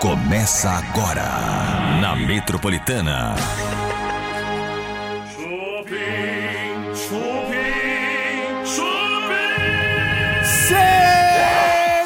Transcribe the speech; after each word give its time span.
Começa 0.00 0.70
agora 0.70 1.28
na 2.00 2.14
Metropolitana. 2.14 3.34
Chupim, 5.34 6.94
chupim, 6.94 8.64
chupim. 8.64 9.64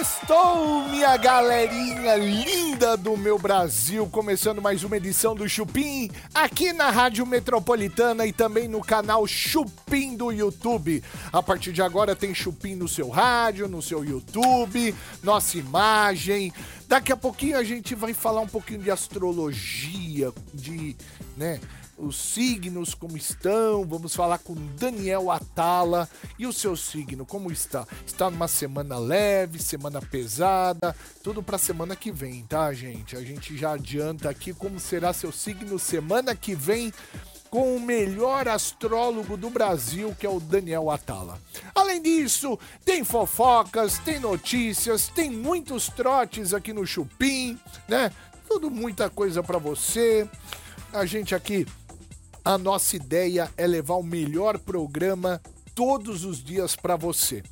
Sextou, 0.01 0.89
minha 0.89 1.19
galerinha 1.19 2.17
linda 2.17 2.62
do 2.83 3.17
meu 3.17 3.39
Brasil, 3.39 4.09
começando 4.09 4.61
mais 4.61 4.83
uma 4.83 4.97
edição 4.97 5.37
do 5.37 5.49
Chupim, 5.49 6.11
aqui 6.35 6.73
na 6.73 6.91
Rádio 6.91 7.25
Metropolitana 7.25 8.27
e 8.27 8.33
também 8.33 8.67
no 8.67 8.81
canal 8.81 9.25
Chupim 9.25 10.17
do 10.17 10.33
YouTube. 10.33 11.01
A 11.33 11.41
partir 11.41 11.73
de 11.73 11.81
agora 11.81 12.17
tem 12.17 12.35
Chupim 12.35 12.75
no 12.75 12.89
seu 12.89 13.09
rádio, 13.09 13.69
no 13.69 13.81
seu 13.81 14.05
YouTube, 14.05 14.93
nossa 15.23 15.59
imagem. 15.59 16.53
Daqui 16.89 17.13
a 17.13 17.17
pouquinho 17.17 17.57
a 17.57 17.63
gente 17.63 17.95
vai 17.95 18.13
falar 18.13 18.41
um 18.41 18.49
pouquinho 18.49 18.81
de 18.81 18.91
astrologia, 18.91 20.33
de, 20.53 20.97
né, 21.37 21.61
os 22.03 22.17
signos 22.17 22.95
como 22.95 23.17
estão. 23.17 23.85
Vamos 23.85 24.15
falar 24.15 24.39
com 24.39 24.55
Daniel 24.77 25.31
Atala. 25.31 26.09
E 26.39 26.47
o 26.47 26.53
seu 26.53 26.77
signo, 26.77 27.25
como 27.25 27.51
está? 27.51 27.87
Está 28.05 28.31
numa 28.31 28.49
semana 28.49 28.99
leve, 28.99 29.59
semana 29.61 30.01
pesada, 30.01 30.95
tudo 31.23 31.43
para 31.43 31.59
semana 31.59 31.95
que 31.95 32.11
vem, 32.11 32.45
tá, 32.45 32.73
gente? 32.73 33.17
A 33.17 33.23
gente 33.23 33.57
já 33.57 33.73
adianta 33.73 34.29
aqui 34.29 34.53
como 34.53 34.81
será 34.81 35.13
seu 35.13 35.31
signo 35.31 35.79
semana 35.79 36.35
que 36.35 36.55
vem 36.55 36.93
com 37.49 37.77
o 37.77 37.81
melhor 37.81 38.49
astrólogo 38.49 39.37
do 39.37 39.51
Brasil, 39.51 40.17
que 40.19 40.25
é 40.25 40.31
o 40.31 40.41
Daniel 40.41 40.91
Atala. 40.91 41.39
Além 41.75 42.01
disso, 42.01 42.59
tem 42.85 43.05
fofocas, 43.05 43.99
tem 43.99 44.19
notícias, 44.19 45.09
tem 45.09 45.31
muitos 45.31 45.87
trotes 45.89 46.55
aqui 46.55 46.73
no 46.73 46.87
Chupim, 46.87 47.61
né? 47.87 48.11
Tudo 48.49 48.71
muita 48.71 49.11
coisa 49.11 49.43
para 49.43 49.59
você. 49.59 50.27
A 50.95 51.05
gente 51.05 51.35
aqui 51.35 51.67
a 52.45 52.59
nossa 52.59 52.97
ideia 52.97 53.51
é 53.57 53.67
levar 53.67 53.95
o 53.95 54.03
melhor 54.03 54.59
programa 54.59 55.41
todos 55.75 56.25
os 56.25 56.43
dias 56.43 56.77
para 56.77 56.97
você. 56.97 57.43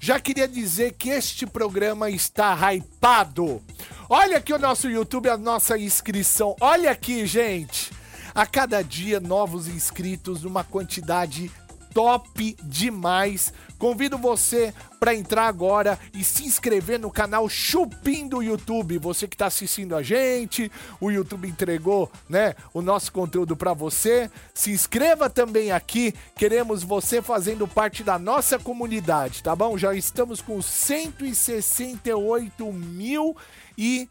Já 0.00 0.20
queria 0.20 0.46
dizer 0.46 0.92
que 0.92 1.10
este 1.10 1.46
programa 1.46 2.10
está 2.10 2.54
hypado. 2.72 3.62
Olha 4.08 4.36
aqui 4.36 4.52
o 4.52 4.58
nosso 4.58 4.88
YouTube, 4.88 5.28
a 5.28 5.36
nossa 5.36 5.78
inscrição. 5.78 6.54
Olha 6.60 6.90
aqui, 6.90 7.26
gente. 7.26 7.90
A 8.34 8.44
cada 8.46 8.82
dia 8.82 9.20
novos 9.20 9.68
inscritos 9.68 10.42
numa 10.42 10.62
quantidade 10.64 11.50
top 11.94 12.56
demais. 12.64 13.54
Convido 13.78 14.18
você 14.18 14.74
para 14.98 15.14
entrar 15.14 15.46
agora 15.46 15.96
e 16.12 16.24
se 16.24 16.44
inscrever 16.44 16.98
no 16.98 17.10
canal 17.10 17.48
Chupim 17.48 18.26
do 18.26 18.42
YouTube. 18.42 18.98
Você 18.98 19.28
que 19.28 19.34
está 19.34 19.46
assistindo 19.46 19.94
a 19.94 20.02
gente, 20.02 20.72
o 21.00 21.10
YouTube 21.10 21.48
entregou, 21.48 22.10
né, 22.28 22.54
o 22.72 22.82
nosso 22.82 23.12
conteúdo 23.12 23.56
para 23.56 23.72
você. 23.72 24.28
Se 24.52 24.72
inscreva 24.72 25.30
também 25.30 25.70
aqui. 25.70 26.12
Queremos 26.34 26.82
você 26.82 27.22
fazendo 27.22 27.68
parte 27.68 28.02
da 28.02 28.18
nossa 28.18 28.58
comunidade, 28.58 29.40
tá 29.42 29.54
bom? 29.54 29.78
Já 29.78 29.94
estamos 29.94 30.40
com 30.40 30.60
168 30.60 32.72
mil 32.72 33.36
e 33.78 34.08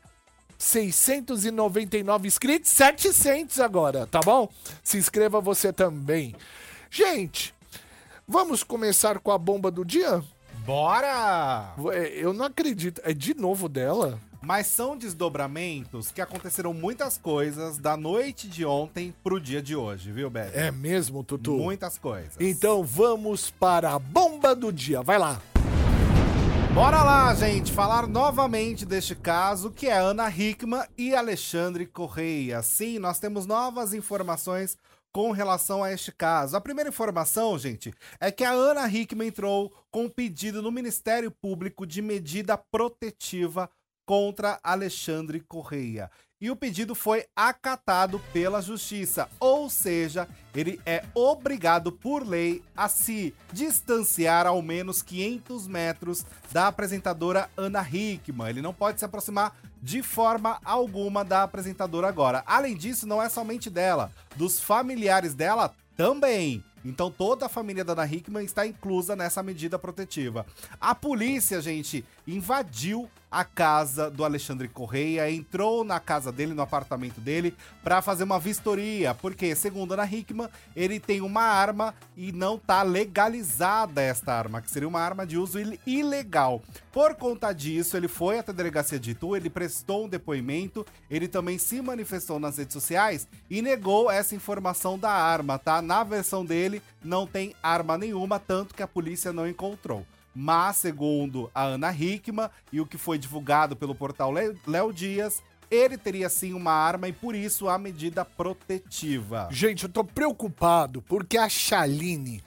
699 0.57 2.27
inscritos, 2.27 2.71
700 2.71 3.59
agora, 3.59 4.07
tá 4.07 4.21
bom? 4.23 4.47
Se 4.81 4.97
inscreva 4.97 5.41
você 5.41 5.73
também. 5.73 6.33
Gente, 6.89 7.53
vamos 8.27 8.63
começar 8.63 9.19
com 9.19 9.31
a 9.31 9.37
bomba 9.37 9.69
do 9.71 9.83
dia? 9.85 10.23
Bora! 10.65 11.73
É, 11.91 12.23
Eu 12.23 12.33
não 12.33 12.45
acredito. 12.45 13.01
É 13.03 13.13
de 13.13 13.33
novo 13.33 13.67
dela? 13.67 14.19
Mas 14.41 14.67
são 14.67 14.97
desdobramentos 14.97 16.11
que 16.11 16.19
aconteceram 16.19 16.73
muitas 16.73 17.17
coisas 17.17 17.77
da 17.77 17.95
noite 17.95 18.47
de 18.47 18.65
ontem 18.65 19.13
pro 19.23 19.39
dia 19.39 19.61
de 19.61 19.73
hoje, 19.73 20.11
viu, 20.11 20.29
Beto? 20.29 20.57
É 20.57 20.69
mesmo, 20.69 21.23
Tutu? 21.23 21.53
Muitas 21.57 21.97
coisas. 21.97 22.35
Então 22.39 22.83
vamos 22.83 23.49
para 23.51 23.93
a 23.93 23.99
bomba 23.99 24.53
do 24.53 24.71
dia. 24.71 25.01
Vai 25.01 25.17
lá. 25.17 25.41
Bora 26.73 27.03
lá, 27.03 27.33
gente, 27.35 27.71
falar 27.71 28.07
novamente 28.07 28.83
deste 28.85 29.15
caso 29.15 29.69
que 29.69 29.87
é 29.87 29.93
Ana 29.97 30.27
Hickman 30.29 30.83
e 30.97 31.13
Alexandre 31.13 31.85
Correia. 31.85 32.61
Sim, 32.63 32.97
nós 32.99 33.19
temos 33.19 33.45
novas 33.45 33.93
informações 33.93 34.75
com 35.13 35.31
relação 35.31 35.83
a 35.83 35.93
este 35.93 36.11
caso. 36.11 36.57
A 36.57 36.61
primeira 36.61 36.89
informação, 36.89 37.57
gente, 37.57 37.93
é 38.19 38.31
que 38.31 38.43
a 38.43 38.51
Ana 38.51 38.87
Hickman 38.87 39.27
entrou 39.27 39.71
com 39.91 40.05
um 40.05 40.09
pedido 40.09 40.61
no 40.61 40.71
Ministério 40.71 41.29
Público 41.29 41.85
de 41.85 42.01
medida 42.01 42.57
protetiva 42.57 43.69
contra 44.05 44.59
Alexandre 44.63 45.39
Correia. 45.39 46.09
E 46.41 46.51
o 46.51 46.57
pedido 46.57 46.93
foi 46.93 47.25
acatado 47.33 48.19
pela 48.33 48.61
justiça, 48.61 49.29
ou 49.39 49.69
seja, 49.69 50.27
ele 50.53 50.81
é 50.85 51.05
obrigado 51.15 51.89
por 51.89 52.27
lei 52.27 52.61
a 52.75 52.89
se 52.89 53.33
distanciar 53.53 54.45
ao 54.45 54.61
menos 54.61 55.01
500 55.01 55.67
metros 55.67 56.25
da 56.51 56.67
apresentadora 56.67 57.49
Ana 57.55 57.81
Hickman. 57.81 58.49
Ele 58.49 58.61
não 58.61 58.73
pode 58.73 58.99
se 58.99 59.05
aproximar 59.05 59.55
de 59.83 60.01
forma 60.01 60.57
alguma 60.63 61.25
da 61.25 61.43
apresentadora 61.43 62.07
agora. 62.07 62.41
Além 62.47 62.73
disso, 62.73 63.05
não 63.05 63.21
é 63.21 63.27
somente 63.27 63.69
dela, 63.69 64.13
dos 64.37 64.57
familiares 64.57 65.33
dela 65.33 65.75
também. 65.97 66.63
Então 66.85 67.11
toda 67.11 67.47
a 67.47 67.49
família 67.49 67.83
da 67.83 67.91
Ana 67.91 68.05
Hickman 68.05 68.45
está 68.45 68.65
inclusa 68.65 69.13
nessa 69.13 69.43
medida 69.43 69.77
protetiva. 69.77 70.45
A 70.79 70.95
polícia, 70.95 71.61
gente, 71.61 72.05
invadiu 72.27 73.09
a 73.29 73.43
casa 73.43 74.11
do 74.11 74.23
Alexandre 74.23 74.67
Correia, 74.67 75.29
entrou 75.31 75.83
na 75.83 75.99
casa 75.99 76.31
dele, 76.31 76.53
no 76.53 76.61
apartamento 76.61 77.19
dele, 77.19 77.55
para 77.83 77.99
fazer 77.99 78.23
uma 78.23 78.39
vistoria, 78.39 79.15
porque, 79.15 79.55
segundo 79.55 79.93
Ana 79.93 80.05
Hickman, 80.05 80.47
ele 80.75 80.99
tem 80.99 81.19
uma 81.19 81.41
arma 81.41 81.95
e 82.15 82.31
não 82.31 82.59
tá 82.59 82.83
legalizada 82.83 84.03
esta 84.03 84.31
arma, 84.31 84.61
que 84.61 84.69
seria 84.69 84.87
uma 84.87 84.99
arma 84.99 85.25
de 85.25 85.35
uso 85.35 85.59
il- 85.59 85.79
ilegal. 85.83 86.61
Por 86.91 87.15
conta 87.15 87.51
disso, 87.51 87.97
ele 87.97 88.07
foi 88.07 88.37
até 88.37 88.51
a 88.51 88.55
delegacia 88.55 88.99
de 88.99 89.11
Itu, 89.11 89.35
ele 89.35 89.49
prestou 89.49 90.05
um 90.05 90.09
depoimento, 90.09 90.85
ele 91.09 91.27
também 91.27 91.57
se 91.57 91.81
manifestou 91.81 92.39
nas 92.39 92.59
redes 92.59 92.73
sociais 92.73 93.27
e 93.49 93.63
negou 93.63 94.11
essa 94.11 94.35
informação 94.35 94.99
da 94.99 95.09
arma, 95.09 95.57
tá? 95.57 95.81
Na 95.81 96.03
versão 96.03 96.45
dele, 96.45 96.83
não 97.03 97.25
tem 97.25 97.55
arma 97.63 97.97
nenhuma, 97.97 98.37
tanto 98.39 98.75
que 98.75 98.83
a 98.83 98.87
polícia 98.87 99.33
não 99.33 99.47
encontrou. 99.47 100.05
Mas, 100.35 100.77
segundo 100.77 101.51
a 101.53 101.63
Ana 101.63 101.91
Hickman 101.91 102.49
e 102.71 102.81
o 102.81 102.85
que 102.85 102.97
foi 102.97 103.17
divulgado 103.17 103.75
pelo 103.75 103.93
portal 103.93 104.31
Léo 104.31 104.91
Dias, 104.91 105.43
ele 105.69 105.97
teria 105.97 106.29
sim 106.29 106.53
uma 106.53 106.71
arma 106.71 107.07
e 107.07 107.13
por 107.13 107.35
isso 107.35 107.67
a 107.67 107.77
medida 107.77 108.25
protetiva. 108.25 109.47
Gente, 109.51 109.83
eu 109.83 109.89
tô 109.89 110.03
preocupado 110.03 111.01
porque 111.03 111.37
a 111.37 111.49
Chaline, 111.49 112.43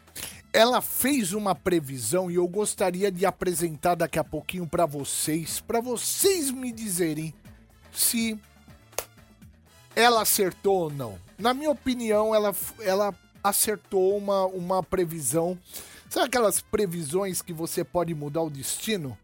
ela 0.52 0.80
fez 0.80 1.32
uma 1.32 1.54
previsão 1.54 2.30
e 2.30 2.36
eu 2.36 2.48
gostaria 2.48 3.10
de 3.10 3.26
apresentar 3.26 3.94
daqui 3.94 4.18
a 4.18 4.24
pouquinho 4.24 4.66
pra 4.66 4.86
vocês, 4.86 5.60
pra 5.60 5.80
vocês 5.80 6.50
me 6.50 6.72
dizerem 6.72 7.34
se 7.92 8.38
ela 9.94 10.22
acertou 10.22 10.82
ou 10.84 10.90
não. 10.90 11.18
Na 11.38 11.54
minha 11.54 11.70
opinião, 11.70 12.34
ela, 12.34 12.54
ela 12.80 13.14
acertou 13.42 14.16
uma, 14.16 14.46
uma 14.46 14.82
previsão. 14.82 15.58
Sabe 16.08 16.26
aquelas 16.26 16.60
previsões 16.60 17.42
que 17.42 17.52
você 17.52 17.82
pode 17.84 18.14
mudar 18.14 18.42
o 18.42 18.50
destino? 18.50 19.16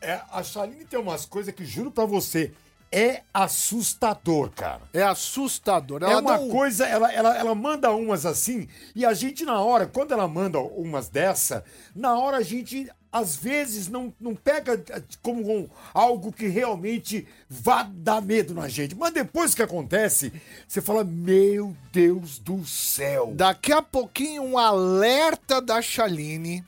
É, 0.00 0.20
a 0.32 0.42
Chaline 0.42 0.84
tem 0.84 0.98
umas 0.98 1.24
coisas 1.26 1.54
que, 1.54 1.64
juro 1.64 1.90
pra 1.90 2.04
você, 2.04 2.52
é 2.90 3.22
assustador, 3.32 4.50
cara. 4.50 4.82
É 4.92 5.02
assustador. 5.02 6.02
é 6.02 6.10
Ela 6.10 6.20
uma 6.20 6.38
não- 6.38 6.48
coisa, 6.48 6.86
ela, 6.86 7.12
ela, 7.12 7.36
ela 7.36 7.54
manda 7.54 7.90
umas 7.92 8.26
assim, 8.26 8.68
e 8.96 9.04
a 9.06 9.14
gente 9.14 9.44
na 9.44 9.60
hora, 9.60 9.86
quando 9.86 10.12
ela 10.12 10.26
manda 10.26 10.58
umas 10.58 11.08
dessa, 11.08 11.64
na 11.94 12.18
hora 12.18 12.38
a 12.38 12.42
gente, 12.42 12.90
às 13.12 13.36
vezes, 13.36 13.88
não, 13.88 14.12
não 14.18 14.34
pega 14.34 14.82
eh, 14.88 15.02
como 15.22 15.42
um- 15.54 15.68
algo 15.92 16.32
que 16.32 16.48
realmente 16.48 17.28
vá 17.48 17.82
dar 17.82 18.22
medo 18.22 18.54
na 18.54 18.68
gente. 18.68 18.94
Mas 18.96 19.12
depois 19.12 19.54
que 19.54 19.62
acontece, 19.62 20.32
você 20.66 20.80
fala, 20.80 21.04
meu 21.04 21.76
Deus 21.92 22.38
do 22.38 22.64
céu. 22.64 23.32
Daqui 23.34 23.70
a 23.70 23.82
pouquinho, 23.82 24.42
um 24.42 24.56
alerta 24.58 25.60
da 25.60 25.82
Chaline. 25.82 26.64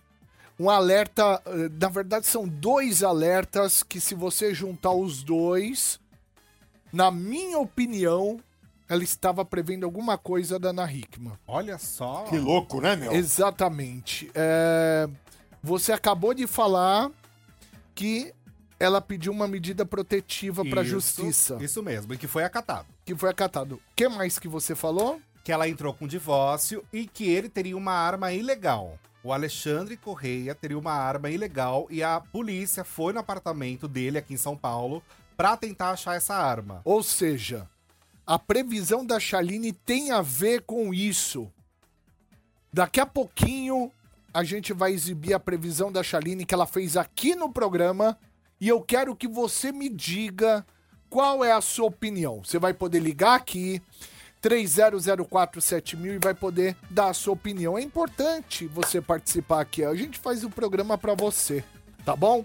Um 0.61 0.69
alerta, 0.71 1.43
eh, 1.47 1.71
na 1.81 1.89
verdade, 1.89 2.27
são 2.27 2.47
dois 2.47 3.03
alertas 3.03 3.83
que, 3.83 3.99
se 3.99 4.15
você 4.15 4.55
juntar 4.55 4.93
os 4.93 5.23
dois, 5.25 5.99
na 6.93 7.11
minha 7.11 7.59
opinião, 7.59 8.39
ela 8.89 9.03
estava 9.03 9.45
prevendo 9.45 9.85
alguma 9.85 10.17
coisa 10.19 10.59
da 10.59 10.69
Ana 10.69 10.85
Hickman. 10.93 11.33
Olha 11.49 11.77
só. 11.79 12.25
Que 12.25 12.39
louco, 12.39 12.81
né, 12.81 12.95
meu? 12.95 13.13
Exatamente. 13.13 14.31
É, 14.35 15.09
Você 15.65 15.93
acabou 15.93 16.35
de 16.35 16.47
falar 16.47 17.11
que 17.95 18.35
ela 18.79 19.01
pediu 19.01 19.33
uma 19.33 19.49
medida 19.49 19.87
protetiva 19.87 20.63
para 20.63 20.83
a 20.83 20.85
justiça, 20.85 21.57
Isso 21.59 21.83
mesmo, 21.83 22.13
e 22.13 22.19
que 22.19 22.27
foi 22.27 22.45
acatado. 22.45 22.87
que 23.03 23.17
foi 23.17 23.31
acatado. 23.31 23.77
O 23.77 23.81
que 23.97 24.07
mais 24.07 24.39
que 24.39 24.47
você 24.47 24.75
falou? 24.75 25.23
Que 25.43 25.51
ela 25.51 25.67
entrou 25.67 25.95
com 25.95 26.07
divórcio 26.07 26.85
e 26.93 27.07
que 27.07 27.31
ele 27.31 27.49
teria 27.49 27.79
uma 27.79 27.93
arma 27.93 28.31
ilegal. 28.31 28.99
O 29.23 29.33
Alexandre 29.33 29.97
Correia 29.97 30.55
teria 30.55 30.79
uma 30.79 30.93
arma 30.93 31.31
ilegal 31.31 31.87
e 31.89 32.03
a 32.03 32.21
polícia 32.21 32.85
foi 32.85 33.15
no 33.15 33.21
apartamento 33.21 33.89
dele 33.89 34.19
aqui 34.19 34.35
em 34.35 34.37
São 34.37 34.55
Paulo 34.55 35.03
pra 35.35 35.57
tentar 35.57 35.93
achar 35.93 36.15
essa 36.15 36.35
arma. 36.35 36.83
Ou 36.85 37.03
seja, 37.03 37.67
a 38.27 38.39
previsão 38.39 39.03
da 39.05 39.19
Chaline 39.19 39.73
tem 39.73 40.11
a 40.11 40.21
ver 40.21 40.61
com 40.61 40.93
isso. 40.93 41.51
Daqui 42.71 43.01
a 43.01 43.07
pouquinho 43.07 43.91
a 44.35 44.43
gente 44.43 44.73
vai 44.73 44.93
exibir 44.93 45.33
a 45.33 45.39
previsão 45.39 45.93
da 45.93 46.03
Chaline 46.03 46.45
que 46.45 46.53
ela 46.53 46.67
fez 46.67 46.97
aqui 46.97 47.37
no 47.37 47.53
programa 47.53 48.19
e 48.61 48.69
eu 48.69 48.81
quero 48.81 49.15
que 49.15 49.29
você 49.29 49.71
me 49.71 49.89
diga 49.89 50.67
qual 51.09 51.45
é 51.45 51.53
a 51.53 51.61
sua 51.61 51.87
opinião. 51.87 52.43
Você 52.45 52.59
vai 52.59 52.75
poder 52.75 52.99
ligar 52.99 53.37
aqui 53.37 53.81
30047000 54.43 56.17
e 56.17 56.19
vai 56.19 56.35
poder 56.35 56.77
dar 56.91 57.11
a 57.11 57.15
sua 57.15 57.35
opinião. 57.35 57.79
É 57.79 57.83
importante 57.83 58.67
você 58.67 59.01
participar 59.01 59.61
aqui. 59.61 59.85
A 59.85 59.95
gente 59.95 60.19
faz 60.19 60.43
o 60.43 60.51
programa 60.51 60.99
para 60.99 61.15
você, 61.15 61.63
tá 62.05 62.17
bom? 62.17 62.45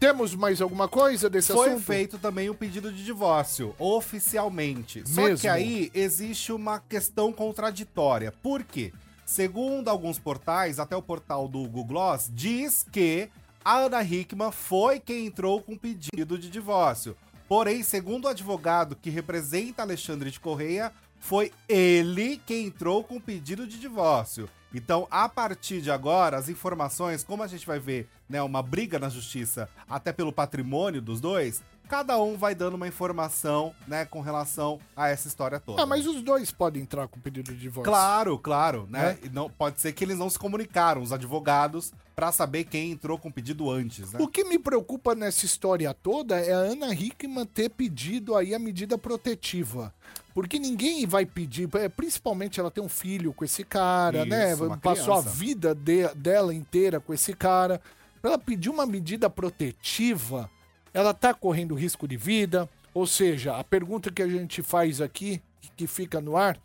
Temos 0.00 0.34
mais 0.34 0.60
alguma 0.60 0.88
coisa 0.88 1.30
desse 1.30 1.52
Foi 1.52 1.68
assunto? 1.68 1.84
feito 1.84 2.18
também 2.18 2.50
o 2.50 2.54
pedido 2.54 2.92
de 2.92 3.04
divórcio, 3.04 3.74
oficialmente. 3.78 5.02
Só 5.06 5.22
Mesmo? 5.22 5.38
que 5.38 5.48
aí 5.48 5.90
existe 5.94 6.52
uma 6.52 6.80
questão 6.80 7.32
contraditória. 7.32 8.30
Por 8.42 8.62
quê? 8.64 8.92
Segundo 9.26 9.88
alguns 9.88 10.20
portais, 10.20 10.78
até 10.78 10.96
o 10.96 11.02
portal 11.02 11.48
do 11.48 11.62
Google 11.62 11.84
Gloss, 11.84 12.30
diz 12.32 12.86
que 12.92 13.28
a 13.64 13.78
Ana 13.78 14.00
Hickman 14.00 14.52
foi 14.52 15.00
quem 15.00 15.26
entrou 15.26 15.60
com 15.60 15.76
pedido 15.76 16.38
de 16.38 16.48
divórcio. 16.48 17.16
Porém, 17.48 17.82
segundo 17.82 18.26
o 18.26 18.28
advogado 18.28 18.94
que 18.94 19.10
representa 19.10 19.82
Alexandre 19.82 20.30
de 20.30 20.38
Correia, 20.38 20.92
foi 21.18 21.52
ele 21.68 22.40
quem 22.46 22.66
entrou 22.66 23.02
com 23.02 23.20
pedido 23.20 23.66
de 23.66 23.80
divórcio. 23.80 24.48
Então, 24.72 25.08
a 25.10 25.28
partir 25.28 25.80
de 25.80 25.90
agora, 25.90 26.36
as 26.36 26.48
informações, 26.48 27.24
como 27.24 27.42
a 27.42 27.48
gente 27.48 27.66
vai 27.66 27.80
ver, 27.80 28.08
né, 28.28 28.40
uma 28.42 28.62
briga 28.62 28.96
na 28.96 29.08
justiça 29.08 29.68
até 29.88 30.12
pelo 30.12 30.32
patrimônio 30.32 31.02
dos 31.02 31.20
dois, 31.20 31.64
cada 31.88 32.18
um 32.20 32.36
vai 32.36 32.54
dando 32.54 32.74
uma 32.74 32.88
informação, 32.88 33.74
né, 33.86 34.04
com 34.04 34.20
relação 34.20 34.78
a 34.96 35.08
essa 35.08 35.28
história 35.28 35.58
toda. 35.60 35.82
Ah, 35.82 35.86
mas 35.86 36.06
os 36.06 36.22
dois 36.22 36.50
podem 36.50 36.82
entrar 36.82 37.08
com 37.08 37.18
pedido 37.20 37.52
de 37.52 37.58
divórcio. 37.60 37.90
Claro, 37.90 38.38
claro, 38.38 38.86
né? 38.90 39.18
É? 39.24 39.28
Não, 39.30 39.48
pode 39.48 39.80
ser 39.80 39.92
que 39.92 40.04
eles 40.04 40.18
não 40.18 40.28
se 40.28 40.38
comunicaram, 40.38 41.00
os 41.02 41.12
advogados, 41.12 41.92
pra 42.14 42.32
saber 42.32 42.64
quem 42.64 42.90
entrou 42.92 43.18
com 43.18 43.28
o 43.28 43.32
pedido 43.32 43.70
antes, 43.70 44.12
né? 44.12 44.18
O 44.20 44.26
que 44.28 44.44
me 44.44 44.58
preocupa 44.58 45.14
nessa 45.14 45.44
história 45.44 45.92
toda 45.94 46.38
é 46.40 46.52
a 46.52 46.56
Ana 46.58 46.92
Hickman 46.92 47.44
ter 47.46 47.68
pedido 47.70 48.34
aí 48.34 48.54
a 48.54 48.58
medida 48.58 48.96
protetiva. 48.98 49.92
Porque 50.34 50.58
ninguém 50.58 51.06
vai 51.06 51.24
pedir, 51.24 51.68
é, 51.76 51.88
principalmente 51.88 52.60
ela 52.60 52.70
tem 52.70 52.82
um 52.84 52.88
filho 52.88 53.32
com 53.32 53.44
esse 53.44 53.64
cara, 53.64 54.20
Isso, 54.20 54.28
né? 54.28 54.78
Passou 54.82 55.14
a 55.14 55.22
criança. 55.22 55.30
vida 55.38 55.74
de- 55.74 56.08
dela 56.14 56.52
inteira 56.54 57.00
com 57.00 57.14
esse 57.14 57.32
cara. 57.34 57.80
Pra 58.20 58.32
ela 58.32 58.38
pedir 58.38 58.68
uma 58.70 58.84
medida 58.86 59.30
protetiva, 59.30 60.50
ela 60.96 61.12
tá 61.12 61.34
correndo 61.34 61.74
risco 61.74 62.08
de 62.08 62.16
vida. 62.16 62.66
Ou 62.94 63.06
seja, 63.06 63.54
a 63.54 63.62
pergunta 63.62 64.10
que 64.10 64.22
a 64.22 64.28
gente 64.28 64.62
faz 64.62 65.02
aqui, 65.02 65.42
que 65.76 65.86
fica 65.86 66.22
no 66.22 66.38
ar, 66.38 66.58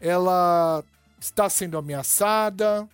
ela 0.00 0.82
está 1.20 1.48
sendo 1.48 1.78
ameaçada 1.78 2.88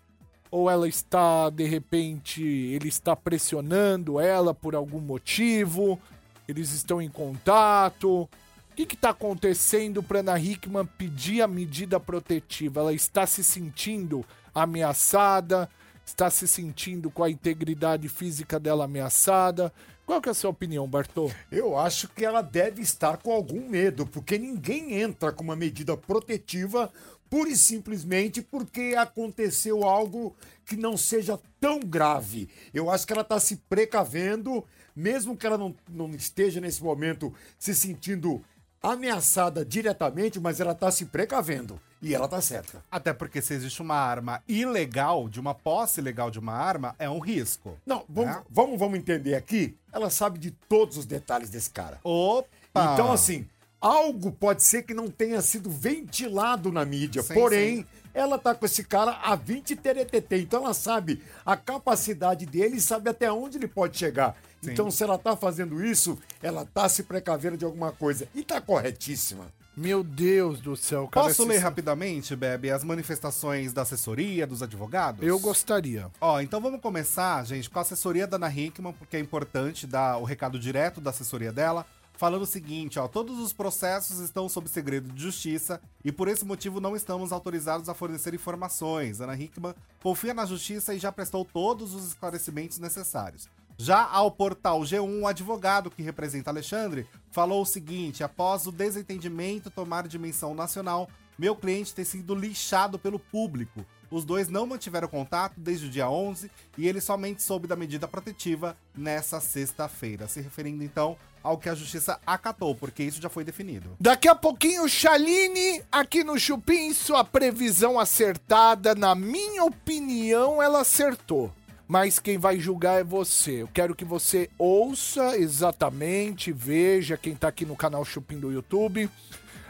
ou 0.50 0.70
ela 0.70 0.86
está 0.86 1.48
de 1.48 1.64
repente 1.64 2.42
ele 2.42 2.88
está 2.88 3.16
pressionando 3.16 4.20
ela 4.20 4.52
por 4.52 4.74
algum 4.74 5.00
motivo 5.00 5.98
eles 6.46 6.72
estão 6.72 7.00
em 7.00 7.08
contato? 7.08 8.28
O 8.70 8.74
que 8.74 8.94
está 8.94 9.10
acontecendo 9.10 10.02
para 10.02 10.20
Ana 10.20 10.38
Hickman 10.38 10.84
pedir 10.84 11.40
a 11.40 11.48
medida 11.48 11.98
protetiva? 11.98 12.80
Ela 12.80 12.92
está 12.92 13.26
se 13.26 13.42
sentindo 13.42 14.22
ameaçada? 14.54 15.68
Está 16.04 16.28
se 16.30 16.46
sentindo 16.46 17.10
com 17.10 17.24
a 17.24 17.30
integridade 17.30 18.08
física 18.08 18.60
dela 18.60 18.84
ameaçada 18.84 19.72
qual 20.08 20.22
que 20.22 20.31
é 20.31 20.32
a 20.32 20.34
sua 20.34 20.49
opinião 20.49 20.88
Bartô? 20.88 21.31
Eu 21.52 21.78
acho 21.78 22.08
que 22.08 22.25
ela 22.25 22.40
deve 22.40 22.81
estar 22.81 23.19
com 23.19 23.31
algum 23.31 23.69
medo, 23.69 24.06
porque 24.06 24.38
ninguém 24.38 24.94
entra 24.94 25.31
com 25.31 25.44
uma 25.44 25.55
medida 25.55 25.99
protetiva 25.99 26.90
pura 27.28 27.50
e 27.50 27.56
simplesmente 27.56 28.40
porque 28.40 28.94
aconteceu 28.96 29.84
algo 29.84 30.34
que 30.64 30.78
não 30.78 30.96
seja 30.96 31.38
tão 31.60 31.81
grave. 31.81 32.49
Eu 32.72 32.90
acho 32.90 33.06
que 33.06 33.12
ela 33.12 33.20
está 33.20 33.38
se 33.38 33.56
precavendo, 33.69 34.64
mesmo 34.96 35.37
que 35.37 35.46
ela 35.46 35.58
não, 35.58 35.76
não 35.87 36.11
esteja 36.12 36.58
nesse 36.58 36.82
momento 36.82 37.31
se 37.58 37.75
sentindo 37.75 38.43
ameaçada 38.82 39.62
diretamente, 39.62 40.40
mas 40.40 40.58
ela 40.58 40.72
está 40.72 40.90
se 40.90 41.04
precavendo. 41.04 41.78
E 42.00 42.14
ela 42.14 42.28
tá 42.28 42.40
certa. 42.40 42.82
Até 42.90 43.12
porque 43.12 43.42
se 43.42 43.54
existe 43.54 43.82
uma 43.82 43.96
arma 43.96 44.42
ilegal, 44.46 45.28
de 45.28 45.40
uma 45.40 45.54
posse 45.54 46.00
ilegal 46.00 46.30
de 46.30 46.38
uma 46.38 46.52
arma, 46.52 46.94
é 46.98 47.10
um 47.10 47.18
risco. 47.18 47.76
Não, 47.84 48.04
vamos, 48.08 48.36
É? 48.36 48.42
vamos, 48.48 48.78
vamos 48.78 48.98
entender 48.98 49.34
aqui. 49.34 49.76
Ela 49.92 50.08
sabe 50.10 50.38
de 50.38 50.50
todos 50.50 50.96
os 50.96 51.04
detalhes 51.06 51.50
desse 51.50 51.70
cara. 51.70 51.98
Opa! 52.04 52.92
Então, 52.94 53.10
assim, 53.10 53.46
algo 53.80 54.30
pode 54.30 54.62
ser 54.62 54.82
que 54.82 54.94
não 54.94 55.08
tenha 55.10 55.40
sido 55.42 55.68
ventilado 55.70 56.70
na 56.70 56.84
mídia, 56.84 57.22
Sim, 57.22 57.34
porém, 57.34 57.76
sim. 57.78 57.86
ela 58.14 58.38
tá 58.38 58.54
com 58.54 58.64
esse 58.64 58.84
cara 58.84 59.12
há 59.22 59.34
20 59.34 59.74
teretetê, 59.76 60.40
então 60.40 60.62
ela 60.64 60.74
sabe 60.74 61.22
a 61.44 61.56
capacidade 61.56 62.46
dele 62.46 62.76
e 62.76 62.80
sabe 62.80 63.10
até 63.10 63.30
onde 63.32 63.58
ele 63.58 63.68
pode 63.68 63.98
chegar. 63.98 64.36
Sim. 64.62 64.72
Então, 64.72 64.90
se 64.90 65.02
ela 65.02 65.18
tá 65.18 65.36
fazendo 65.36 65.84
isso, 65.84 66.18
ela 66.42 66.64
tá 66.64 66.88
se 66.88 67.02
precavendo 67.04 67.56
de 67.56 67.64
alguma 67.64 67.90
coisa. 67.92 68.28
E 68.34 68.42
tá 68.42 68.60
corretíssima. 68.60 69.46
Meu 69.78 70.02
Deus 70.02 70.58
do 70.58 70.76
céu, 70.76 71.06
cara. 71.06 71.28
Posso 71.28 71.44
ler 71.44 71.58
rapidamente, 71.58 72.34
Bebe, 72.34 72.69
as 72.69 72.82
manifestações 72.82 73.72
da 73.72 73.82
assessoria, 73.82 74.44
dos 74.44 74.60
advogados? 74.60 75.25
Eu 75.25 75.38
gostaria. 75.38 76.10
Ó, 76.20 76.40
então 76.40 76.60
vamos 76.60 76.80
começar, 76.80 77.46
gente, 77.46 77.70
com 77.70 77.78
a 77.78 77.82
assessoria 77.82 78.26
da 78.26 78.36
Ana 78.36 78.50
Hickman, 78.50 78.92
porque 78.92 79.16
é 79.16 79.20
importante 79.20 79.86
dar 79.86 80.19
o 80.19 80.25
recado 80.25 80.58
direto 80.58 81.00
da 81.00 81.10
assessoria 81.10 81.52
dela, 81.52 81.86
falando 82.14 82.42
o 82.42 82.46
seguinte, 82.46 82.98
ó, 82.98 83.06
todos 83.06 83.38
os 83.38 83.52
processos 83.52 84.19
estão 84.19 84.48
sob 84.48 84.69
segredo 84.69 85.12
de 85.12 85.22
justiça 85.22 85.80
e 86.04 86.10
por 86.10 86.26
esse 86.26 86.44
motivo 86.44 86.80
não 86.80 86.96
estamos 86.96 87.30
autorizados 87.30 87.88
a 87.88 87.94
fornecer 87.94 88.34
informações. 88.34 89.20
Ana 89.20 89.36
Hickman 89.36 89.76
confia 90.02 90.34
na 90.34 90.44
justiça 90.44 90.92
e 90.92 90.98
já 90.98 91.12
prestou 91.12 91.44
todos 91.44 91.94
os 91.94 92.04
esclarecimentos 92.08 92.80
necessários. 92.80 93.48
Já 93.80 94.04
ao 94.10 94.28
portal 94.28 94.80
G1, 94.80 95.22
o 95.22 95.26
advogado 95.28 95.88
que 95.88 96.02
representa 96.02 96.50
Alexandre 96.50 97.06
falou 97.30 97.62
o 97.62 97.66
seguinte: 97.66 98.25
após 98.25 98.66
o 98.66 98.72
desentendimento 98.72 99.70
tomar 99.70 100.08
dimensão 100.08 100.52
nacional, 100.52 101.08
meu 101.38 101.54
cliente 101.54 101.94
tem 101.94 102.04
sido 102.04 102.34
lixado 102.34 102.98
pelo 102.98 103.20
público. 103.20 103.86
Os 104.10 104.25
dois 104.25 104.48
não 104.48 104.66
mantiveram 104.66 105.06
contato 105.06 105.54
desde 105.60 105.86
o 105.86 105.90
dia 105.90 106.10
11 106.10 106.50
e 106.76 106.88
ele 106.88 107.00
somente 107.00 107.42
soube 107.42 107.69
da 107.69 107.76
medida 107.76 108.08
protetiva 108.08 108.76
nessa 108.96 109.38
sexta-feira, 109.38 110.26
se 110.26 110.40
referindo 110.40 110.82
então 110.82 111.16
ao 111.40 111.56
que 111.56 111.69
a 111.69 111.75
justiça 111.75 112.19
acatou, 112.26 112.75
porque 112.75 113.04
isso 113.04 113.23
já 113.23 113.28
foi 113.28 113.44
definido. 113.44 113.97
Daqui 114.00 114.26
a 114.26 114.35
pouquinho, 114.35 114.88
Chaline, 114.88 115.85
aqui 115.92 116.25
no 116.25 116.37
Chupim, 116.38 116.92
sua 116.92 117.23
previsão 117.23 118.00
acertada. 118.00 118.94
Na 118.94 119.14
minha 119.14 119.62
opinião, 119.62 120.61
ela 120.61 120.80
acertou. 120.80 121.52
Mas 121.88 122.18
quem 122.18 122.37
vai 122.37 122.61
julgar 122.61 123.00
é 123.00 123.04
você. 123.04 123.62
Eu 123.62 123.68
quero 123.68 123.95
que 123.95 124.04
você 124.04 124.50
ouça 124.59 125.37
exatamente, 125.38 126.52
veja 126.52 127.16
quem 127.16 127.35
tá 127.35 127.49
aqui 127.49 127.64
no 127.64 127.75
canal 127.75 128.04
Chupim 128.04 128.38
do 128.38 128.52
YouTube, 128.52 129.11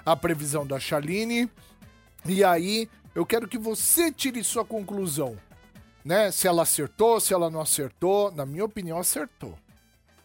a 0.05 0.17
previsão 0.17 0.67
da 0.67 0.81
Chaline. 0.81 1.49
E 2.27 2.43
aí, 2.43 2.91
eu 3.15 3.25
quero 3.25 3.47
que 3.47 3.57
você 3.57 4.11
tire 4.11 4.43
sua 4.43 4.65
conclusão. 4.65 5.39
Né? 6.05 6.33
Se 6.33 6.49
ela 6.49 6.63
acertou, 6.63 7.21
se 7.21 7.33
ela 7.33 7.49
não 7.49 7.61
acertou. 7.61 8.33
Na 8.33 8.45
minha 8.45 8.65
opinião, 8.65 8.99
acertou 8.99 9.57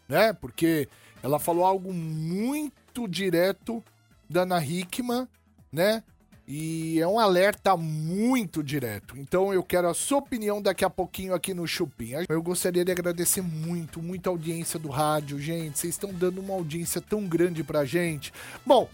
né? 0.07 0.33
Porque 0.33 0.87
ela 1.21 1.39
falou 1.39 1.65
algo 1.65 1.93
muito 1.93 3.07
direto 3.07 3.83
da 4.29 4.41
Ana 4.41 4.63
Hickman, 4.63 5.27
né? 5.71 6.03
E 6.47 6.99
é 6.99 7.07
um 7.07 7.19
alerta 7.19 7.77
muito 7.77 8.61
direto. 8.61 9.17
Então 9.17 9.53
eu 9.53 9.63
quero 9.63 9.87
a 9.87 9.93
sua 9.93 10.17
opinião 10.17 10.61
daqui 10.61 10.83
a 10.83 10.89
pouquinho 10.89 11.33
aqui 11.33 11.53
no 11.53 11.65
Chupim. 11.65 12.11
Eu 12.27 12.41
gostaria 12.41 12.83
de 12.83 12.91
agradecer 12.91 13.41
muito, 13.41 14.01
muito 14.01 14.27
a 14.27 14.31
audiência 14.31 14.77
do 14.77 14.89
rádio, 14.89 15.39
gente. 15.39 15.79
Vocês 15.79 15.93
estão 15.93 16.11
dando 16.13 16.41
uma 16.41 16.53
audiência 16.53 16.99
tão 16.99 17.25
grande 17.25 17.63
pra 17.63 17.85
gente. 17.85 18.33
Bom, 18.65 18.89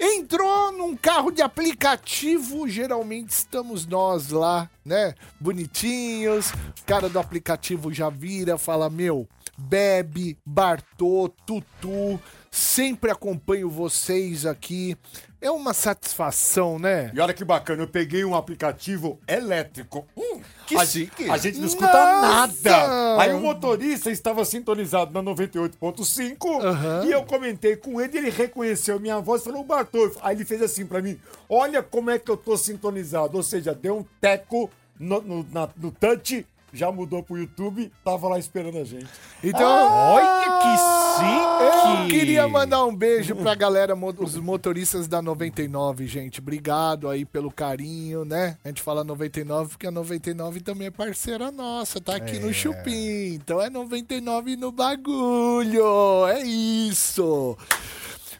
entrou 0.00 0.72
num 0.72 0.96
carro 0.96 1.30
de 1.30 1.42
aplicativo, 1.42 2.66
geralmente 2.66 3.30
estamos 3.30 3.86
nós 3.86 4.30
lá, 4.30 4.70
né? 4.82 5.14
Bonitinhos. 5.38 6.50
O 6.50 6.84
cara 6.86 7.10
do 7.10 7.18
aplicativo 7.18 7.92
já 7.92 8.08
vira, 8.08 8.56
fala: 8.56 8.88
Meu, 8.88 9.28
Bebe, 9.58 10.38
Bartô, 10.44 11.30
Tutu, 11.46 12.18
sempre 12.50 13.10
acompanho 13.10 13.68
vocês 13.68 14.46
aqui. 14.46 14.96
É 15.40 15.50
uma 15.50 15.74
satisfação, 15.74 16.78
né? 16.78 17.10
E 17.14 17.20
olha 17.20 17.34
que 17.34 17.44
bacana, 17.44 17.82
eu 17.82 17.86
peguei 17.88 18.24
um 18.24 18.34
aplicativo 18.34 19.20
elétrico. 19.28 20.06
Hum, 20.16 20.40
Que 20.66 20.76
a, 20.76 20.84
chique. 20.86 21.28
A 21.30 21.36
gente 21.36 21.58
não 21.58 21.66
escuta 21.66 21.92
Nossa! 21.92 22.70
nada. 22.70 23.20
Aí 23.22 23.32
o 23.34 23.40
motorista 23.40 24.10
estava 24.10 24.44
sintonizado 24.44 25.12
na 25.12 25.22
98.5 25.22 26.60
Aham. 26.64 27.04
e 27.04 27.12
eu 27.12 27.22
comentei 27.24 27.76
com 27.76 28.00
ele, 28.00 28.16
ele 28.18 28.30
reconheceu 28.30 28.98
minha 28.98 29.20
voz 29.20 29.42
e 29.42 29.44
falou, 29.44 29.62
Bartô. 29.62 30.10
Aí 30.22 30.34
ele 30.36 30.44
fez 30.44 30.62
assim 30.62 30.86
pra 30.86 31.02
mim, 31.02 31.18
olha 31.48 31.82
como 31.82 32.10
é 32.10 32.18
que 32.18 32.30
eu 32.30 32.36
tô 32.36 32.56
sintonizado. 32.56 33.36
Ou 33.36 33.42
seja, 33.42 33.74
deu 33.74 33.98
um 33.98 34.04
teco 34.20 34.70
no, 34.98 35.20
no, 35.20 35.46
na- 35.52 35.68
no 35.76 35.90
touch, 35.90 36.46
já 36.76 36.92
mudou 36.92 37.22
pro 37.22 37.38
YouTube, 37.38 37.90
tava 38.04 38.28
lá 38.28 38.38
esperando 38.38 38.78
a 38.78 38.84
gente. 38.84 39.06
Então, 39.42 39.66
Olha 39.66 40.60
que 40.60 40.76
chique! 41.16 42.02
eu 42.02 42.08
queria 42.08 42.46
mandar 42.46 42.84
um 42.84 42.94
beijo 42.94 43.34
pra 43.34 43.54
galera, 43.54 43.94
os 44.18 44.36
motoristas 44.36 45.08
da 45.08 45.22
99, 45.22 46.06
gente. 46.06 46.40
Obrigado 46.40 47.08
aí 47.08 47.24
pelo 47.24 47.50
carinho, 47.50 48.24
né? 48.24 48.58
A 48.64 48.68
gente 48.68 48.82
fala 48.82 49.02
99 49.02 49.70
porque 49.70 49.86
a 49.86 49.90
99 49.90 50.60
também 50.60 50.88
é 50.88 50.90
parceira 50.90 51.50
nossa, 51.50 52.00
tá 52.00 52.16
aqui 52.16 52.38
no 52.38 52.52
Chupim. 52.52 53.34
Então 53.34 53.60
é 53.60 53.70
99 53.70 54.56
no 54.56 54.70
bagulho. 54.70 56.26
É 56.28 56.42
isso. 56.42 57.56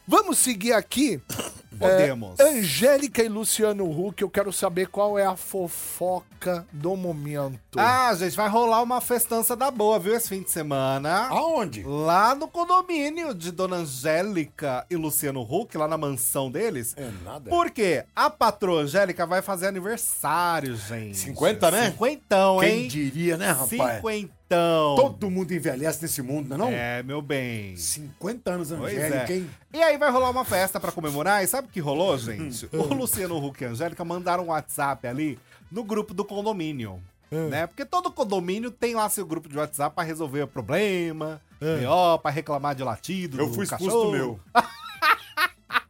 Vamos 0.06 0.38
seguir 0.38 0.72
aqui. 0.72 1.20
Podemos. 1.78 2.40
É, 2.40 2.58
Angélica 2.58 3.22
e 3.22 3.28
Luciano 3.28 3.84
Huck, 3.84 4.22
eu 4.22 4.30
quero 4.30 4.50
saber 4.50 4.88
qual 4.88 5.18
é 5.18 5.26
a 5.26 5.36
fofoca 5.36 6.66
do 6.72 6.96
momento. 6.96 7.78
Ah, 7.78 8.14
gente, 8.14 8.34
vai 8.34 8.48
rolar 8.48 8.82
uma 8.82 9.00
festança 9.00 9.54
da 9.54 9.70
boa, 9.70 9.98
viu, 9.98 10.14
esse 10.14 10.28
fim 10.28 10.42
de 10.42 10.50
semana. 10.50 11.26
Aonde? 11.28 11.82
Lá 11.82 12.34
no 12.34 12.48
condomínio 12.48 13.34
de 13.34 13.52
Dona 13.52 13.76
Angélica 13.76 14.86
e 14.88 14.96
Luciano 14.96 15.42
Huck, 15.42 15.76
lá 15.76 15.86
na 15.86 15.98
mansão 15.98 16.50
deles. 16.50 16.94
É 16.96 17.10
nada. 17.22 17.50
Por 17.50 17.70
quê? 17.70 18.04
A 18.14 18.30
patroa 18.30 18.82
Angélica 18.82 19.26
vai 19.26 19.42
fazer 19.42 19.66
aniversário, 19.66 20.76
gente. 20.76 21.18
50, 21.18 21.70
né? 21.70 21.90
Cinquentão, 21.90 22.58
Quem 22.60 22.82
hein? 22.82 22.88
diria, 22.88 23.36
né, 23.36 23.50
rapaz? 23.50 23.68
Cinquentão. 23.68 24.35
Todo 24.48 25.28
mundo 25.28 25.52
envelhece 25.52 26.00
nesse 26.02 26.22
mundo, 26.22 26.56
não 26.56 26.68
é 26.68 26.70
não? 26.70 26.76
É, 26.76 27.02
meu 27.02 27.20
bem. 27.20 27.76
50 27.76 28.50
anos, 28.50 28.70
Angélica, 28.72 29.32
é. 29.32 29.36
hein? 29.36 29.50
E 29.72 29.82
aí 29.82 29.98
vai 29.98 30.10
rolar 30.10 30.30
uma 30.30 30.44
festa 30.44 30.78
pra 30.78 30.92
comemorar. 30.92 31.42
E 31.42 31.46
sabe 31.46 31.68
o 31.68 31.70
que 31.70 31.80
rolou, 31.80 32.16
gente? 32.16 32.68
o 32.72 32.94
Luciano 32.94 33.44
Huck 33.44 33.62
e 33.62 33.66
a 33.66 33.70
Angélica 33.70 34.04
mandaram 34.04 34.44
um 34.44 34.48
WhatsApp 34.48 35.06
ali 35.06 35.38
no 35.70 35.82
grupo 35.82 36.14
do 36.14 36.24
condomínio. 36.24 37.02
Né? 37.30 37.66
Porque 37.66 37.84
todo 37.84 38.10
condomínio 38.10 38.70
tem 38.70 38.94
lá 38.94 39.08
seu 39.08 39.26
grupo 39.26 39.48
de 39.48 39.58
WhatsApp 39.58 39.94
pra 39.94 40.04
resolver 40.04 40.46
problema, 40.46 41.40
ó, 41.88 42.16
pra 42.16 42.30
reclamar 42.30 42.74
de 42.74 42.84
latido. 42.84 43.40
Eu 43.40 43.52
fui 43.52 43.64
expulso 43.64 43.84
cachorro. 43.86 44.04
do 44.04 44.12
meu. 44.12 44.40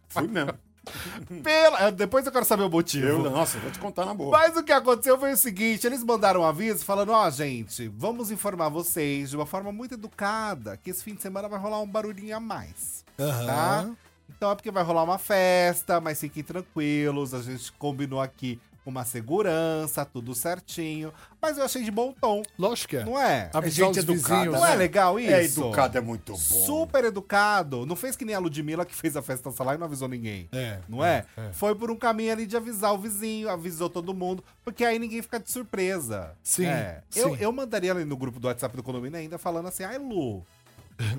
Fui 0.08 0.26
mesmo. 0.26 0.54
Pela... 1.42 1.90
Depois 1.90 2.24
eu 2.26 2.32
quero 2.32 2.44
saber 2.44 2.64
o 2.64 2.70
motivo. 2.70 3.06
Eu, 3.06 3.30
nossa, 3.30 3.58
vou 3.58 3.70
te 3.70 3.78
contar 3.78 4.04
na 4.04 4.14
boa. 4.14 4.38
Mas 4.38 4.56
o 4.56 4.62
que 4.62 4.72
aconteceu 4.72 5.18
foi 5.18 5.32
o 5.32 5.36
seguinte: 5.36 5.86
eles 5.86 6.02
mandaram 6.04 6.40
um 6.40 6.44
aviso 6.44 6.84
falando: 6.84 7.12
ó, 7.12 7.28
gente, 7.30 7.88
vamos 7.88 8.30
informar 8.30 8.68
vocês 8.68 9.30
de 9.30 9.36
uma 9.36 9.46
forma 9.46 9.72
muito 9.72 9.94
educada 9.94 10.76
que 10.76 10.90
esse 10.90 11.02
fim 11.02 11.14
de 11.14 11.22
semana 11.22 11.48
vai 11.48 11.58
rolar 11.58 11.80
um 11.80 11.86
barulhinho 11.86 12.36
a 12.36 12.40
mais. 12.40 13.04
Tá? 13.16 13.88
Então 14.28 14.50
é 14.50 14.54
porque 14.54 14.70
vai 14.70 14.82
rolar 14.82 15.04
uma 15.04 15.18
festa, 15.18 16.00
mas 16.00 16.20
fiquem 16.20 16.42
tranquilos. 16.42 17.32
A 17.32 17.40
gente 17.40 17.72
combinou 17.72 18.20
aqui 18.20 18.60
uma 18.90 19.04
segurança, 19.04 20.04
tudo 20.04 20.34
certinho. 20.34 21.12
Mas 21.40 21.58
eu 21.58 21.64
achei 21.64 21.82
de 21.82 21.90
bom 21.90 22.12
tom, 22.12 22.42
Lógico 22.58 22.90
que 22.90 22.96
é. 22.96 23.04
não 23.04 23.18
é? 23.18 23.50
Avisar 23.52 23.86
gente 23.86 23.98
os 23.98 24.04
educada, 24.04 24.34
vizinhos. 24.36 24.60
Não 24.60 24.66
é 24.66 24.70
né? 24.70 24.76
legal 24.76 25.18
isso? 25.20 25.32
É 25.32 25.44
educado, 25.44 25.98
é 25.98 26.00
muito 26.00 26.32
bom. 26.32 26.38
Super 26.38 27.04
educado. 27.04 27.86
Não 27.86 27.96
fez 27.96 28.16
que 28.16 28.24
nem 28.24 28.34
a 28.34 28.38
Ludmilla 28.38 28.84
que 28.84 28.94
fez 28.94 29.16
a 29.16 29.22
festa 29.22 29.50
lá 29.62 29.74
e 29.74 29.78
não 29.78 29.86
avisou 29.86 30.08
ninguém. 30.08 30.48
É, 30.52 30.78
Não 30.88 31.04
é? 31.04 31.24
Foi 31.52 31.74
por 31.74 31.90
um 31.90 31.96
caminho 31.96 32.32
ali 32.32 32.46
de 32.46 32.56
avisar 32.56 32.92
o 32.92 32.98
vizinho, 32.98 33.48
avisou 33.48 33.88
todo 33.88 34.14
mundo, 34.14 34.42
porque 34.64 34.84
aí 34.84 34.98
ninguém 34.98 35.22
fica 35.22 35.38
de 35.38 35.50
surpresa. 35.50 36.32
Sim, 36.42 36.66
É. 36.66 37.02
Eu, 37.14 37.30
sim. 37.30 37.42
eu 37.42 37.52
mandaria 37.52 37.92
ali 37.92 38.04
no 38.04 38.16
grupo 38.16 38.38
do 38.40 38.48
WhatsApp 38.48 38.76
do 38.76 38.82
condomínio 38.82 39.18
ainda 39.18 39.38
falando 39.38 39.68
assim, 39.68 39.84
ai 39.84 39.98
Lu, 39.98 40.44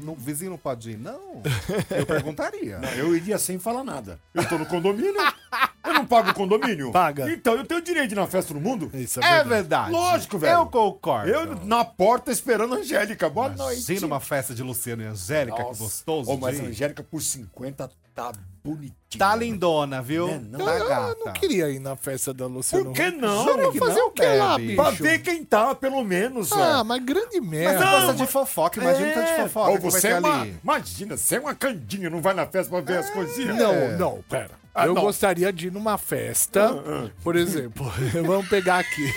o 0.07 0.15
vizinho 0.15 0.51
não 0.51 0.57
pode 0.57 0.91
ir? 0.91 0.97
Não. 0.97 1.41
Eu 1.89 2.05
perguntaria. 2.05 2.79
Não, 2.79 2.89
eu 2.93 3.15
iria 3.15 3.37
sem 3.37 3.59
falar 3.59 3.83
nada. 3.83 4.19
Eu 4.33 4.47
tô 4.47 4.57
no 4.57 4.65
condomínio, 4.65 5.13
eu 6.07 6.17
não 6.21 6.23
pago 6.23 6.29
o 6.31 6.33
condomínio. 6.33 6.91
Paga. 6.93 7.31
Então 7.31 7.55
eu 7.55 7.65
tenho 7.65 7.81
direito 7.81 8.09
de 8.09 8.15
ir 8.15 8.17
na 8.17 8.27
festa 8.27 8.53
do 8.53 8.59
mundo. 8.59 8.89
Isso 8.93 9.19
É 9.19 9.23
verdade. 9.23 9.49
verdade. 9.49 9.91
Lógico, 9.91 10.37
velho. 10.37 10.59
Eu 10.59 10.65
concordo. 10.67 11.29
Eu 11.29 11.65
na 11.65 11.83
porta 11.83 12.31
esperando 12.31 12.73
a 12.75 12.77
Angélica. 12.77 13.29
Boa 13.29 13.49
noite. 13.49 13.83
Imagina 13.89 14.07
uma 14.07 14.19
festa 14.19 14.53
de 14.55 14.63
Luciano 14.63 15.03
e 15.03 15.05
Angélica, 15.05 15.57
que 15.57 15.63
Nossa. 15.63 15.83
gostoso. 15.83 16.31
Ô, 16.31 16.37
mas 16.37 16.59
a. 16.59 16.63
Angélica 16.63 17.03
por 17.03 17.21
50 17.21 17.89
tá 18.15 18.31
bonitinha. 18.63 18.93
Tá 19.17 19.35
lindona, 19.35 20.01
viu? 20.01 20.27
Né, 20.27 20.41
não? 20.51 20.65
Tá 20.65 20.71
Eu, 20.73 20.79
eu 20.83 20.87
gata. 20.89 21.15
não 21.25 21.33
queria 21.33 21.69
ir 21.69 21.79
na 21.79 21.95
festa 21.95 22.33
da 22.33 22.45
Luciana. 22.47 22.85
Por 22.85 22.93
que 22.93 23.11
não? 23.11 23.43
Jura 23.45 23.71
que 23.71 23.79
fazer 23.79 24.01
o 24.01 24.11
que 24.11 24.25
lá, 24.25 24.57
Bebe. 24.57 24.67
bicho? 24.69 24.75
Pra 24.81 24.89
ver 24.91 25.19
quem 25.19 25.45
tá, 25.45 25.73
pelo 25.75 26.03
menos. 26.03 26.51
Ah, 26.51 26.79
é. 26.79 26.83
mas 26.83 27.03
grande 27.05 27.39
Mas 27.39 27.49
merda. 27.49 27.79
Não, 27.85 27.91
gosta 27.91 28.07
mas- 28.07 28.17
de 28.17 28.27
fofoca, 28.27 28.81
imagina 28.81 29.13
tanto 29.13 29.25
de 29.25 29.31
É. 29.31 29.43
fofoca 29.43 29.69
Ou 29.71 29.77
que 29.77 29.83
você 29.83 30.07
é 30.09 30.19
uma, 30.19 30.41
ali. 30.41 30.59
Imagina, 30.63 31.15
você 31.15 31.35
é 31.35 31.39
uma 31.39 31.55
candinha, 31.55 32.09
não 32.09 32.21
vai 32.21 32.33
na 32.33 32.45
festa 32.47 32.69
pra 32.71 32.81
ver 32.81 32.97
as 32.99 33.09
coisinhas. 33.11 33.55
Não, 33.55 33.97
não, 33.97 34.23
pera. 34.27 34.51
Ah, 34.77 34.85
eu 34.87 34.93
não. 34.93 35.01
gostaria 35.01 35.51
de 35.51 35.67
ir 35.67 35.71
numa 35.71 35.97
festa, 35.97 37.11
por 37.23 37.35
exemplo, 37.35 37.91
vamos 38.25 38.47
pegar 38.47 38.79
aqui. 38.79 39.13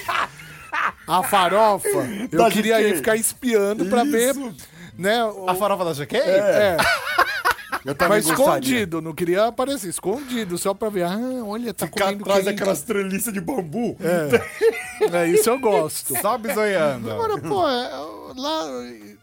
A 1.06 1.22
farofa, 1.22 1.88
eu 2.30 2.38
Da 2.38 2.50
queria 2.50 2.78
GK. 2.78 2.88
ir 2.88 2.96
ficar 2.96 3.16
espiando 3.16 3.86
pra 3.86 4.04
ver, 4.04 4.30
Isso. 4.34 4.54
né? 4.96 5.24
o- 5.24 5.48
A 5.48 5.54
farofa 5.54 5.84
da 5.84 5.92
GK? 5.92 6.16
é, 6.16 6.76
Eu 7.84 7.94
também 7.94 8.18
mas 8.18 8.26
gostaria. 8.26 8.50
escondido, 8.60 9.00
não 9.02 9.14
queria 9.14 9.46
aparecer, 9.46 9.88
escondido, 9.88 10.56
só 10.58 10.74
pra 10.74 10.88
ver. 10.90 11.04
Ah, 11.04 11.18
olha, 11.44 11.72
tá 11.74 11.86
Ficar 11.86 12.04
comendo 12.06 12.24
atrás 12.24 12.44
daquelas 12.44 12.82
treliças 12.82 13.32
de 13.32 13.40
bambu. 13.40 13.96
É, 15.12 15.26
isso 15.32 15.48
eu 15.50 15.58
gosto. 15.58 16.14
Só 16.20 16.36
bisoiando. 16.38 17.10
Agora, 17.10 17.38
pô, 17.40 17.66
é, 17.68 17.90
lá 18.36 18.64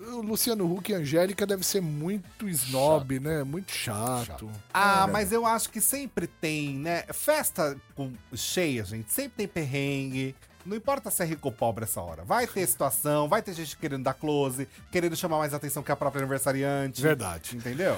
o 0.07 0.21
Luciano 0.21 0.71
Huck 0.71 0.91
e 0.91 0.95
a 0.95 0.99
Angélica 0.99 1.45
deve 1.45 1.65
ser 1.65 1.81
muito 1.81 2.47
snob, 2.49 3.19
né? 3.19 3.43
Muito 3.43 3.71
chato. 3.71 4.49
Ah, 4.73 5.07
mas 5.07 5.31
eu 5.31 5.45
acho 5.45 5.69
que 5.69 5.81
sempre 5.81 6.27
tem, 6.27 6.75
né? 6.75 7.03
Festa 7.13 7.75
com 7.95 8.13
cheia, 8.33 8.83
gente, 8.85 9.11
sempre 9.11 9.33
tem 9.37 9.47
perrengue. 9.47 10.35
Não 10.65 10.75
importa 10.75 11.09
se 11.09 11.23
é 11.23 11.25
rico 11.25 11.47
ou 11.47 11.51
pobre 11.51 11.83
essa 11.85 12.01
hora. 12.01 12.23
Vai 12.23 12.47
ter 12.47 12.65
situação, 12.67 13.27
vai 13.27 13.41
ter 13.41 13.53
gente 13.53 13.77
querendo 13.77 14.03
dar 14.03 14.13
close, 14.13 14.67
querendo 14.91 15.15
chamar 15.15 15.37
mais 15.37 15.53
atenção 15.53 15.83
que 15.83 15.91
a 15.91 15.95
própria 15.95 16.21
aniversariante. 16.21 17.01
Verdade. 17.01 17.55
Entendeu? 17.55 17.97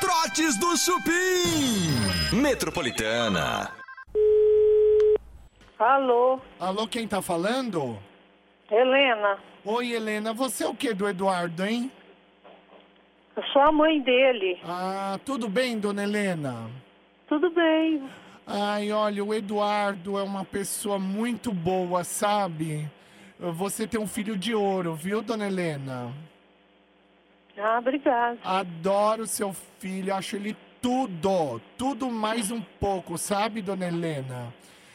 Trotes 0.00 0.58
do 0.58 0.76
Chupim. 0.76 2.36
Metropolitana. 2.36 3.70
Alô, 5.78 6.40
Alô, 6.60 6.86
quem 6.86 7.08
tá 7.08 7.20
falando? 7.20 7.98
Helena, 8.72 9.38
Oi, 9.66 9.92
Helena, 9.92 10.32
você 10.32 10.64
é 10.64 10.66
o 10.66 10.74
que 10.74 10.94
do 10.94 11.06
Eduardo, 11.06 11.62
hein? 11.62 11.92
eu 13.36 13.42
sou 13.52 13.60
a 13.60 13.70
mãe 13.70 14.00
dele. 14.00 14.58
Ah, 14.64 15.20
tudo 15.26 15.46
bem, 15.46 15.78
dona 15.78 16.02
Helena? 16.02 16.70
Tudo 17.28 17.50
bem. 17.50 18.02
Ai, 18.46 18.90
olha, 18.90 19.22
o 19.22 19.34
Eduardo 19.34 20.18
é 20.18 20.22
uma 20.22 20.42
pessoa 20.42 20.98
muito 20.98 21.52
boa, 21.52 22.02
sabe? 22.02 22.90
Você 23.38 23.86
tem 23.86 24.00
um 24.00 24.06
filho 24.06 24.38
de 24.38 24.54
ouro, 24.54 24.94
viu, 24.94 25.20
dona 25.20 25.46
Helena? 25.46 26.10
Ah, 27.58 27.78
obrigada. 27.78 28.38
Adoro 28.42 29.26
seu 29.26 29.52
filho, 29.78 30.14
acho 30.14 30.34
ele 30.36 30.56
tudo, 30.80 31.60
tudo 31.76 32.10
mais 32.10 32.50
um 32.50 32.62
pouco, 32.80 33.18
sabe, 33.18 33.60
dona 33.60 33.86
Helena? 33.86 34.52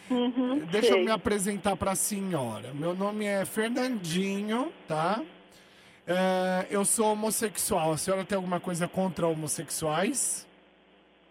Uhum, 0.10 0.60
Deixa 0.72 0.90
eu 0.90 0.94
sei. 0.94 1.06
me 1.06 1.12
apresentar 1.12 1.76
para 1.76 1.92
a 1.92 1.96
senhora. 1.96 2.74
Meu 2.74 2.96
nome 2.96 3.26
é 3.26 3.44
Fernandinho, 3.46 4.72
tá? 4.88 5.22
É, 6.06 6.66
eu 6.70 6.86
sou 6.86 7.12
homossexual. 7.12 7.92
A 7.92 7.98
senhora 7.98 8.24
tem 8.24 8.36
alguma 8.36 8.60
coisa 8.60 8.88
contra 8.88 9.28
homossexuais? 9.28 10.48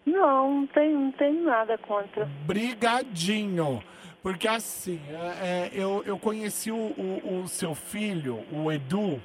Não, 0.05 0.61
não 0.61 0.67
tenho, 0.67 1.01
não 1.01 1.13
tenho 1.13 1.45
nada 1.45 1.79
contra. 1.79 2.27
Brigadinho. 2.47 3.83
Porque 4.23 4.47
assim, 4.47 5.01
é, 5.09 5.15
é, 5.15 5.71
eu, 5.73 6.03
eu 6.05 6.19
conheci 6.19 6.71
o, 6.71 6.77
o, 6.77 7.43
o 7.43 7.49
seu 7.49 7.75
filho, 7.75 8.45
o 8.53 8.71
Edu, 8.71 9.23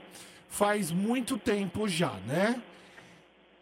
faz 0.47 0.91
muito 0.91 1.37
tempo 1.37 1.87
já, 1.87 2.13
né? 2.27 2.61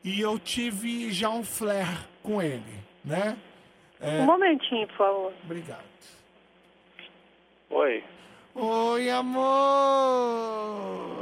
E 0.03 0.19
eu 0.19 0.37
tive 0.37 1.11
já 1.11 1.29
um 1.29 1.43
flare 1.43 1.97
com 2.21 2.41
ele, 2.41 2.79
né? 3.03 3.37
Um 4.01 4.23
momentinho, 4.25 4.87
por 4.87 4.95
favor. 4.97 5.33
Obrigado. 5.43 5.83
Oi, 7.69 8.03
Oi, 8.55 9.09
amor! 9.09 9.45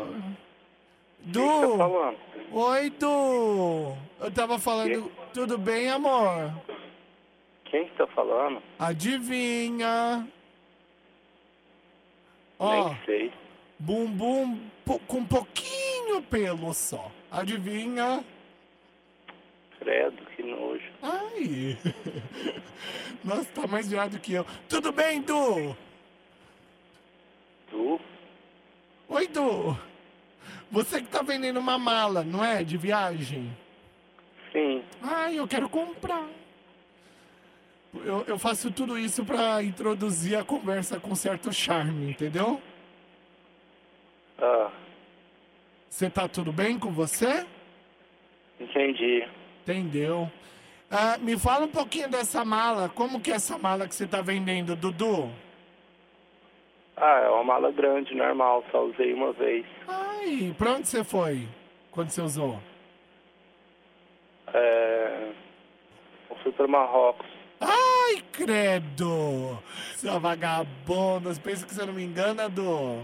o 0.08 0.14
que 1.26 1.32
que 1.32 1.38
tá 1.38 1.68
Du! 1.68 1.78
falando? 1.78 2.18
Oi, 2.52 2.90
Du! 2.92 3.98
Eu 4.20 4.32
tava 4.32 4.58
falando. 4.60 5.12
Tudo 5.34 5.58
bem, 5.58 5.90
amor? 5.90 6.52
Quem 7.66 7.86
que 7.90 7.96
tá 7.98 8.08
falando? 8.08 8.62
Adivinha? 8.80 10.28
Ó, 12.60 12.72
Nem 12.90 12.98
sei. 13.06 13.34
bumbum 13.78 14.60
com 15.08 15.26
pouquinho 15.26 16.22
pelo 16.24 16.74
só. 16.74 17.12
Adivinha? 17.30 18.24
Credo, 19.80 20.26
que 20.36 20.44
nojo. 20.44 20.84
Ai! 21.02 21.78
Nossa, 23.24 23.46
tá 23.54 23.68
mais 23.68 23.90
viado 23.90 24.20
que 24.20 24.34
eu. 24.34 24.46
Tudo 24.68 24.92
bem, 24.92 25.22
Du? 25.22 25.76
Tu? 27.70 28.00
Oi, 29.10 29.28
Du! 29.28 29.78
Você 30.72 31.02
que 31.02 31.08
tá 31.08 31.22
vendendo 31.22 31.60
uma 31.60 31.78
mala, 31.78 32.24
não 32.24 32.44
é? 32.44 32.64
De 32.64 32.76
viagem? 32.78 33.56
Sim. 34.52 34.84
Ai, 35.02 35.38
eu 35.40 35.48
quero 35.48 35.70
comprar. 35.70 36.28
Eu, 38.04 38.24
eu 38.28 38.38
faço 38.38 38.70
tudo 38.72 38.98
isso 38.98 39.24
pra 39.26 39.64
introduzir 39.64 40.38
a 40.38 40.44
conversa 40.44 41.00
com 41.00 41.16
certo 41.16 41.52
charme, 41.54 42.10
entendeu? 42.12 42.62
Ah, 44.40 44.70
Você 45.90 46.10
tá 46.10 46.28
tudo 46.28 46.52
bem 46.52 46.78
com 46.78 46.92
você? 46.92 47.46
entendi. 48.60 49.26
Entendeu? 49.68 50.32
Ah, 50.90 51.18
me 51.18 51.38
fala 51.38 51.66
um 51.66 51.70
pouquinho 51.70 52.10
dessa 52.10 52.46
mala. 52.46 52.88
Como 52.88 53.20
que 53.20 53.34
é 53.34 53.36
essa 53.36 53.58
mala 53.58 53.86
que 53.86 53.94
você 53.94 54.08
tá 54.08 54.22
vendendo, 54.22 54.78
Dudu? 54.78 55.30
Ah, 56.96 57.20
é 57.20 57.30
uma 57.30 57.44
mala 57.44 57.70
grande, 57.70 58.16
normal, 58.16 58.64
só 58.72 58.86
usei 58.86 59.14
uma 59.14 59.34
vez. 59.34 59.66
Ai, 59.86 60.56
pra 60.58 60.72
onde 60.72 60.88
você 60.88 61.04
foi 61.04 61.50
quando 61.92 62.12
você 62.12 62.22
usou? 62.22 62.58
É... 64.54 65.32
Eu 66.30 66.36
fui 66.38 66.52
para 66.54 66.68
Marrocos. 66.68 67.28
Ai, 67.60 68.24
credo! 68.32 69.62
Sua 69.98 70.18
vagabunda, 70.18 71.34
pensa 71.44 71.66
que 71.66 71.74
você 71.74 71.86
não 71.86 71.94
me 71.94 72.06
engana, 72.06 72.48
Du? 72.48 73.04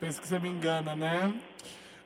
Pensa 0.00 0.22
que 0.22 0.26
você 0.26 0.38
me 0.38 0.48
engana, 0.48 0.96
né? 0.96 1.34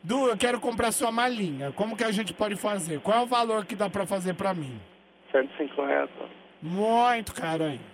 Du, 0.02 0.28
eu 0.28 0.36
quero 0.36 0.58
comprar 0.60 0.90
sua 0.92 1.12
malinha. 1.12 1.70
Como 1.72 1.96
que 1.96 2.02
a 2.04 2.10
gente 2.10 2.32
pode 2.34 2.56
fazer? 2.56 3.00
Qual 3.00 3.16
é 3.18 3.22
o 3.22 3.26
valor 3.26 3.64
que 3.64 3.76
dá 3.76 3.88
pra 3.88 4.04
fazer 4.06 4.34
pra 4.34 4.52
mim? 4.52 4.80
150. 5.30 6.08
Muito 6.60 7.34
caro 7.34 7.64
ainda. 7.64 7.92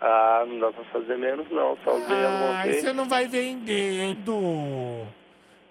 Ah, 0.00 0.44
não 0.48 0.58
dá 0.60 0.72
pra 0.72 0.84
fazer 0.84 1.18
menos 1.18 1.46
não, 1.50 1.76
só 1.84 1.94
uma 1.94 2.56
Ai, 2.58 2.68
vez. 2.70 2.80
você 2.82 2.92
não 2.92 3.06
vai 3.06 3.26
vender, 3.26 4.14
Du. 4.16 5.06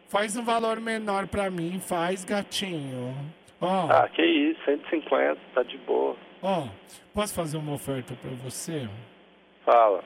Faz 0.07 0.35
um 0.37 0.43
valor 0.43 0.79
menor 0.79 1.25
pra 1.27 1.49
mim, 1.49 1.79
faz, 1.79 2.23
gatinho. 2.23 3.15
Ó, 3.59 3.87
Ah, 3.91 4.07
que 4.07 4.21
isso, 4.23 4.59
150, 4.65 5.37
tá 5.55 5.63
de 5.63 5.77
boa. 5.79 6.15
ó, 6.43 6.67
posso 7.13 7.33
fazer 7.33 7.57
uma 7.57 7.73
oferta 7.73 8.13
pra 8.21 8.29
você? 8.43 8.87
Fala. 9.65 10.03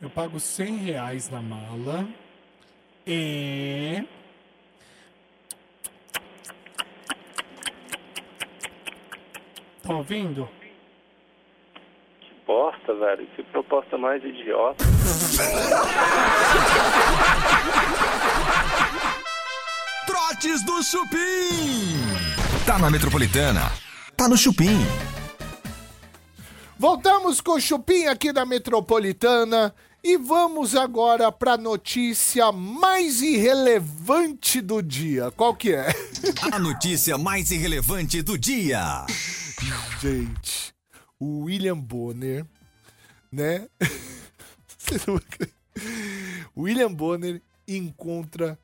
Eu 0.00 0.08
pago 0.08 0.38
100 0.40 0.76
reais 0.78 1.28
na 1.28 1.42
mala 1.42 2.06
e... 3.06 4.04
Tá 9.82 9.94
ouvindo? 9.94 10.48
Que 12.20 12.34
bosta, 12.46 12.94
velho. 12.94 13.26
Que 13.34 13.42
proposta 13.44 13.98
mais 13.98 14.22
idiota. 14.22 14.84
Trotes 20.06 20.64
do 20.64 20.82
Chupim. 20.82 21.96
Tá 22.66 22.78
na 22.78 22.90
Metropolitana. 22.90 23.72
Tá 24.16 24.28
no 24.28 24.36
Chupim. 24.36 24.78
Voltamos 26.78 27.40
com 27.40 27.52
o 27.52 27.60
Chupim 27.60 28.06
aqui 28.06 28.32
da 28.32 28.44
Metropolitana 28.44 29.74
e 30.02 30.16
vamos 30.16 30.74
agora 30.74 31.30
pra 31.30 31.56
notícia 31.56 32.50
mais 32.50 33.22
irrelevante 33.22 34.60
do 34.60 34.82
dia. 34.82 35.30
Qual 35.32 35.54
que 35.54 35.72
é? 35.74 35.94
A 36.52 36.58
notícia 36.58 37.16
mais 37.16 37.50
irrelevante 37.52 38.20
do 38.20 38.36
dia. 38.36 39.06
Gente, 40.00 40.74
o 41.20 41.44
William 41.44 41.78
Bonner, 41.78 42.44
né? 43.30 43.68
William 46.56 46.92
Bonner 46.92 47.40
encontra 47.68 48.58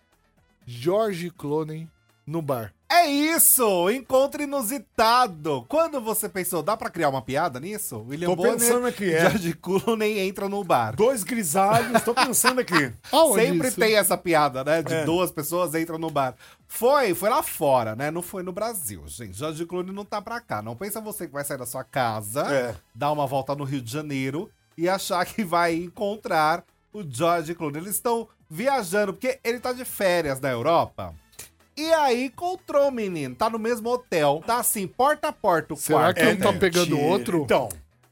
George 0.67 1.31
Clooney 1.31 1.88
no 2.26 2.43
bar. 2.43 2.75
É 2.90 3.07
isso! 3.07 3.90
Encontro 3.90 4.42
inusitado! 4.42 5.66
Quando 5.68 6.00
você 6.00 6.26
pensou, 6.26 6.62
dá 6.62 6.75
pra 6.75 6.88
criar 6.88 7.11
uma 7.11 7.21
piada 7.21 7.61
nisso? 7.61 8.02
William 8.09 8.35
Tô 8.35 8.42
pensando 8.42 8.76
Bonner 8.80 8.88
aqui, 8.88 9.04
e 9.04 9.14
é. 9.14 9.21
George 9.28 9.52
Clooney 9.54 10.18
entra 10.21 10.49
no 10.49 10.64
bar. 10.64 10.97
Dois 10.97 11.23
grisalhos, 11.23 12.02
tô 12.02 12.14
pensando 12.14 12.61
aqui. 12.62 12.90
Aonde 13.12 13.42
Sempre 13.45 13.68
isso? 13.68 13.78
tem 13.78 13.95
essa 13.95 14.16
piada, 14.16 14.64
né? 14.64 14.83
De 14.83 14.95
É. 14.95 15.04
duas 15.04 15.30
pessoas 15.30 15.75
entram 15.75 15.99
no 15.99 16.09
bar. 16.11 16.35
Foi, 16.66 17.14
foi 17.14 17.28
lá 17.28 17.42
fora, 17.42 17.95
né? 17.95 18.11
Não 18.11 18.23
foi 18.23 18.42
no 18.42 18.52
Brasil, 18.52 19.02
gente. 19.07 19.37
George 19.37 19.66
Clooney 19.66 19.92
não 19.95 20.04
tá 20.04 20.23
pra 20.23 20.40
cá. 20.40 20.62
Não 20.62 20.75
pensa 20.75 20.99
você 20.99 21.26
que 21.26 21.33
vai 21.35 21.45
sair 21.45 21.59
da 21.59 21.66
sua 21.66 21.85
casa, 21.85 22.40
É. 22.51 22.74
dar 22.94 23.12
uma 23.12 23.27
volta 23.27 23.55
no 23.55 23.64
Rio 23.64 23.83
de 23.83 23.92
Janeiro 23.92 24.51
e 24.79 24.88
achar 24.88 25.27
que 25.27 25.44
vai 25.44 25.74
encontrar 25.74 26.64
o 26.90 27.03
George 27.07 27.55
Clooney. 27.55 27.83
Eles 27.83 27.96
estão 27.96 28.27
viajando, 28.48 29.12
porque 29.12 29.38
ele 29.44 29.61
tá 29.61 29.74
de 29.74 29.85
férias 29.85 30.40
na 30.40 30.48
Europa. 30.48 31.14
E 31.79 31.93
aí 31.93 32.25
encontrou 32.27 32.88
o 32.88 32.91
menino, 32.93 33.35
tá 33.37 33.49
no 33.49 33.59
mesmo 33.59 33.88
hotel, 33.88 34.43
tá 34.45 34.59
assim, 34.59 34.87
porta 34.87 35.29
a 35.29 35.33
porta 35.33 35.75
o 35.75 35.77
Será 35.77 35.99
quarto. 36.12 36.17
que 36.21 36.27
um 36.27 36.37
tá 36.37 36.53
pegando 36.53 36.91
mentira. 36.97 37.09
outro? 37.09 37.43
Então, 37.45 37.69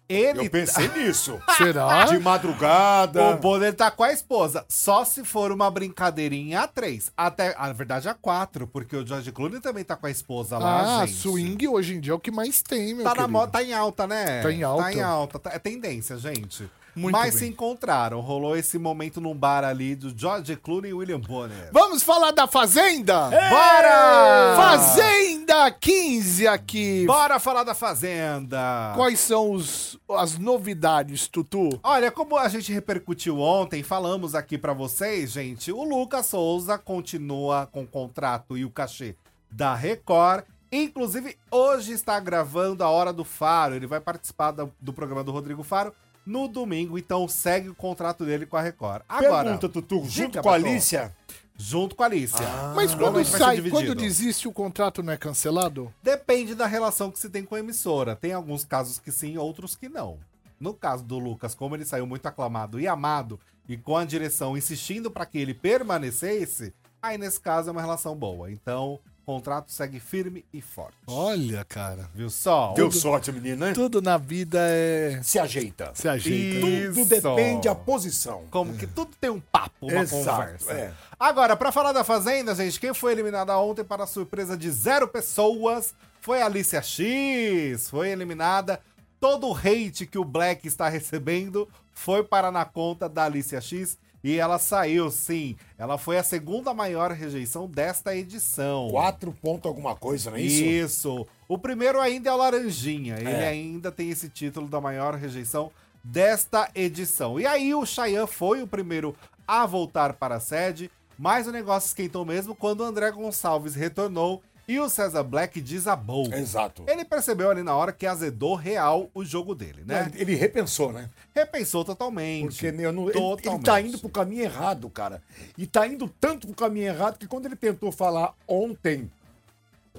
Ele 0.08 0.46
eu 0.46 0.50
pensei 0.50 0.86
nisso. 0.86 1.40
Será? 1.58 2.04
De 2.04 2.16
madrugada. 2.20 3.30
O 3.30 3.36
Bonner 3.38 3.74
tá 3.74 3.90
com 3.90 4.04
a 4.04 4.12
esposa. 4.12 4.64
Só 4.68 5.04
se 5.04 5.24
for 5.24 5.50
uma 5.50 5.68
brincadeirinha 5.68 6.60
a 6.60 6.68
três. 6.68 7.10
Até, 7.16 7.56
na 7.58 7.72
verdade, 7.72 8.08
a 8.08 8.14
quatro, 8.14 8.68
porque 8.68 8.94
o 8.96 9.04
George 9.04 9.32
Clooney 9.32 9.58
também 9.60 9.82
tá 9.82 9.96
com 9.96 10.06
a 10.06 10.10
esposa 10.12 10.58
lá, 10.58 11.00
Ah, 11.00 11.06
gente. 11.06 11.18
swing 11.18 11.66
hoje 11.66 11.96
em 11.96 12.00
dia 12.00 12.12
é 12.12 12.14
o 12.14 12.20
que 12.20 12.30
mais 12.30 12.62
tem, 12.62 12.94
meu 12.94 13.02
Tá 13.02 13.10
na 13.10 13.14
querido. 13.16 13.32
moda, 13.32 13.50
tá 13.50 13.64
em 13.64 13.74
alta, 13.74 14.06
né? 14.06 14.42
Tá 14.42 14.52
em 14.52 14.62
alta. 14.62 14.82
Tá 14.84 14.92
em 14.92 15.00
alta. 15.02 15.38
tá- 15.40 15.50
é 15.52 15.58
tendência, 15.58 16.16
gente. 16.16 16.70
Muito 16.96 17.12
Mas 17.12 17.34
bem. 17.34 17.38
se 17.40 17.46
encontraram. 17.46 18.20
Rolou 18.20 18.56
esse 18.56 18.78
momento 18.78 19.20
num 19.20 19.34
bar 19.34 19.62
ali 19.64 19.94
do 19.94 20.18
George 20.18 20.56
Clooney 20.56 20.92
e 20.92 20.94
William 20.94 21.20
Bonner. 21.20 21.68
Vamos 21.70 22.02
falar 22.02 22.30
da 22.30 22.46
Fazenda? 22.46 23.28
Bora! 23.28 24.56
Fazenda 24.56 25.70
15 25.70 26.48
aqui. 26.48 27.04
Bora 27.06 27.38
falar 27.38 27.64
da 27.64 27.74
Fazenda! 27.74 28.94
Quais 28.96 29.20
são 29.20 29.52
os, 29.52 29.98
as 30.08 30.38
novidades, 30.38 31.28
Tutu? 31.28 31.78
Olha, 31.82 32.10
como 32.10 32.38
a 32.38 32.48
gente 32.48 32.72
repercutiu 32.72 33.40
ontem, 33.40 33.82
falamos 33.82 34.34
aqui 34.34 34.56
pra 34.56 34.72
vocês, 34.72 35.32
gente, 35.32 35.70
o 35.70 35.84
Lucas 35.84 36.24
Souza 36.26 36.78
continua 36.78 37.68
com 37.70 37.82
o 37.82 37.86
contrato 37.86 38.56
e 38.56 38.64
o 38.64 38.70
cachê 38.70 39.14
da 39.50 39.74
Record. 39.74 40.44
Inclusive, 40.72 41.36
hoje 41.50 41.92
está 41.92 42.18
gravando 42.18 42.82
a 42.82 42.88
Hora 42.88 43.12
do 43.12 43.22
Faro. 43.22 43.74
Ele 43.74 43.86
vai 43.86 44.00
participar 44.00 44.50
do, 44.50 44.72
do 44.80 44.92
programa 44.92 45.22
do 45.22 45.30
Rodrigo 45.30 45.62
Faro 45.62 45.94
no 46.26 46.48
domingo, 46.48 46.98
então 46.98 47.28
segue 47.28 47.68
o 47.68 47.74
contrato 47.74 48.24
dele 48.24 48.44
com 48.44 48.56
a 48.56 48.60
Record. 48.60 49.02
Agora, 49.08 49.44
Pergunta, 49.44 49.68
Tutu, 49.68 50.00
diga, 50.00 50.10
junto 50.10 50.42
com 50.42 50.50
a. 50.50 50.54
Alicia. 50.54 51.16
junto 51.56 51.94
com 51.94 52.02
a 52.02 52.06
Alicia. 52.06 52.46
Mas 52.74 52.94
quando 52.94 53.24
sai, 53.24 53.62
quando 53.70 53.94
desiste, 53.94 54.48
o 54.48 54.52
contrato 54.52 55.02
não 55.02 55.12
é 55.12 55.16
cancelado? 55.16 55.92
Depende 56.02 56.54
da 56.54 56.66
relação 56.66 57.10
que 57.10 57.18
se 57.18 57.30
tem 57.30 57.44
com 57.44 57.54
a 57.54 57.60
emissora. 57.60 58.16
Tem 58.16 58.32
alguns 58.32 58.64
casos 58.64 58.98
que 58.98 59.12
sim, 59.12 59.38
outros 59.38 59.76
que 59.76 59.88
não. 59.88 60.18
No 60.58 60.74
caso 60.74 61.04
do 61.04 61.18
Lucas, 61.18 61.54
como 61.54 61.76
ele 61.76 61.84
saiu 61.84 62.06
muito 62.06 62.26
aclamado 62.26 62.80
e 62.80 62.88
amado, 62.88 63.38
e 63.68 63.76
com 63.76 63.96
a 63.96 64.04
direção 64.04 64.56
insistindo 64.56 65.10
para 65.10 65.26
que 65.26 65.38
ele 65.38 65.54
permanecesse, 65.54 66.72
aí 67.02 67.18
nesse 67.18 67.38
caso 67.40 67.68
é 67.68 67.72
uma 67.72 67.80
relação 67.80 68.16
boa. 68.16 68.50
Então, 68.50 68.98
contrato 69.26 69.72
segue 69.72 69.98
firme 69.98 70.44
e 70.52 70.62
forte. 70.62 70.96
Olha, 71.06 71.64
cara. 71.64 72.08
Viu 72.14 72.30
só? 72.30 72.72
Deu 72.74 72.86
O- 72.86 72.92
sorte, 72.92 73.32
menina, 73.32 73.66
né? 73.66 73.72
Tudo 73.72 74.00
na 74.00 74.16
vida 74.16 74.58
é. 74.62 75.20
Se 75.22 75.38
ajeita. 75.38 75.90
Se 75.94 76.08
ajeita. 76.08 76.66
Isso. 76.66 76.94
Tudo 76.94 77.08
depende 77.08 77.66
da 77.68 77.74
posição. 77.74 78.44
Como 78.50 78.72
que 78.74 78.86
tudo 78.86 79.10
tem 79.20 79.28
um 79.28 79.40
papo, 79.40 79.86
uma 79.86 80.02
Exato, 80.02 80.24
conversa. 80.24 80.72
é. 80.72 80.92
Agora, 81.18 81.56
pra 81.56 81.72
falar 81.72 81.92
da 81.92 82.04
Fazenda, 82.04 82.54
gente, 82.54 82.78
quem 82.78 82.94
foi 82.94 83.12
eliminada 83.12 83.58
ontem 83.58 83.82
para 83.84 84.04
a 84.04 84.06
surpresa 84.06 84.56
de 84.56 84.70
zero 84.70 85.08
pessoas 85.08 85.92
foi 86.20 86.40
a 86.40 86.46
Alicia 86.46 86.80
X. 86.80 87.90
Foi 87.90 88.08
eliminada. 88.10 88.80
Todo 89.18 89.48
o 89.48 89.56
hate 89.56 90.06
que 90.06 90.18
o 90.18 90.24
Black 90.24 90.68
está 90.68 90.88
recebendo 90.88 91.68
foi 91.92 92.22
para 92.22 92.52
na 92.52 92.64
conta 92.64 93.08
da 93.08 93.24
Alicia 93.24 93.60
X. 93.60 93.98
E 94.28 94.38
ela 94.38 94.58
saiu, 94.58 95.08
sim. 95.08 95.54
Ela 95.78 95.96
foi 95.96 96.18
a 96.18 96.22
segunda 96.24 96.74
maior 96.74 97.12
rejeição 97.12 97.68
desta 97.68 98.16
edição. 98.16 98.88
Quatro 98.90 99.32
pontos 99.32 99.66
alguma 99.68 99.94
coisa, 99.94 100.30
não 100.32 100.36
é 100.36 100.40
isso? 100.40 100.64
Isso. 100.64 101.26
O 101.46 101.56
primeiro 101.56 102.00
ainda 102.00 102.28
é 102.28 102.32
o 102.32 102.36
Laranjinha. 102.36 103.16
Ele 103.20 103.30
É. 103.30 103.46
ainda 103.46 103.92
tem 103.92 104.10
esse 104.10 104.28
título 104.28 104.66
da 104.66 104.80
maior 104.80 105.14
rejeição 105.14 105.70
desta 106.02 106.68
edição. 106.74 107.38
E 107.38 107.46
aí 107.46 107.72
o 107.72 107.86
Chayanne 107.86 108.26
foi 108.26 108.62
o 108.62 108.66
primeiro 108.66 109.14
a 109.46 109.64
voltar 109.64 110.14
para 110.14 110.36
a 110.36 110.40
sede, 110.40 110.90
mas 111.16 111.46
o 111.46 111.52
negócio 111.52 111.86
esquentou 111.86 112.24
mesmo 112.24 112.52
quando 112.54 112.80
o 112.80 112.84
André 112.84 113.10
Gonçalves 113.12 113.76
retornou 113.76 114.42
e 114.68 114.78
o 114.80 114.88
César 114.88 115.22
Black 115.22 115.60
desabou. 115.60 116.32
Exato. 116.32 116.84
Ele 116.88 117.04
percebeu 117.04 117.50
ali 117.50 117.62
na 117.62 117.74
hora 117.76 117.92
que 117.92 118.06
azedou 118.06 118.54
real 118.54 119.08
o 119.14 119.24
jogo 119.24 119.54
dele, 119.54 119.82
né? 119.86 120.10
Ele 120.16 120.34
repensou, 120.34 120.92
né? 120.92 121.08
Repensou 121.34 121.84
totalmente. 121.84 122.48
Porque 122.62 122.82
eu 122.84 122.92
não- 122.92 123.08
ele, 123.08 123.18
ele 123.18 123.20
Totalmente. 123.20 123.64
tá 123.64 123.80
indo 123.80 123.98
pro 123.98 124.08
caminho 124.08 124.42
errado, 124.42 124.90
cara. 124.90 125.22
E 125.56 125.66
tá 125.66 125.86
indo 125.86 126.08
tanto 126.20 126.46
pro 126.48 126.56
caminho 126.56 126.86
errado 126.88 127.18
que 127.18 127.26
quando 127.28 127.46
ele 127.46 127.56
tentou 127.56 127.92
falar 127.92 128.34
ontem 128.48 129.10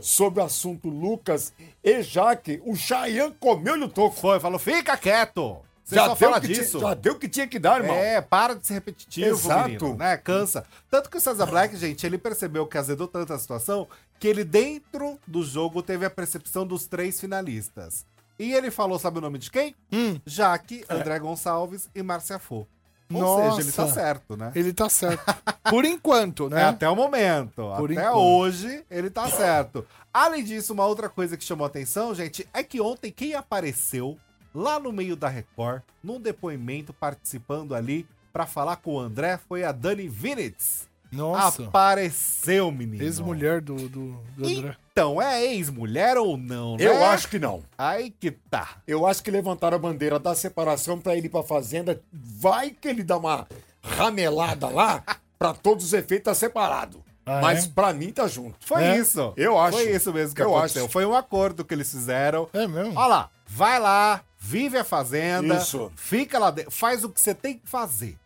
sobre 0.02 0.42
o 0.42 0.44
assunto 0.44 0.90
Lucas 0.90 1.52
e 1.84 2.02
Jaque, 2.04 2.62
o 2.66 2.76
Chayanne 2.76 3.36
comeu-lhe 3.40 3.86
o 3.86 3.90
toco. 3.90 4.16
Foi, 4.16 4.40
falou, 4.40 4.60
fica 4.60 4.96
quieto. 4.98 5.58
Você 5.88 5.96
já 5.96 6.02
só 6.02 6.08
deu 6.16 6.16
fala 6.30 6.40
disso. 6.42 6.78
Tinha, 6.80 6.90
já 6.90 6.94
deu 6.94 7.14
o 7.14 7.20
que 7.20 7.30
tinha 7.30 7.48
que 7.48 7.58
dar, 7.58 7.80
irmão. 7.82 7.96
É, 7.96 8.20
para 8.20 8.56
de 8.56 8.68
ser 8.68 8.74
repetitivo, 8.74 9.30
Exato. 9.38 9.70
menino, 9.70 9.96
né? 9.96 10.18
Cansa. 10.18 10.66
Tanto 10.92 11.10
que 11.10 11.16
o 11.18 11.22
César 11.22 11.46
Black, 11.46 11.78
gente, 11.78 12.06
ele 12.06 12.18
percebeu 12.18 12.68
que 12.68 12.78
azedou 12.78 13.08
tanto 13.08 13.32
a 13.32 13.40
situação 13.40 13.88
que 14.20 14.28
ele, 14.28 14.44
dentro 14.44 15.18
do 15.26 15.44
jogo, 15.46 15.82
teve 15.82 16.06
a 16.06 16.10
percepção 16.10 16.68
dos 16.68 16.88
três 16.88 17.22
finalistas. 17.22 18.06
E 18.38 18.54
ele 18.54 18.70
falou, 18.70 19.00
sabe 19.00 19.20
o 19.20 19.22
nome 19.22 19.40
de 19.40 19.50
quem? 19.50 19.74
Hum. 19.92 20.20
Jaque, 20.26 20.84
André 20.90 21.18
Gonçalves 21.20 21.90
e 21.96 22.04
Márcia 22.04 22.38
Fo. 22.38 22.68
Ou 23.10 23.22
Nossa. 23.22 23.56
seja, 23.56 23.62
ele 23.62 23.72
tá 23.72 23.88
certo, 23.88 24.36
né? 24.36 24.52
Ele 24.54 24.74
tá 24.74 24.90
certo. 24.90 25.24
Por 25.70 25.86
enquanto, 25.86 26.48
É, 26.48 26.50
né? 26.50 26.64
até 26.66 26.90
o 26.90 26.96
momento. 26.96 27.54
Por 27.78 27.90
até 27.92 28.02
enquanto. 28.02 28.18
hoje, 28.18 28.84
ele 28.92 29.10
tá 29.10 29.30
certo. 29.30 29.88
Além 30.14 30.44
disso, 30.44 30.74
uma 30.74 30.86
outra 30.86 31.08
coisa 31.08 31.38
que 31.38 31.44
chamou 31.46 31.66
atenção, 31.66 32.14
gente, 32.14 32.46
é 32.54 32.62
que 32.62 32.82
ontem 32.82 33.10
quem 33.10 33.34
apareceu 33.34 34.18
lá 34.58 34.80
no 34.80 34.92
meio 34.92 35.16
da 35.16 35.28
Record, 35.30 35.82
num 36.04 36.20
depoimento, 36.20 36.92
participando 36.94 37.76
ali 37.76 38.08
pra 38.34 38.46
falar 38.48 38.78
com 38.78 38.96
o 38.96 39.00
André, 39.00 39.38
foi 39.48 39.64
a 39.64 39.72
Dani 39.72 40.08
Vinitz. 40.08 40.88
Nossa. 41.12 41.64
Apareceu, 41.64 42.70
menino. 42.72 43.02
Ex-mulher 43.04 43.62
do, 43.62 43.76
do, 43.76 44.20
do 44.36 44.46
André. 44.48 44.76
Então, 44.92 45.22
é 45.22 45.46
ex-mulher 45.46 46.18
ou 46.18 46.36
não, 46.38 46.76
né? 46.76 46.84
Eu 46.86 47.06
acho 47.06 47.28
que 47.30 47.40
não. 47.40 47.64
Aí 47.78 48.10
que 48.10 48.32
tá. 48.32 48.78
Eu 48.88 49.06
acho 49.08 49.24
que 49.24 49.32
levantaram 49.32 49.78
a 49.78 49.80
bandeira 49.80 50.20
da 50.20 50.36
separação 50.36 51.00
pra 51.00 51.16
ele 51.16 51.28
ir 51.28 51.30
pra 51.30 51.44
fazenda. 51.44 52.02
Vai 52.12 52.72
que 52.72 52.88
ele 52.88 53.04
dá 53.04 53.18
uma 53.18 53.48
ramelada 53.82 54.68
lá, 54.68 55.04
pra 55.40 55.54
todos 55.54 55.86
os 55.86 55.94
efeitos 55.94 56.26
tá 56.26 56.34
separado. 56.36 57.04
Ah, 57.26 57.42
Mas 57.42 57.66
é? 57.66 57.70
pra 57.70 57.94
mim 57.94 58.12
tá 58.12 58.28
junto. 58.28 58.56
Foi 58.66 58.84
É? 58.84 58.98
isso. 58.98 59.34
Eu 59.38 59.58
acho. 59.60 59.78
Foi 59.78 59.90
isso 59.92 60.14
mesmo 60.14 60.36
que 60.36 60.42
Eu 60.42 60.56
aconteceu. 60.56 60.84
acho. 60.86 60.92
Foi 60.94 61.06
um 61.06 61.14
acordo 61.16 61.64
que 61.66 61.74
eles 61.74 61.90
fizeram. 61.92 62.50
É 62.54 62.66
mesmo? 62.68 62.94
Olha 62.98 63.08
lá, 63.08 63.30
vai 63.46 63.80
lá, 63.80 64.22
vive 64.40 64.78
a 64.78 64.84
fazenda, 64.84 65.56
Isso. 65.58 65.92
fica 65.96 66.38
lá 66.40 66.52
dentro, 66.52 66.72
faz 66.72 67.04
o 67.04 67.10
que 67.10 67.20
você 67.20 67.34
tem 67.34 67.56
que 67.58 67.68
fazer. 67.70 68.18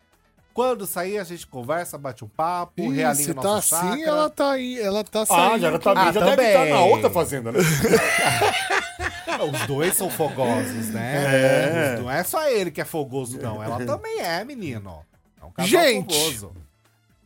Quando 0.54 0.86
sair, 0.86 1.18
a 1.18 1.24
gente 1.24 1.46
conversa, 1.46 1.96
bate 1.96 2.22
um 2.24 2.28
papo, 2.28 2.82
Ih, 2.82 2.96
realinha 2.96 3.14
se 3.24 3.32
tá 3.32 3.42
nosso 3.42 3.74
assim, 3.74 3.88
chakra. 3.88 4.04
ela 4.06 4.28
tá 4.30 4.50
aí, 4.52 4.78
ela 4.78 5.02
tá 5.02 5.22
Ah, 5.22 5.26
saindo. 5.26 5.58
já, 5.60 5.68
aqui. 5.70 5.78
também, 5.78 6.02
Ah, 6.04 6.12
já 6.12 6.20
deve 6.20 6.36
também. 6.36 6.46
estar 6.52 6.66
na 6.66 6.84
outra 6.84 7.08
fazenda, 7.10 7.52
né? 7.52 7.58
Os 9.52 9.66
dois 9.66 9.96
são 9.96 10.10
fogosos, 10.10 10.88
né? 10.90 11.94
É. 11.96 11.98
Não 12.00 12.10
é 12.10 12.22
só 12.22 12.46
ele 12.48 12.70
que 12.70 12.80
é 12.80 12.84
fogoso, 12.84 13.40
não. 13.40 13.62
Ela 13.62 13.84
também 13.84 14.20
é, 14.20 14.44
menino. 14.44 15.04
É 15.40 15.44
um 15.44 15.50
casal 15.50 15.68
Gente! 15.68 16.14
fogoso. 16.14 16.52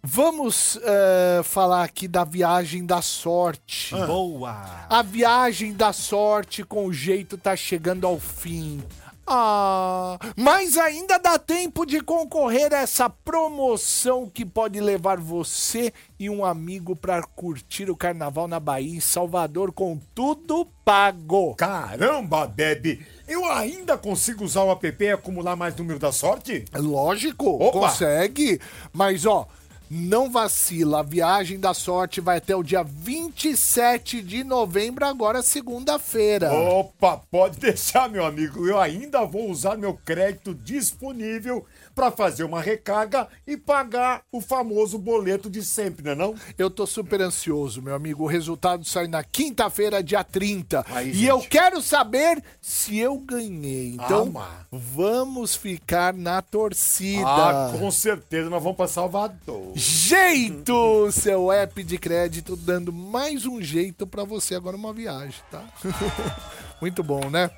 Vamos 0.09 0.79
eh, 0.85 1.41
falar 1.43 1.83
aqui 1.83 2.07
da 2.07 2.23
viagem 2.23 2.87
da 2.87 3.03
sorte. 3.03 3.93
Ah. 3.93 4.07
Boa! 4.07 4.87
A 4.89 5.03
viagem 5.03 5.73
da 5.73 5.93
sorte 5.93 6.63
com 6.63 6.87
o 6.87 6.93
jeito 6.93 7.37
tá 7.37 7.57
chegando 7.57 8.07
ao 8.07 8.17
fim. 8.21 8.81
Ah, 9.27 10.17
mas 10.37 10.77
ainda 10.79 11.19
dá 11.19 11.37
tempo 11.37 11.85
de 11.85 12.01
concorrer 12.01 12.73
a 12.73 12.83
essa 12.83 13.11
promoção 13.11 14.31
que 14.33 14.47
pode 14.47 14.81
levar 14.81 15.19
você 15.19 15.93
e 16.21 16.31
um 16.31 16.45
amigo 16.45 16.95
para 16.95 17.21
curtir 17.25 17.91
o 17.91 17.97
carnaval 17.97 18.47
na 18.47 18.61
Bahia, 18.61 18.97
em 18.97 19.01
Salvador, 19.01 19.73
com 19.73 19.99
tudo 20.15 20.69
pago. 20.85 21.57
Caramba, 21.57 22.47
Bebe! 22.47 23.05
Eu 23.27 23.45
ainda 23.47 23.99
consigo 23.99 24.45
usar 24.45 24.63
o 24.63 24.71
app 24.71 25.05
e 25.05 25.11
acumular 25.11 25.57
mais 25.57 25.75
número 25.75 25.99
da 25.99 26.13
sorte? 26.13 26.65
Lógico, 26.73 27.57
Opa! 27.61 27.81
consegue. 27.81 28.61
Mas 28.93 29.27
ó, 29.27 29.49
não 29.91 30.31
vacila. 30.31 31.01
A 31.01 31.03
viagem 31.03 31.59
da 31.59 31.73
sorte 31.75 32.21
vai 32.21 32.39
até 32.39 32.55
o 32.55 32.63
dia 32.63 32.83
27 32.83 34.23
de 34.23 34.43
novembro, 34.43 35.05
agora 35.05 35.43
segunda-feira. 35.43 36.53
Opa, 36.53 37.19
pode 37.31 37.59
deixar, 37.59 38.09
meu 38.09 38.25
amigo. 38.25 38.67
Eu 38.67 38.79
ainda 38.79 39.25
vou 39.25 39.51
usar 39.51 39.77
meu 39.77 39.95
crédito 39.95 40.55
disponível 40.55 41.65
pra 41.97 42.11
fazer 42.11 42.45
uma 42.45 42.61
recarga 42.61 43.27
e 43.47 43.57
pagar 43.57 44.21
o 44.31 44.39
famoso 44.39 44.99
boleto 44.99 45.49
de 45.49 45.65
sempre, 45.65 46.05
né 46.05 46.15
não? 46.15 46.35
Eu 46.59 46.69
tô 46.71 46.87
super 46.87 47.23
ansioso, 47.23 47.81
meu 47.81 47.95
amigo. 47.95 48.25
O 48.25 48.27
resultado 48.27 48.85
sai 48.85 49.07
na 49.09 49.25
quinta-feira, 49.25 50.03
dia 50.03 50.23
30. 50.23 50.85
Aí, 50.91 51.09
e 51.09 51.15
gente. 51.15 51.25
eu 51.27 51.41
quero 51.41 51.81
saber 51.81 52.45
se 52.61 52.99
eu 52.99 53.19
ganhei. 53.19 53.95
Então, 53.95 54.31
Ah, 54.37 54.67
vamos 54.71 55.57
ficar 55.57 56.13
na 56.13 56.43
torcida. 56.43 57.25
Ah, 57.27 57.73
com 57.79 57.91
certeza 57.91 58.51
nós 58.51 58.63
vamos 58.63 58.77
pra 58.77 58.87
Salvador. 58.87 59.73
Jeito! 59.75 61.11
Seu 61.13 61.51
app 61.51 61.83
de 61.83 61.97
crédito 61.97 62.57
dando 62.57 62.93
mais 62.93 63.47
um 63.47 63.63
jeito 63.63 64.07
pra 64.07 64.23
você 64.23 64.55
agora 64.55 64.77
uma 64.77 64.93
viagem, 64.93 65.41
tá? 65.51 65.65
Muito 66.79 67.03
bom, 67.03 67.31
né? 67.31 67.51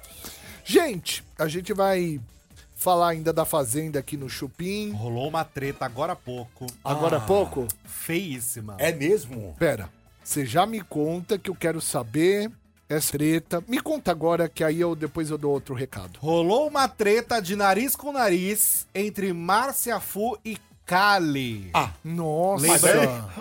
Gente, 0.64 1.24
a 1.36 1.48
gente 1.48 1.72
vai 1.72 2.20
falar 2.78 3.08
ainda 3.08 3.32
da 3.32 3.44
fazenda 3.44 3.98
aqui 3.98 4.16
no 4.16 4.30
Chupim. 4.30 4.92
Rolou 4.92 5.28
uma 5.28 5.44
treta 5.44 5.84
agora 5.84 6.12
há 6.12 6.16
pouco. 6.16 6.66
Agora 6.82 7.18
há 7.18 7.20
pouco. 7.20 7.66
Feíssima. 7.84 8.76
É 8.78 8.92
mesmo? 8.92 9.54
Pera, 9.58 9.90
você 10.22 10.46
já 10.46 10.64
me 10.64 10.80
conta 10.80 11.36
que 11.36 11.50
eu 11.50 11.54
quero 11.56 11.80
saber 11.80 12.50
essa 12.88 13.12
treta. 13.12 13.62
Me 13.66 13.80
conta 13.80 14.12
agora 14.12 14.48
que 14.48 14.62
aí 14.62 14.80
eu 14.80 14.94
depois 14.94 15.28
eu 15.28 15.36
dou 15.36 15.52
outro 15.52 15.74
recado. 15.74 16.18
Rolou 16.20 16.68
uma 16.68 16.88
treta 16.88 17.40
de 17.40 17.56
nariz 17.56 17.96
com 17.96 18.12
nariz 18.12 18.86
entre 18.94 19.32
Márcia 19.32 19.98
Fu 19.98 20.38
e 20.44 20.56
Kali. 20.88 21.68
Ah, 21.74 21.90
Nossa. 22.02 22.66
aí, 22.66 22.80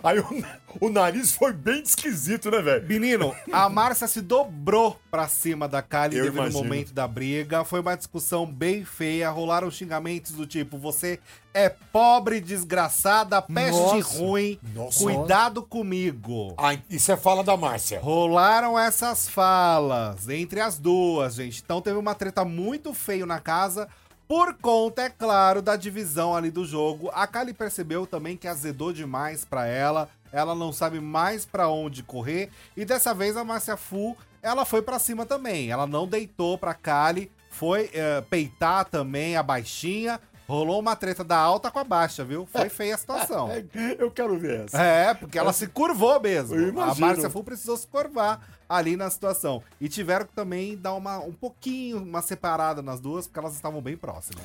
aí 0.03 0.19
o, 0.19 0.43
o 0.81 0.89
nariz 0.89 1.31
foi 1.31 1.53
bem 1.53 1.81
esquisito, 1.81 2.51
né, 2.51 2.61
velho? 2.61 2.85
Menino, 2.85 3.33
a 3.53 3.69
Márcia 3.69 4.05
se 4.05 4.19
dobrou 4.19 4.99
pra 5.09 5.29
cima 5.29 5.65
da 5.65 5.81
devido 6.09 6.43
no 6.43 6.51
momento 6.51 6.93
da 6.93 7.07
briga. 7.07 7.63
Foi 7.63 7.79
uma 7.79 7.95
discussão 7.95 8.45
bem 8.45 8.83
feia. 8.83 9.29
Rolaram 9.29 9.71
xingamentos 9.71 10.33
do 10.33 10.45
tipo: 10.45 10.77
você 10.77 11.21
é 11.53 11.69
pobre, 11.69 12.41
desgraçada, 12.41 13.41
peste 13.41 13.79
Nossa. 13.79 14.17
ruim. 14.17 14.59
Nossa. 14.75 15.01
Cuidado 15.01 15.63
comigo. 15.63 16.53
Ah, 16.57 16.77
isso 16.89 17.13
é 17.13 17.15
fala 17.15 17.45
da 17.45 17.55
Márcia. 17.55 18.01
Rolaram 18.01 18.77
essas 18.77 19.29
falas 19.29 20.27
entre 20.27 20.59
as 20.59 20.77
duas, 20.77 21.35
gente. 21.35 21.61
Então 21.63 21.81
teve 21.81 21.97
uma 21.97 22.13
treta 22.13 22.43
muito 22.43 22.93
feio 22.93 23.25
na 23.25 23.39
casa. 23.39 23.87
Por 24.27 24.55
conta, 24.55 25.03
é 25.03 25.09
claro, 25.09 25.61
da 25.61 25.77
divisão 25.77 26.35
ali 26.35 26.51
do 26.51 26.65
jogo. 26.65 27.09
A 27.13 27.25
Kali 27.25 27.53
percebeu 27.53 28.05
também 28.05 28.35
que 28.35 28.47
azedou 28.47 28.91
demais 28.91 29.45
pra 29.45 29.65
ela. 29.65 30.09
Ela 30.33 30.53
não 30.53 30.73
sabe 30.73 30.99
mais 30.99 31.45
pra 31.45 31.69
onde 31.69 32.03
correr. 32.03 32.49
E 32.75 32.83
dessa 32.83 33.13
vez 33.13 33.37
a 33.37 33.45
Márcia 33.45 33.77
Fu, 33.77 34.17
ela 34.41 34.65
foi 34.65 34.81
pra 34.81 34.99
cima 34.99 35.25
também. 35.25 35.71
Ela 35.71 35.87
não 35.87 36.05
deitou 36.05 36.57
pra 36.57 36.73
Kali, 36.73 37.31
foi 37.49 37.89
eh, 37.93 38.21
peitar 38.29 38.83
também 38.85 39.37
a 39.37 39.43
baixinha. 39.43 40.19
Rolou 40.45 40.79
uma 40.79 40.95
treta 40.95 41.23
da 41.23 41.37
alta 41.37 41.69
com 41.71 41.79
a 41.79 41.83
baixa, 41.83 42.23
viu? 42.23 42.45
Foi 42.45 42.67
feia 42.69 42.95
a 42.95 42.97
situação. 42.97 43.49
Eu 43.97 44.11
quero 44.11 44.37
ver 44.37 44.65
essa. 44.65 44.81
É, 44.81 45.13
porque 45.13 45.37
ela 45.39 45.53
se 45.53 45.67
curvou 45.67 46.19
mesmo. 46.19 46.81
A. 46.81 46.93
Márcia 46.95 47.29
Fu 47.29 47.43
precisou 47.43 47.77
se 47.77 47.87
curvar 47.87 48.41
ali 48.69 48.95
na 48.97 49.09
situação. 49.09 49.61
E 49.79 49.87
tiveram 49.87 50.25
que 50.25 50.33
também 50.33 50.75
dar 50.77 50.93
uma, 50.93 51.19
um 51.19 51.31
pouquinho, 51.33 51.97
uma 51.97 52.21
separada 52.21 52.81
nas 52.81 52.99
duas, 52.99 53.27
porque 53.27 53.39
elas 53.39 53.55
estavam 53.55 53.81
bem 53.81 53.95
próximas. 53.97 54.43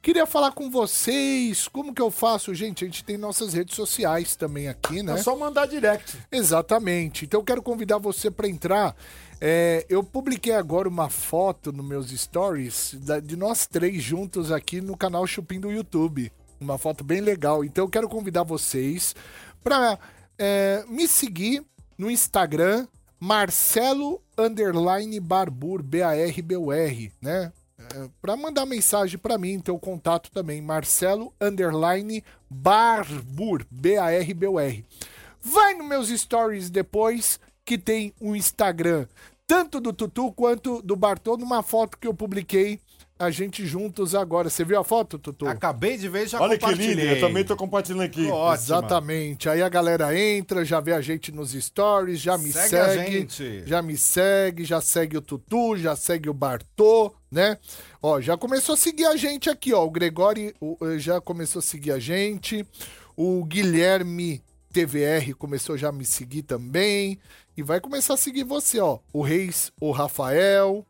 Queria 0.00 0.26
falar 0.26 0.52
com 0.52 0.68
vocês. 0.70 1.68
Como 1.68 1.94
que 1.94 2.02
eu 2.02 2.10
faço, 2.10 2.52
gente? 2.54 2.84
A 2.84 2.86
gente 2.86 3.04
tem 3.04 3.16
nossas 3.16 3.54
redes 3.54 3.76
sociais 3.76 4.34
também 4.36 4.68
aqui, 4.68 5.02
né? 5.02 5.14
É 5.14 5.16
só 5.18 5.36
mandar 5.36 5.66
direct. 5.66 6.18
Exatamente. 6.30 7.24
Então 7.24 7.40
eu 7.40 7.44
quero 7.44 7.62
convidar 7.62 7.98
você 7.98 8.30
para 8.30 8.48
entrar. 8.48 8.96
É, 9.40 9.84
eu 9.88 10.02
publiquei 10.04 10.54
agora 10.54 10.88
uma 10.88 11.08
foto 11.08 11.72
nos 11.72 11.84
meus 11.84 12.10
stories 12.10 12.94
da- 13.00 13.20
de 13.20 13.36
nós 13.36 13.66
três 13.66 14.02
juntos 14.02 14.52
aqui 14.52 14.80
no 14.80 14.96
canal 14.96 15.26
Chupim 15.26 15.58
do 15.60 15.70
YouTube. 15.70 16.32
Uma 16.60 16.78
foto 16.78 17.02
bem 17.02 17.20
legal. 17.20 17.64
Então 17.64 17.84
eu 17.84 17.88
quero 17.88 18.08
convidar 18.08 18.42
vocês 18.44 19.14
para 19.64 19.98
me 20.88 21.06
seguir 21.06 21.64
no 21.96 22.10
Instagram 22.10 22.86
Marcelo 23.24 24.20
underline 24.36 25.20
Barbur 25.20 25.80
B 25.80 26.02
A 26.02 26.16
R 26.16 26.42
B 26.42 26.56
U 26.56 26.72
R, 26.72 27.12
né? 27.22 27.52
para 28.20 28.36
mandar 28.36 28.66
mensagem 28.66 29.16
para 29.16 29.38
mim, 29.38 29.60
teu 29.60 29.78
contato 29.78 30.28
também, 30.32 30.60
Marcelo 30.60 31.32
underline 31.40 32.24
Barbur, 32.50 33.64
B-A-R-B-U-R. 33.70 34.84
Vai 35.40 35.74
nos 35.74 35.86
meus 35.86 36.08
stories 36.08 36.70
depois, 36.70 37.40
que 37.64 37.78
tem 37.78 38.12
o 38.20 38.34
Instagram, 38.34 39.06
tanto 39.46 39.80
do 39.80 39.92
Tutu 39.92 40.32
quanto 40.32 40.82
do 40.82 40.96
Bartô, 40.96 41.36
numa 41.36 41.62
foto 41.62 41.98
que 41.98 42.06
eu 42.06 42.14
publiquei, 42.14 42.80
a 43.22 43.30
gente 43.30 43.64
juntos 43.66 44.14
agora. 44.14 44.50
Você 44.50 44.64
viu 44.64 44.78
a 44.78 44.84
foto, 44.84 45.18
Tutu? 45.18 45.46
Acabei 45.46 45.96
de 45.96 46.08
ver, 46.08 46.26
já 46.28 46.40
Olha 46.40 46.56
que 46.58 46.64
compartilhei. 46.64 46.94
lindo, 46.94 47.14
eu 47.14 47.20
também 47.20 47.44
tô 47.44 47.56
compartilhando 47.56 48.02
aqui. 48.02 48.26
Ótima. 48.26 48.54
Exatamente. 48.54 49.48
Aí 49.48 49.62
a 49.62 49.68
galera 49.68 50.18
entra, 50.18 50.64
já 50.64 50.80
vê 50.80 50.92
a 50.92 51.00
gente 51.00 51.30
nos 51.30 51.52
stories, 51.52 52.20
já 52.20 52.36
me 52.36 52.52
Segue 52.52 52.68
segue. 52.68 52.98
a 53.00 53.04
gente. 53.04 53.62
Já 53.66 53.80
me 53.82 53.96
segue, 53.96 54.64
já 54.64 54.80
segue 54.80 55.16
o 55.16 55.20
Tutu, 55.22 55.76
já 55.76 55.94
segue 55.94 56.28
o 56.28 56.34
Bartô, 56.34 57.14
né? 57.30 57.58
Ó, 58.02 58.20
já 58.20 58.36
começou 58.36 58.74
a 58.74 58.78
seguir 58.78 59.06
a 59.06 59.16
gente 59.16 59.48
aqui, 59.48 59.72
ó. 59.72 59.84
O 59.84 59.90
Gregório 59.90 60.52
eh, 60.60 60.98
já 60.98 61.20
começou 61.20 61.60
a 61.60 61.62
seguir 61.62 61.92
a 61.92 61.98
gente. 61.98 62.66
O 63.16 63.44
Guilherme 63.44 64.42
TVR 64.72 65.34
começou 65.38 65.76
já 65.76 65.90
a 65.90 65.92
me 65.92 66.04
seguir 66.04 66.42
também. 66.42 67.18
E 67.56 67.62
vai 67.62 67.80
começar 67.80 68.14
a 68.14 68.16
seguir 68.16 68.44
você, 68.44 68.80
ó. 68.80 68.98
O 69.12 69.22
Reis, 69.22 69.70
o 69.78 69.90
Rafael, 69.90 70.84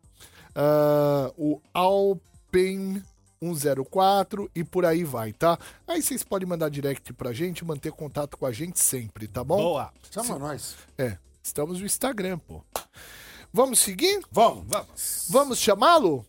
ah, 0.54 1.32
o 1.36 1.60
Alpen 1.72 3.02
104 3.40 4.50
e 4.54 4.62
por 4.62 4.86
aí 4.86 5.02
vai, 5.04 5.32
tá? 5.32 5.58
Aí 5.86 6.00
vocês 6.00 6.22
podem 6.22 6.48
mandar 6.48 6.68
direct 6.68 7.12
pra 7.12 7.32
gente, 7.32 7.64
manter 7.64 7.92
contato 7.92 8.36
com 8.36 8.46
a 8.46 8.52
gente 8.52 8.78
sempre, 8.78 9.26
tá 9.26 9.42
bom? 9.42 9.56
Boa. 9.56 9.92
Chama 10.10 10.38
nós. 10.38 10.76
É, 10.96 11.18
estamos 11.42 11.80
no 11.80 11.86
Instagram, 11.86 12.38
pô. 12.38 12.64
Vamos 13.52 13.80
seguir? 13.80 14.22
Vamos. 14.30 14.64
Vamos. 14.68 15.26
Vamos 15.28 15.58
chamá-lo? 15.58 16.24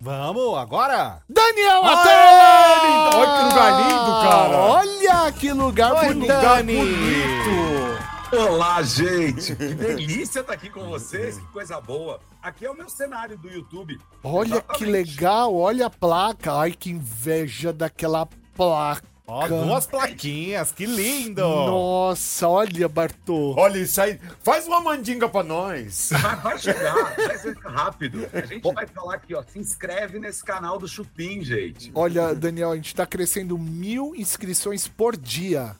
Vamos, 0.00 0.56
agora? 0.56 1.22
Daniel 1.28 1.80
Olha 1.82 1.92
Atala! 1.92 3.16
Olha 3.16 3.36
que 3.36 3.42
lugar 3.48 3.80
lindo, 3.80 4.28
cara. 4.28 4.56
Olha 4.56 5.32
que 5.32 5.52
lugar 5.52 5.94
Oi, 5.94 6.14
bonito! 6.14 7.97
Olá, 8.32 8.82
gente! 8.82 9.56
Que 9.56 9.72
delícia 9.74 10.40
estar 10.40 10.52
aqui 10.52 10.68
com 10.68 10.86
vocês, 10.86 11.38
que 11.38 11.46
coisa 11.46 11.80
boa. 11.80 12.20
Aqui 12.42 12.66
é 12.66 12.70
o 12.70 12.76
meu 12.76 12.88
cenário 12.88 13.38
do 13.38 13.48
YouTube. 13.48 13.98
Olha 14.22 14.60
que 14.60 14.84
Exatamente. 14.84 14.90
legal, 14.90 15.54
olha 15.54 15.86
a 15.86 15.90
placa. 15.90 16.52
Ai, 16.52 16.72
que 16.72 16.90
inveja 16.90 17.72
daquela 17.72 18.28
placa. 18.54 19.06
Ó, 19.26 19.46
duas 19.46 19.86
plaquinhas, 19.86 20.72
que 20.72 20.86
lindo! 20.86 21.42
Nossa, 21.42 22.48
olha, 22.48 22.88
Bartô. 22.88 23.54
Olha 23.58 23.78
isso 23.78 24.00
aí. 24.00 24.18
Faz 24.42 24.66
uma 24.66 24.80
mandinga 24.80 25.28
pra 25.28 25.42
nós. 25.42 26.08
Vai, 26.12 26.36
vai 26.36 26.58
chegar, 26.58 27.14
vai 27.14 27.38
ser 27.38 27.58
rápido. 27.58 28.26
A 28.32 28.40
gente 28.46 28.72
vai 28.72 28.86
falar 28.86 29.16
aqui, 29.16 29.34
ó. 29.34 29.42
Se 29.42 29.58
inscreve 29.58 30.18
nesse 30.18 30.42
canal 30.42 30.78
do 30.78 30.88
Chupim, 30.88 31.42
gente. 31.42 31.90
Olha, 31.94 32.34
Daniel, 32.34 32.72
a 32.72 32.76
gente 32.76 32.94
tá 32.94 33.04
crescendo 33.04 33.58
mil 33.58 34.14
inscrições 34.16 34.88
por 34.88 35.14
dia. 35.14 35.76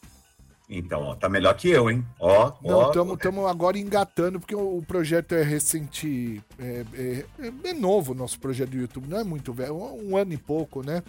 Então, 0.70 1.00
ó, 1.02 1.14
tá 1.14 1.28
melhor 1.30 1.54
que 1.56 1.70
eu, 1.70 1.90
hein? 1.90 2.04
Ó, 2.20 2.52
Não, 2.62 2.76
ó. 2.78 3.14
estamos 3.14 3.46
agora 3.46 3.78
engatando, 3.78 4.38
porque 4.38 4.54
o, 4.54 4.82
projeto 4.86 5.34
é 5.34 5.42
recente, 5.42 6.42
é, 6.58 6.84
é- 6.94 7.24
é 7.70 7.72
novo 7.72 8.12
o 8.12 8.14
nosso 8.14 8.38
projeto 8.38 8.70
do 8.70 8.76
YouTube, 8.76 9.08
não 9.08 9.18
é 9.18 9.24
muito 9.24 9.50
velho, 9.52 9.74
um, 9.74 10.10
um 10.10 10.16
ano 10.16 10.34
e 10.34 10.36
pouco, 10.36 10.82
né? 10.84 11.02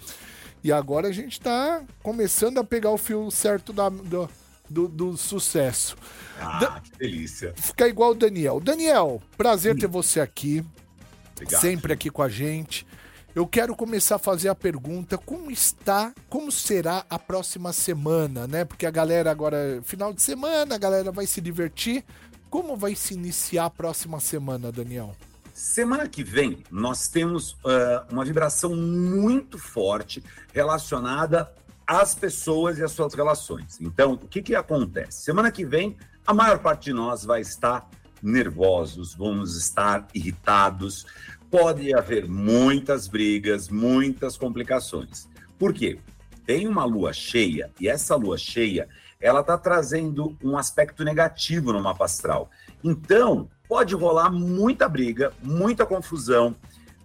E 0.64 0.72
agora 0.72 1.10
a 1.10 1.12
gente 1.12 1.42
tá 1.42 1.82
começando 2.02 2.58
a 2.58 2.64
pegar 2.64 2.90
o 2.92 2.98
fio 2.98 3.30
certo 3.32 3.74
da- 3.74 3.90
do, 3.90 4.30
do, 4.70 4.88
do 4.88 5.18
sucesso. 5.18 5.98
Ah, 6.40 6.80
que 6.82 6.98
delícia. 6.98 7.54
Ficar 7.58 7.90
igual 7.90 8.12
o 8.12 8.16
Daniel. 8.16 8.62
Daniel, 8.62 9.22
prazer 9.38 9.76
ter 9.78 9.88
você 9.88 10.22
aqui, 10.22 10.64
Obrigado. 11.34 11.60
sempre 11.62 11.92
aqui 11.92 12.10
com 12.10 12.22
a 12.22 12.30
gente. 12.30 12.88
Eu 13.36 13.46
quero 13.46 13.76
começar 13.76 14.16
a 14.16 14.20
fazer 14.20 14.50
a 14.50 14.56
pergunta: 14.56 15.18
como 15.18 15.52
está, 15.52 16.14
como 16.28 16.52
será 16.52 17.06
a 17.10 17.20
próxima 17.20 17.72
semana, 17.72 18.48
né? 18.48 18.66
Porque 18.66 18.86
a 18.86 18.92
galera 18.92 19.30
agora, 19.30 19.82
final 19.84 20.12
de 20.12 20.22
semana, 20.22 20.76
a 20.76 20.78
galera 20.78 21.12
vai 21.12 21.28
se 21.28 21.40
divertir. 21.40 22.04
Como 22.50 22.76
vai 22.76 22.96
se 22.96 23.14
iniciar 23.14 23.66
a 23.66 23.70
próxima 23.70 24.20
semana, 24.20 24.72
Daniel? 24.72 25.16
Semana 25.54 26.08
que 26.08 26.24
vem, 26.24 26.64
nós 26.72 27.08
temos 27.08 27.56
ah, 27.64 28.08
uma 28.10 28.26
vibração 28.26 28.76
muito 28.76 29.60
forte 29.60 30.24
relacionada 30.52 31.52
às 31.86 32.16
pessoas 32.16 32.80
e 32.80 32.84
às 32.84 32.92
suas 32.92 33.14
relações. 33.14 33.80
Então, 33.80 34.14
o 34.14 34.18
que, 34.18 34.42
que 34.42 34.56
acontece? 34.56 35.22
Semana 35.22 35.52
que 35.52 35.64
vem, 35.64 35.96
a 36.26 36.34
maior 36.34 36.60
parte 36.60 36.86
de 36.86 36.94
nós 36.94 37.24
vai 37.24 37.42
estar 37.42 37.88
nervosos, 38.22 39.14
vamos 39.14 39.56
estar 39.56 40.08
irritados, 40.14 41.06
pode 41.50 41.94
haver 41.94 42.28
muitas 42.28 43.08
brigas, 43.08 43.70
muitas 43.70 44.38
complicações. 44.38 45.28
Por 45.58 45.74
quê? 45.74 46.00
Tem 46.46 46.68
uma 46.68 46.86
lua 46.86 47.12
cheia, 47.14 47.72
e 47.80 47.88
essa 47.88 48.16
lua 48.16 48.38
cheia, 48.38 48.88
ela 49.20 49.42
está 49.42 49.58
trazendo 49.58 50.38
um 50.44 50.58
aspecto 50.58 51.04
negativo 51.04 51.74
no 51.74 51.82
mapa 51.82 52.06
astral. 52.06 52.50
Então, 52.84 53.50
pode 53.68 53.94
rolar 53.94 54.32
muita 54.32 54.88
briga, 54.88 55.34
muita 55.44 55.86
confusão, 55.86 56.56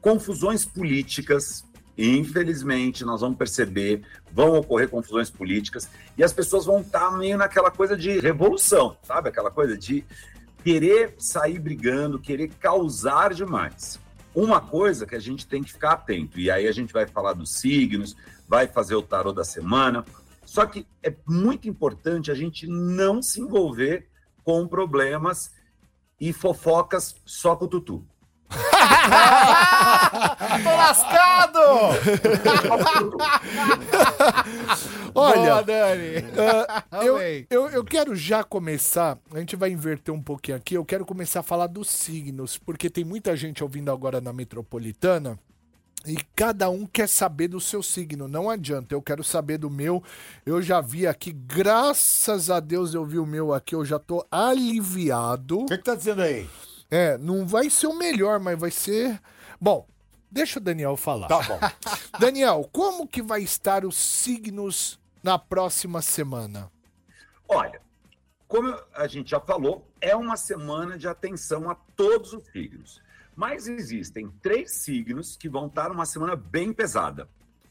confusões 0.00 0.64
políticas. 0.64 1.64
Infelizmente, 1.96 3.04
nós 3.04 3.20
vamos 3.20 3.38
perceber, 3.38 4.02
vão 4.33 4.57
ocorrer 4.57 4.88
confusões 4.88 5.30
políticas 5.30 5.88
e 6.16 6.24
as 6.24 6.33
pessoas 6.33 6.64
vão 6.66 6.80
estar 6.80 7.11
meio 7.16 7.38
naquela 7.38 7.70
coisa 7.70 7.96
de 7.96 8.18
revolução, 8.18 8.96
sabe? 9.02 9.28
Aquela 9.28 9.50
coisa 9.50 9.76
de 9.76 10.04
querer 10.62 11.14
sair 11.18 11.59
brigando, 11.59 12.18
querer 12.18 12.48
causar 12.59 13.35
demais. 13.35 14.00
Uma 14.35 14.61
coisa 14.61 15.07
que 15.07 15.14
a 15.14 15.20
gente 15.20 15.47
tem 15.47 15.62
que 15.62 15.73
ficar 15.73 15.92
atento, 15.92 16.40
e 16.40 16.51
aí 16.51 16.66
a 16.66 16.73
gente 16.73 16.92
vai 16.92 17.07
falar 17.07 17.35
dos 17.35 17.55
signos, 17.55 18.16
vai 18.49 18.66
fazer 18.66 18.94
o 18.97 19.03
tarô 19.03 19.33
da 19.33 19.44
semana, 19.44 20.05
só 20.44 20.66
que 20.66 20.87
é 21.03 21.14
muito 21.27 21.68
importante 21.68 22.31
a 22.31 22.35
gente 22.35 22.66
não 22.66 23.23
se 23.23 23.40
envolver 23.40 24.09
com 24.42 24.66
problemas 24.66 25.53
e 26.20 26.33
fofocas 26.33 27.16
só 27.25 27.57
com 27.57 27.64
o 27.64 27.68
tutu. 27.68 28.07
Tô 30.62 30.71
lascado! 30.71 31.59
Olha, 35.14 35.37
Boa, 35.37 35.62
Dani! 35.62 36.25
Ah, 36.90 37.05
eu, 37.05 37.19
eu, 37.51 37.69
eu 37.71 37.85
quero 37.85 38.17
já 38.17 38.43
começar, 38.43 39.19
a 39.33 39.38
gente 39.38 39.57
vai 39.57 39.71
inverter 39.71 40.14
um 40.14 40.23
pouquinho 40.23 40.57
aqui, 40.57 40.75
eu 40.75 40.85
quero 40.85 41.05
começar 41.05 41.40
a 41.40 41.45
falar 41.45 41.67
dos 41.67 41.90
signos, 41.90 42.59
porque 42.59 42.90
tem 42.90 43.05
muita 43.05 43.37
gente 43.37 43.62
ouvindo 43.62 43.90
agora 43.90 44.21
na 44.21 44.33
metropolitana 44.33 45.38
e 46.07 46.17
cada 46.37 46.69
um 46.69 46.87
quer 46.87 47.09
saber 47.09 47.49
do 47.49 47.61
seu 47.61 47.83
signo. 47.83 48.29
Não 48.29 48.51
adianta, 48.51 48.95
eu 48.95 49.01
quero 49.01 49.25
saber 49.25 49.59
do 49.59 49.71
meu. 49.71 50.03
Eu 50.45 50.61
já 50.61 50.81
vi 50.81 51.07
aqui, 51.07 51.33
graças 51.33 52.51
a 52.51 52.61
Deus 52.61 52.93
eu 52.93 53.05
vi 53.05 53.19
o 53.19 53.27
meu 53.27 53.55
aqui, 53.55 53.75
eu 53.75 53.85
já 53.85 53.99
tô 53.99 54.27
aliviado. 54.31 55.61
O 55.61 55.67
que, 55.67 55.79
que 55.79 55.85
tá 55.85 55.95
dizendo 55.95 56.23
aí? 56.23 56.47
É, 56.90 57.18
não 57.18 57.47
vai 57.47 57.70
ser 57.70 57.87
o 57.87 57.99
melhor, 57.99 58.38
mas 58.38 58.59
vai 58.59 58.70
ser. 58.70 59.20
Bom, 59.61 59.87
deixa 60.31 60.59
o 60.59 60.62
Daniel 60.62 60.97
falar. 60.97 61.29
Tá 61.29 61.42
bom. 61.42 61.59
Daniel, 62.18 62.68
como 62.73 63.07
que 63.07 63.23
vai 63.23 63.42
estar 63.42 63.85
os 63.85 63.97
signos 63.97 65.01
na 65.23 65.38
próxima 65.38 66.03
semana? 66.03 66.70
Olha, 67.49 67.81
como 68.47 68.79
a 68.94 69.07
gente 69.07 69.31
já 69.31 69.40
falou, 69.40 69.90
é 70.01 70.14
uma 70.14 70.37
semana 70.37 70.97
de 70.97 71.09
atenção 71.09 71.68
a 71.70 71.75
todos 71.75 72.33
os 72.33 72.44
signos. 72.47 73.03
Mas 73.35 73.66
existem 73.66 74.31
três 74.40 74.73
signos 74.73 75.37
que 75.37 75.49
vão 75.49 75.66
estar 75.66 75.88
numa 75.88 76.07
semana 76.07 76.37
bem 76.37 76.73
pesada. 76.73 77.29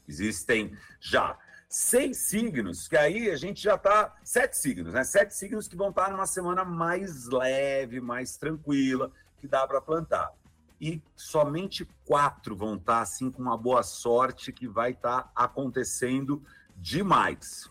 Existem 0.08 0.76
já 0.99 1.38
seis 1.75 2.17
signos, 2.17 2.88
que 2.88 2.95
aí 2.95 3.31
a 3.31 3.36
gente 3.36 3.59
já 3.63 3.75
tá. 3.75 4.13
Sete 4.23 4.55
signos, 4.57 4.93
né? 4.93 5.03
Sete 5.03 5.33
signos 5.36 5.67
que 5.67 5.75
vão 5.75 5.89
estar 5.89 6.12
numa 6.12 6.27
semana 6.27 6.63
mais 6.63 7.25
leve, 7.29 7.99
mais 7.99 8.38
tranquila, 8.38 9.12
que 9.39 9.47
dá 9.47 9.65
para 9.65 9.81
plantar. 9.81 10.31
E 10.79 11.01
somente 11.15 11.88
quatro 12.05 12.55
vão 12.55 12.75
estar 12.75 13.01
assim 13.01 13.31
com 13.31 13.41
uma 13.41 13.57
boa 13.57 13.81
sorte 13.81 14.51
que 14.51 14.67
vai 14.67 14.91
estar 14.91 15.31
acontecendo 15.36 16.43
demais. 16.75 17.67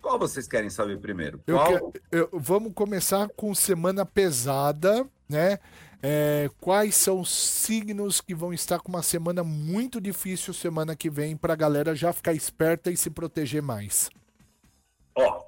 Qual 0.00 0.18
vocês 0.18 0.46
querem 0.48 0.70
saber 0.70 0.98
primeiro? 0.98 1.42
Eu 1.46 1.56
Qual? 1.58 1.92
que- 1.92 2.00
eu- 2.10 2.30
vamos 2.32 2.72
começar 2.72 3.28
com 3.36 3.54
semana 3.54 4.06
pesada, 4.06 5.06
né? 5.28 5.58
É, 6.02 6.50
quais 6.60 6.94
são 6.94 7.20
os 7.20 7.30
signos 7.30 8.20
que 8.20 8.34
vão 8.34 8.52
estar 8.52 8.80
com 8.80 8.88
uma 8.88 9.02
semana 9.02 9.42
muito 9.42 10.00
difícil 10.00 10.52
semana 10.52 10.94
que 10.94 11.10
vem 11.10 11.36
pra 11.36 11.56
galera 11.56 11.94
já 11.94 12.12
ficar 12.12 12.34
esperta 12.34 12.90
e 12.90 12.96
se 12.96 13.10
proteger 13.10 13.62
mais? 13.62 14.10
Ó, 15.14 15.46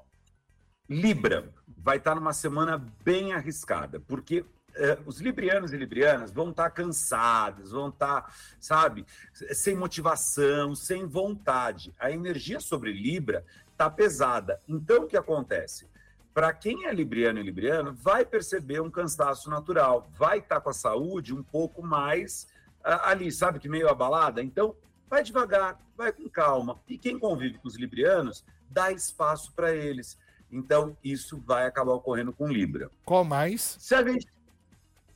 Libra 0.89 1.53
vai 1.67 1.97
estar 1.97 2.15
numa 2.15 2.33
semana 2.33 2.83
bem 3.03 3.33
arriscada, 3.33 3.99
porque 4.01 4.43
eh, 4.75 4.97
os 5.05 5.19
librianos 5.19 5.71
e 5.71 5.77
librianas 5.77 6.31
vão 6.31 6.49
estar 6.49 6.69
cansados, 6.71 7.71
vão 7.71 7.89
estar, 7.89 8.33
sabe, 8.59 9.05
sem 9.51 9.75
motivação, 9.75 10.75
sem 10.75 11.05
vontade. 11.05 11.93
A 11.99 12.11
energia 12.11 12.59
sobre 12.59 12.91
Libra 12.91 13.45
está 13.71 13.89
pesada. 13.89 14.59
Então, 14.67 15.03
o 15.03 15.07
que 15.07 15.15
acontece? 15.15 15.87
Para 16.33 16.53
quem 16.53 16.85
é 16.85 16.93
libriano 16.93 17.39
e 17.39 17.43
libriano, 17.43 17.93
vai 17.93 18.25
perceber 18.25 18.81
um 18.81 18.89
cansaço 18.89 19.49
natural, 19.49 20.09
vai 20.17 20.39
estar 20.39 20.61
com 20.61 20.69
a 20.69 20.73
saúde 20.73 21.33
um 21.33 21.43
pouco 21.43 21.81
mais 21.81 22.47
ah, 22.83 23.09
ali, 23.09 23.31
sabe, 23.31 23.59
que 23.59 23.67
meio 23.67 23.89
abalada. 23.89 24.41
Então, 24.41 24.75
vai 25.09 25.23
devagar, 25.23 25.79
vai 25.97 26.11
com 26.11 26.29
calma. 26.29 26.79
E 26.87 26.97
quem 26.97 27.17
convive 27.17 27.57
com 27.57 27.67
os 27.67 27.75
librianos, 27.75 28.43
dá 28.69 28.91
espaço 28.91 29.51
para 29.53 29.75
eles. 29.75 30.17
Então, 30.51 30.97
isso 31.03 31.37
vai 31.45 31.65
acabar 31.65 31.93
ocorrendo 31.93 32.33
com 32.33 32.47
Libra. 32.47 32.89
Qual 33.05 33.23
mais? 33.23 33.77
Se 33.79 33.93
a 33.93 34.03
gente, 34.03 34.27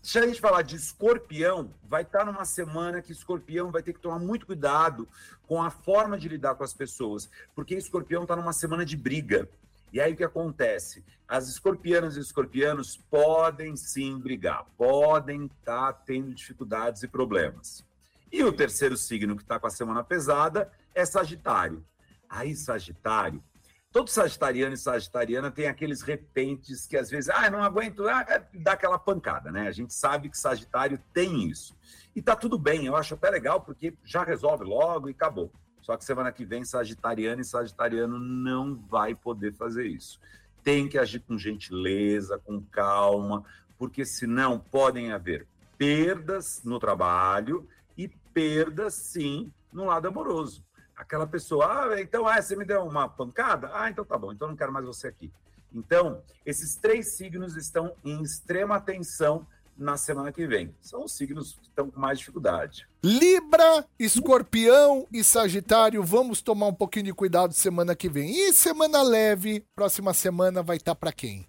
se 0.02 0.19
a 0.19 0.28
gente 0.28 0.41
falar 0.41 0.62
de 0.62 0.76
escorpião, 0.76 1.73
vai 1.84 2.04
estar 2.04 2.26
numa 2.26 2.45
semana 2.45 3.02
que 3.02 3.12
escorpião 3.12 3.71
vai 3.71 3.82
ter 3.82 3.93
que 3.93 3.99
tomar 3.99 4.19
muito 4.19 4.45
cuidado 4.45 5.08
com 5.47 5.62
a 5.62 5.69
forma 5.69 6.17
de 6.17 6.28
lidar 6.28 6.56
com 6.56 6.63
as 6.63 6.73
pessoas, 6.73 7.30
porque 7.56 7.76
escorpião 7.76 8.23
está 8.23 8.36
numa 8.36 8.54
semana 8.54 8.86
de 8.86 8.97
briga. 8.97 9.49
E 9.93 10.01
aí 10.01 10.13
o 10.13 10.17
que 10.17 10.23
acontece? 10.23 11.06
As 11.27 11.47
escorpianas 11.47 12.17
e 12.17 12.19
escorpianos 12.19 12.97
podem 12.97 13.77
sim 13.77 14.17
brigar, 14.17 14.65
podem 14.75 15.45
estar 15.45 15.93
tendo 15.93 16.34
dificuldades 16.34 17.03
e 17.03 17.08
problemas. 17.08 17.86
E 18.32 18.43
o 18.43 18.51
terceiro 18.51 18.97
signo 18.97 19.36
que 19.36 19.43
está 19.43 19.60
com 19.60 19.67
a 19.67 19.69
semana 19.69 20.03
pesada 20.03 20.71
é 20.95 21.06
Sagitário. 21.06 21.86
Aí, 22.27 22.56
Sagitário, 22.56 23.43
todo 23.91 24.10
sagitariano 24.10 24.73
e 24.73 24.77
sagitariana 24.77 25.51
tem 25.51 25.67
aqueles 25.67 26.01
repentes 26.01 26.88
que 26.88 26.97
às 26.97 27.12
vezes, 27.12 27.29
ah, 27.29 27.47
não 27.51 27.62
aguento, 27.62 28.08
ah, 28.10 28.25
dá 28.51 28.71
aquela 28.71 28.97
pancada, 28.97 29.51
né? 29.51 29.67
A 29.67 29.71
gente 29.71 29.93
sabe 29.93 30.27
que 30.27 30.38
Sagitário 30.39 30.99
tem 31.13 31.47
isso. 31.47 31.77
E 32.15 32.21
tá 32.21 32.36
tudo 32.36 32.58
bem, 32.58 32.88
eu 32.88 32.95
acho 32.95 33.13
até 33.13 33.29
legal, 33.29 33.62
porque 33.62 33.95
já 34.03 34.23
resolve 34.23 34.63
logo 34.63 35.08
e 35.08 35.12
acabou. 35.12 35.51
Só 35.84 35.98
que 35.98 36.06
semana 36.06 36.32
que 36.32 36.46
vem, 36.46 36.63
sagitariano 36.63 37.41
e 37.41 37.46
sagitariano 37.46 38.17
não 38.17 38.74
vai 38.74 39.13
poder 39.13 39.54
fazer 39.54 39.86
isso. 39.86 40.19
Tem 40.63 40.88
que 40.88 40.98
agir 40.98 41.19
com 41.19 41.38
gentileza, 41.38 42.39
com 42.39 42.62
calma, 42.62 43.43
porque 43.78 44.06
senão 44.06 44.58
podem 44.58 45.12
haver 45.12 45.46
perdas 45.78 46.62
no 46.63 46.80
trabalho 46.80 47.67
e 47.98 48.08
perdas, 48.08 48.93
sim, 48.93 49.52
no 49.74 49.86
lado 49.86 50.08
amoroso. 50.08 50.63
Aquela 50.96 51.28
pessoa, 51.28 51.93
ah, 51.93 52.02
então 52.02 52.26
ah, 52.26 52.41
você 52.41 52.56
me 52.56 52.63
deu 52.63 52.84
uma 52.84 53.10
pancada? 53.10 53.69
Ah, 53.74 53.89
então 53.89 54.06
tá 54.06 54.17
bom, 54.17 54.32
então 54.32 54.48
não 54.48 54.56
quero 54.56 54.72
mais 54.72 54.86
você 54.86 55.08
aqui. 55.10 55.30
Então, 55.74 56.24
esses 56.46 56.78
três 56.78 57.17
signos 57.17 57.58
estão 57.58 57.93
em 58.06 58.22
extrema 58.22 58.76
atenção 58.76 59.46
na 59.77 59.97
semana 59.97 60.31
que 60.31 60.45
vem. 60.45 60.75
São 60.81 61.03
os 61.03 61.13
signos 61.13 61.53
que 61.53 61.67
estão 61.67 61.89
com 61.89 61.99
mais 61.99 62.19
dificuldade. 62.19 62.88
Libra, 63.03 63.86
Escorpião 63.99 65.07
e 65.12 65.23
Sagitário, 65.23 66.03
vamos 66.03 66.41
tomar 66.41 66.67
um 66.67 66.73
pouquinho 66.73 67.05
de 67.05 67.13
cuidado 67.13 67.53
semana 67.53 67.95
que 67.95 68.09
vem. 68.09 68.31
E 68.31 68.53
semana 68.53 69.01
leve, 69.01 69.65
próxima 69.75 70.13
semana 70.13 70.63
vai 70.63 70.77
estar 70.77 70.95
tá 70.95 70.99
para 70.99 71.12
quem? 71.12 71.47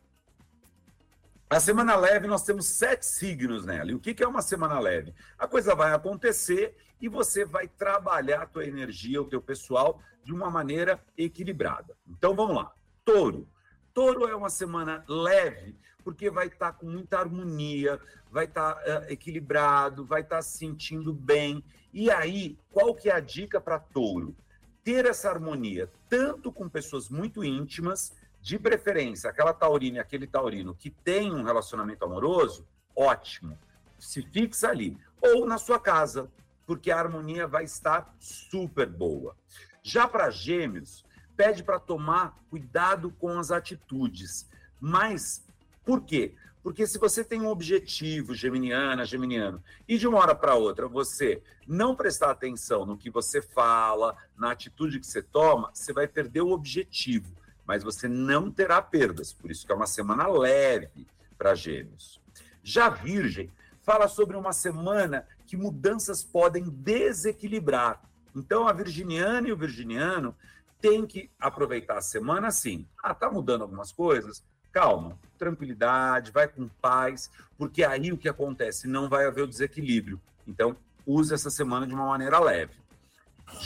A 1.48 1.60
semana 1.60 1.94
leve, 1.94 2.26
nós 2.26 2.42
temos 2.42 2.66
sete 2.66 3.06
signos 3.06 3.64
nela. 3.64 3.90
E 3.90 3.94
o 3.94 4.00
que 4.00 4.22
é 4.22 4.26
uma 4.26 4.42
semana 4.42 4.80
leve? 4.80 5.14
A 5.38 5.46
coisa 5.46 5.74
vai 5.74 5.92
acontecer 5.92 6.76
e 7.00 7.08
você 7.08 7.44
vai 7.44 7.68
trabalhar 7.68 8.42
a 8.42 8.46
tua 8.46 8.66
energia, 8.66 9.20
o 9.20 9.28
teu 9.28 9.40
pessoal, 9.40 10.00
de 10.24 10.32
uma 10.32 10.50
maneira 10.50 10.98
equilibrada. 11.16 11.96
Então 12.08 12.34
vamos 12.34 12.56
lá. 12.56 12.72
Touro. 13.04 13.46
Touro 13.92 14.26
é 14.26 14.34
uma 14.34 14.50
semana 14.50 15.04
leve, 15.06 15.76
porque 16.05 16.31
vai 16.31 16.47
estar 16.47 16.73
tá 16.73 16.79
com 16.79 16.87
muita 16.87 17.19
harmonia, 17.19 17.99
vai 18.31 18.45
estar 18.45 18.75
tá, 18.75 19.01
uh, 19.01 19.12
equilibrado, 19.12 20.05
vai 20.05 20.21
estar 20.21 20.37
tá 20.37 20.43
se 20.43 20.59
sentindo 20.59 21.12
bem. 21.12 21.64
E 21.93 22.11
aí, 22.11 22.59
qual 22.71 22.95
que 22.95 23.09
é 23.09 23.14
a 23.14 23.21
dica 23.21 23.61
para 23.61 23.79
touro? 23.79 24.37
Ter 24.83 25.07
essa 25.07 25.31
harmonia, 25.31 25.90
tanto 26.09 26.53
com 26.53 26.69
pessoas 26.69 27.09
muito 27.09 27.43
íntimas, 27.43 28.12
de 28.45 28.59
preferência, 28.59 29.31
aquela 29.31 29.55
taurina 29.55 29.97
e 29.97 30.01
aquele 30.01 30.27
taurino 30.27 30.75
que 30.75 30.90
tem 30.90 31.33
um 31.33 31.45
relacionamento 31.45 32.05
amoroso, 32.05 32.69
ótimo. 32.95 33.59
Se 33.99 34.21
fixa 34.21 34.69
ali. 34.69 34.99
Ou 35.23 35.47
na 35.47 35.57
sua 35.57 35.81
casa, 35.81 36.31
porque 36.67 36.90
a 36.90 36.99
harmonia 36.99 37.47
vai 37.47 37.64
estar 37.64 38.14
super 38.21 38.87
boa. 38.87 39.35
Já 39.83 40.07
para 40.07 40.29
gêmeos, 40.29 41.07
pede 41.35 41.64
para 41.64 41.81
tomar 41.81 42.38
cuidado 42.51 43.11
com 43.12 43.38
as 43.38 43.51
atitudes. 43.51 44.47
Mas 44.79 45.43
por 45.85 46.03
quê? 46.03 46.35
Porque 46.62 46.87
se 46.87 46.99
você 46.99 47.23
tem 47.23 47.42
um 47.42 47.49
objetivo, 47.49 48.35
geminiana, 48.35 49.05
geminiano, 49.05 49.62
e 49.87 49.99
de 49.99 50.09
uma 50.09 50.18
hora 50.18 50.35
para 50.35 50.55
outra 50.55 50.88
você 50.88 51.42
não 51.66 51.94
prestar 51.94 52.31
atenção 52.31 52.87
no 52.87 52.97
que 52.97 53.11
você 53.11 53.42
fala, 53.42 54.16
na 54.37 54.53
atitude 54.53 54.99
que 54.99 55.07
você 55.07 55.23
toma, 55.23 55.70
você 55.75 55.92
vai 55.92 56.09
perder 56.09 56.40
o 56.40 56.53
objetivo 56.53 57.35
mas 57.66 57.83
você 57.83 58.09
não 58.09 58.51
terá 58.51 58.81
perdas. 58.81 59.33
Por 59.33 59.51
isso 59.51 59.66
que 59.66 59.73
é 59.73 59.75
uma 59.75 59.87
semana 59.87 60.27
leve 60.27 61.07
para 61.37 61.55
Gêmeos. 61.55 62.20
Já 62.62 62.88
Virgem 62.88 63.51
fala 63.83 64.09
sobre 64.09 64.37
uma 64.37 64.53
semana 64.53 65.27
que 65.47 65.57
mudanças 65.57 66.23
podem 66.23 66.64
desequilibrar. 66.68 68.03
Então 68.35 68.66
a 68.66 68.73
virginiana 68.73 69.49
e 69.49 69.53
o 69.53 69.57
virginiano 69.57 70.35
têm 70.81 71.07
que 71.07 71.31
aproveitar 71.38 71.99
a 71.99 72.03
semana 72.03 72.49
assim. 72.49 72.87
Ah, 73.03 73.14
tá 73.14 73.31
mudando 73.31 73.62
algumas 73.62 73.92
coisas? 73.92 74.44
Calma, 74.74 75.16
tranquilidade, 75.38 76.32
vai 76.32 76.48
com 76.48 76.66
paz, 76.66 77.30
porque 77.56 77.84
aí 77.84 78.10
o 78.10 78.18
que 78.18 78.28
acontece? 78.28 78.88
Não 78.88 79.08
vai 79.08 79.24
haver 79.24 79.44
o 79.44 79.46
desequilíbrio. 79.46 80.20
Então, 80.48 80.76
use 81.06 81.32
essa 81.32 81.48
semana 81.48 81.87
de 81.87 81.94
uma 81.94 82.06
maneira 82.06 82.40
leve. 82.40 82.74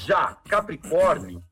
Já 0.04 0.34
Capricórnio 0.46 1.42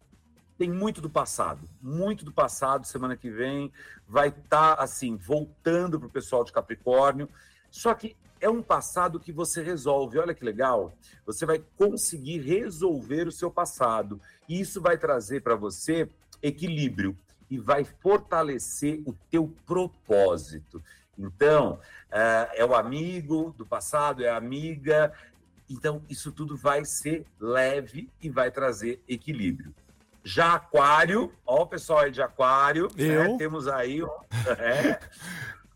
tem 0.59 0.71
muito 0.71 1.01
do 1.01 1.09
passado, 1.09 1.67
muito 1.81 2.23
do 2.23 2.31
passado. 2.31 2.87
Semana 2.87 3.17
que 3.17 3.31
vem 3.31 3.73
vai 4.07 4.29
estar 4.29 4.77
tá, 4.77 4.83
assim 4.83 5.17
voltando 5.17 5.99
para 5.99 6.09
o 6.09 6.13
pessoal 6.13 6.45
de 6.45 6.53
Capricórnio. 6.53 7.27
Só 7.71 7.95
que 7.95 8.15
é 8.39 8.51
um 8.51 8.63
passado 8.63 9.19
que 9.19 9.33
você 9.33 9.63
resolve. 9.63 10.19
Olha 10.19 10.35
que 10.35 10.45
legal. 10.45 10.95
Você 11.25 11.47
vai 11.47 11.65
conseguir 11.79 12.41
resolver 12.41 13.27
o 13.27 13.33
seu 13.33 13.51
passado 13.51 14.21
e 14.47 14.61
isso 14.61 14.83
vai 14.83 14.99
trazer 14.99 15.41
para 15.41 15.57
você 15.57 16.11
equilíbrio 16.43 17.17
e 17.51 17.59
vai 17.59 17.85
fortalecer 17.85 19.03
o 19.07 19.13
teu 19.31 19.53
propósito. 19.67 20.83
Então, 21.19 21.81
é, 22.11 22.61
é 22.61 22.65
o 22.65 22.75
amigo 22.75 23.55
do 23.57 23.65
passado, 23.65 24.25
é 24.25 24.29
a 24.29 24.37
amiga. 24.37 25.13
Então, 25.69 26.03
isso 26.09 26.31
tudo 26.33 26.57
vai 26.57 26.85
ser 26.85 27.25
leve 27.41 28.11
e 28.21 28.29
vai 28.29 28.51
trazer 28.51 29.01
equilíbrio. 29.09 29.75
Já 30.23 30.55
Aquário, 30.55 31.33
ó 31.47 31.63
o 31.63 31.67
pessoal 31.67 32.01
aí 32.01 32.11
de 32.11 32.21
Aquário, 32.21 32.89
né? 32.97 33.37
temos 33.39 33.69
aí, 33.69 34.03
ó, 34.03 34.21
é. 34.59 34.99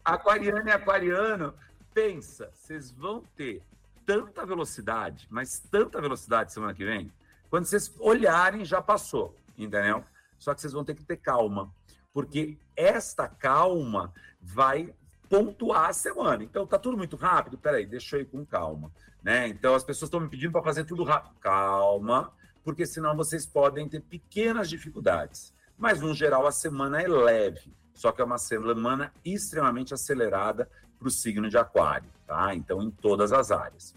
Aquariano 0.05 0.69
e 0.69 0.73
Aquariano, 0.73 1.55
pensa, 1.95 2.51
vocês 2.57 2.91
vão 2.91 3.23
ter 3.37 3.63
tanta 4.05 4.45
velocidade, 4.45 5.29
mas 5.31 5.61
tanta 5.71 6.01
velocidade 6.01 6.53
semana 6.53 6.75
que 6.75 6.85
vem, 6.85 7.13
quando 7.49 7.65
vocês 7.65 7.95
olharem 8.01 8.65
já 8.65 8.83
passou, 8.83 9.37
entendeu? 9.57 10.05
Só 10.41 10.53
que 10.53 10.61
vocês 10.61 10.73
vão 10.73 10.85
ter 10.85 10.97
que 10.97 11.05
ter 11.05 11.19
calma, 11.19 11.73
porque 12.13 12.59
esta 12.75 13.29
calma 13.29 14.13
vai 14.41 14.93
pontuar 15.29 15.91
a 15.91 15.93
semana. 15.93 16.43
Então 16.43 16.67
tá 16.67 16.81
tudo 16.81 16.97
muito 16.97 17.15
rápido, 17.15 17.57
peraí, 17.57 17.87
deixa 17.87 18.17
eu 18.17 18.23
ir 18.23 18.25
com 18.25 18.45
calma, 18.45 18.91
né? 19.23 19.47
Então 19.47 19.77
as 19.77 19.85
pessoas 19.85 20.09
estão 20.09 20.19
me 20.19 20.29
pedindo 20.29 20.51
para 20.51 20.65
fazer 20.65 20.83
tudo 20.83 21.05
rápido, 21.05 21.37
calma 21.39 22.33
porque 22.65 22.87
senão 22.87 23.17
vocês 23.17 23.47
podem 23.47 23.89
ter 23.89 24.01
pequenas 24.01 24.69
dificuldades. 24.69 25.53
Mas, 25.77 26.01
no 26.01 26.15
geral, 26.15 26.47
a 26.47 26.53
semana 26.53 27.01
é 27.01 27.09
leve, 27.09 27.73
só 27.95 28.13
que 28.13 28.21
é 28.21 28.25
uma 28.25 28.39
semana 28.39 29.13
extremamente 29.25 29.95
acelerada 29.95 30.71
para 30.99 31.09
o 31.09 31.11
signo 31.11 31.49
de 31.49 31.57
Aquário, 31.57 32.09
tá? 32.27 32.55
Então, 32.55 32.83
em 32.83 32.91
todas 32.91 33.33
as 33.33 33.51
áreas. 33.51 33.95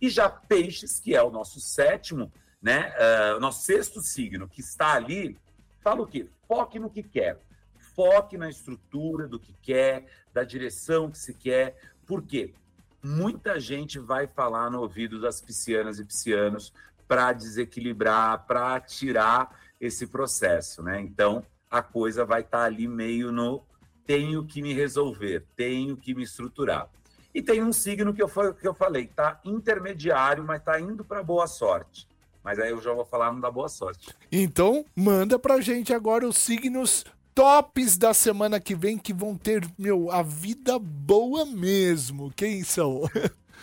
E 0.00 0.10
já 0.10 0.28
Peixes, 0.28 1.00
que 1.00 1.14
é 1.14 1.22
o 1.22 1.30
nosso 1.30 1.58
sétimo, 1.60 2.30
né? 2.60 2.92
Uh, 3.36 3.40
nosso 3.40 3.64
sexto 3.64 4.00
signo, 4.00 4.48
que 4.48 4.60
está 4.60 4.92
ali, 4.92 5.38
fala 5.82 6.02
o 6.02 6.06
quê? 6.06 6.28
Foque 6.46 6.78
no 6.78 6.90
que 6.90 7.02
quer. 7.02 7.38
Foque 7.94 8.38
na 8.38 8.48
estrutura 8.48 9.28
do 9.28 9.38
que 9.38 9.52
quer, 9.60 10.06
da 10.32 10.44
direção 10.44 11.10
que 11.10 11.18
se 11.18 11.34
quer. 11.34 11.76
Por 12.06 12.22
quê? 12.22 12.54
Muita 13.02 13.58
gente 13.58 13.98
vai 13.98 14.26
falar 14.26 14.70
no 14.70 14.80
ouvido 14.80 15.20
das 15.20 15.40
piscianas 15.40 15.98
e 15.98 16.04
piscianos 16.04 16.72
para 17.06 17.32
desequilibrar, 17.32 18.46
para 18.46 18.80
tirar 18.80 19.60
esse 19.80 20.06
processo, 20.06 20.82
né? 20.82 21.00
Então 21.00 21.44
a 21.68 21.82
coisa 21.82 22.24
vai 22.24 22.42
estar 22.42 22.58
tá 22.58 22.64
ali 22.64 22.86
meio 22.86 23.32
no 23.32 23.62
tenho 24.06 24.44
que 24.44 24.62
me 24.62 24.72
resolver, 24.72 25.46
tenho 25.56 25.96
que 25.96 26.14
me 26.14 26.22
estruturar. 26.22 26.88
E 27.34 27.40
tem 27.40 27.62
um 27.62 27.72
signo 27.72 28.12
que 28.12 28.22
eu, 28.22 28.28
que 28.54 28.68
eu 28.68 28.74
falei, 28.74 29.06
tá 29.06 29.40
intermediário, 29.44 30.44
mas 30.44 30.62
tá 30.62 30.78
indo 30.78 31.04
para 31.04 31.22
boa 31.22 31.46
sorte. 31.46 32.06
Mas 32.42 32.58
aí 32.58 32.70
eu 32.70 32.80
já 32.80 32.92
vou 32.92 33.04
falar 33.04 33.32
no 33.32 33.40
da 33.40 33.50
boa 33.50 33.68
sorte. 33.68 34.14
Então, 34.30 34.84
manda 34.96 35.38
pra 35.38 35.60
gente 35.60 35.92
agora 35.92 36.26
os 36.26 36.36
signos 36.36 37.04
tops 37.34 37.96
da 37.96 38.12
semana 38.12 38.60
que 38.60 38.74
vem 38.74 38.98
que 38.98 39.12
vão 39.12 39.36
ter, 39.36 39.66
meu, 39.78 40.10
a 40.10 40.22
vida 40.22 40.78
boa 40.78 41.46
mesmo. 41.46 42.32
Quem 42.32 42.62
são? 42.62 43.02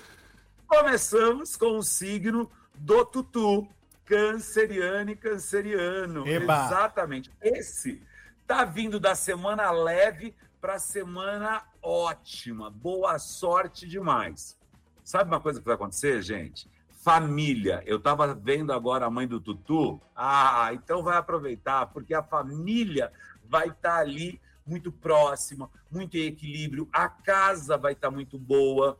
Começamos 0.68 1.56
com 1.56 1.78
o 1.78 1.84
signo 1.84 2.50
do 2.76 3.04
Tutu, 3.04 3.68
canceriano 4.06 5.12
e 5.12 5.16
canceriano. 5.16 6.28
Eba. 6.28 6.66
Exatamente. 6.66 7.32
Esse 7.42 8.02
tá 8.48 8.64
vindo 8.64 9.00
da 9.00 9.14
semana 9.14 9.70
leve 9.72 10.34
para 10.62 10.80
semana 10.80 11.64
ótima. 11.82 12.70
Boa 12.70 13.18
sorte 13.20 13.88
demais. 13.88 14.58
Sabe 15.04 15.30
uma 15.30 15.40
coisa 15.40 15.60
que 15.60 15.66
vai 15.66 15.76
acontecer, 15.76 16.22
gente? 16.22 16.70
Família. 17.10 17.82
Eu 17.88 17.98
estava 17.98 18.36
vendo 18.36 18.72
agora 18.72 19.06
a 19.06 19.10
mãe 19.10 19.28
do 19.28 19.40
Tutu. 19.40 20.00
Ah, 20.16 20.70
então 20.74 21.02
vai 21.02 21.18
aproveitar, 21.18 21.88
porque 21.88 22.14
a 22.14 22.22
família 22.22 23.12
vai 23.48 23.70
estar 23.70 23.96
tá 23.96 23.98
ali 23.98 24.40
muito 24.64 24.92
próxima, 24.92 25.72
muito 25.90 26.16
em 26.18 26.28
equilíbrio. 26.28 26.88
A 26.94 27.10
casa 27.10 27.78
vai 27.78 27.94
estar 27.94 28.10
tá 28.10 28.16
muito 28.16 28.38
boa 28.38 28.96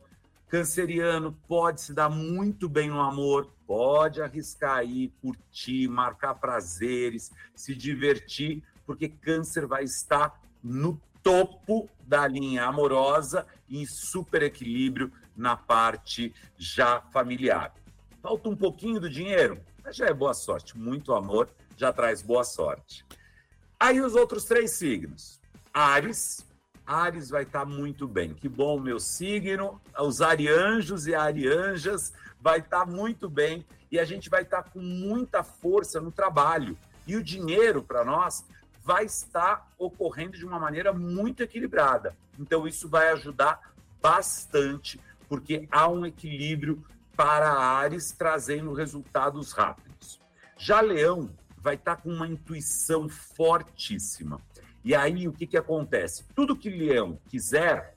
Canceriano 0.50 1.32
pode 1.46 1.80
se 1.80 1.94
dar 1.94 2.08
muito 2.08 2.68
bem 2.68 2.88
no 2.88 3.00
amor, 3.00 3.52
pode 3.68 4.20
arriscar 4.20 4.78
aí, 4.78 5.12
curtir, 5.22 5.86
marcar 5.86 6.34
prazeres, 6.34 7.30
se 7.54 7.72
divertir, 7.72 8.60
porque 8.84 9.08
Câncer 9.08 9.68
vai 9.68 9.84
estar 9.84 10.42
no 10.60 11.00
topo 11.22 11.88
da 12.04 12.26
linha 12.26 12.64
amorosa 12.64 13.46
em 13.68 13.86
super 13.86 14.42
equilíbrio 14.42 15.12
na 15.36 15.56
parte 15.56 16.34
já 16.58 17.00
familiar. 17.12 17.72
Falta 18.22 18.48
um 18.48 18.56
pouquinho 18.56 19.00
do 19.00 19.08
dinheiro, 19.08 19.60
mas 19.82 19.96
já 19.96 20.06
é 20.06 20.12
boa 20.12 20.34
sorte. 20.34 20.76
Muito 20.76 21.14
amor 21.14 21.48
já 21.76 21.92
traz 21.92 22.20
boa 22.20 22.44
sorte. 22.44 23.04
Aí 23.78 24.00
os 24.00 24.14
outros 24.14 24.44
três 24.44 24.72
signos: 24.72 25.40
Ares, 25.72 26.46
Ares 26.86 27.30
vai 27.30 27.44
estar 27.44 27.60
tá 27.60 27.64
muito 27.64 28.06
bem. 28.06 28.34
Que 28.34 28.48
bom, 28.48 28.78
meu 28.78 29.00
signo. 29.00 29.80
Os 29.98 30.20
arianjos 30.20 31.06
e 31.06 31.14
arianjas 31.14 32.12
vai 32.40 32.58
estar 32.58 32.80
tá 32.80 32.86
muito 32.86 33.28
bem 33.28 33.64
e 33.90 33.98
a 33.98 34.04
gente 34.04 34.28
vai 34.28 34.42
estar 34.42 34.64
tá 34.64 34.70
com 34.70 34.80
muita 34.80 35.42
força 35.42 36.00
no 36.00 36.12
trabalho. 36.12 36.76
E 37.06 37.16
o 37.16 37.22
dinheiro 37.22 37.82
para 37.82 38.04
nós 38.04 38.44
vai 38.84 39.06
estar 39.06 39.70
ocorrendo 39.78 40.36
de 40.36 40.44
uma 40.44 40.58
maneira 40.58 40.92
muito 40.92 41.42
equilibrada. 41.42 42.14
Então 42.38 42.66
isso 42.66 42.88
vai 42.88 43.08
ajudar 43.10 43.72
bastante, 44.00 45.00
porque 45.28 45.66
há 45.70 45.88
um 45.88 46.04
equilíbrio 46.04 46.84
para 47.20 47.52
Ares 47.52 48.12
trazendo 48.12 48.72
resultados 48.72 49.52
rápidos. 49.52 50.18
Já 50.56 50.80
Leão 50.80 51.28
vai 51.58 51.74
estar 51.74 51.96
com 51.96 52.08
uma 52.08 52.26
intuição 52.26 53.10
fortíssima. 53.10 54.40
E 54.82 54.94
aí 54.94 55.28
o 55.28 55.32
que, 55.34 55.46
que 55.46 55.58
acontece? 55.58 56.24
Tudo 56.34 56.56
que 56.56 56.70
Leão 56.70 57.20
quiser, 57.28 57.94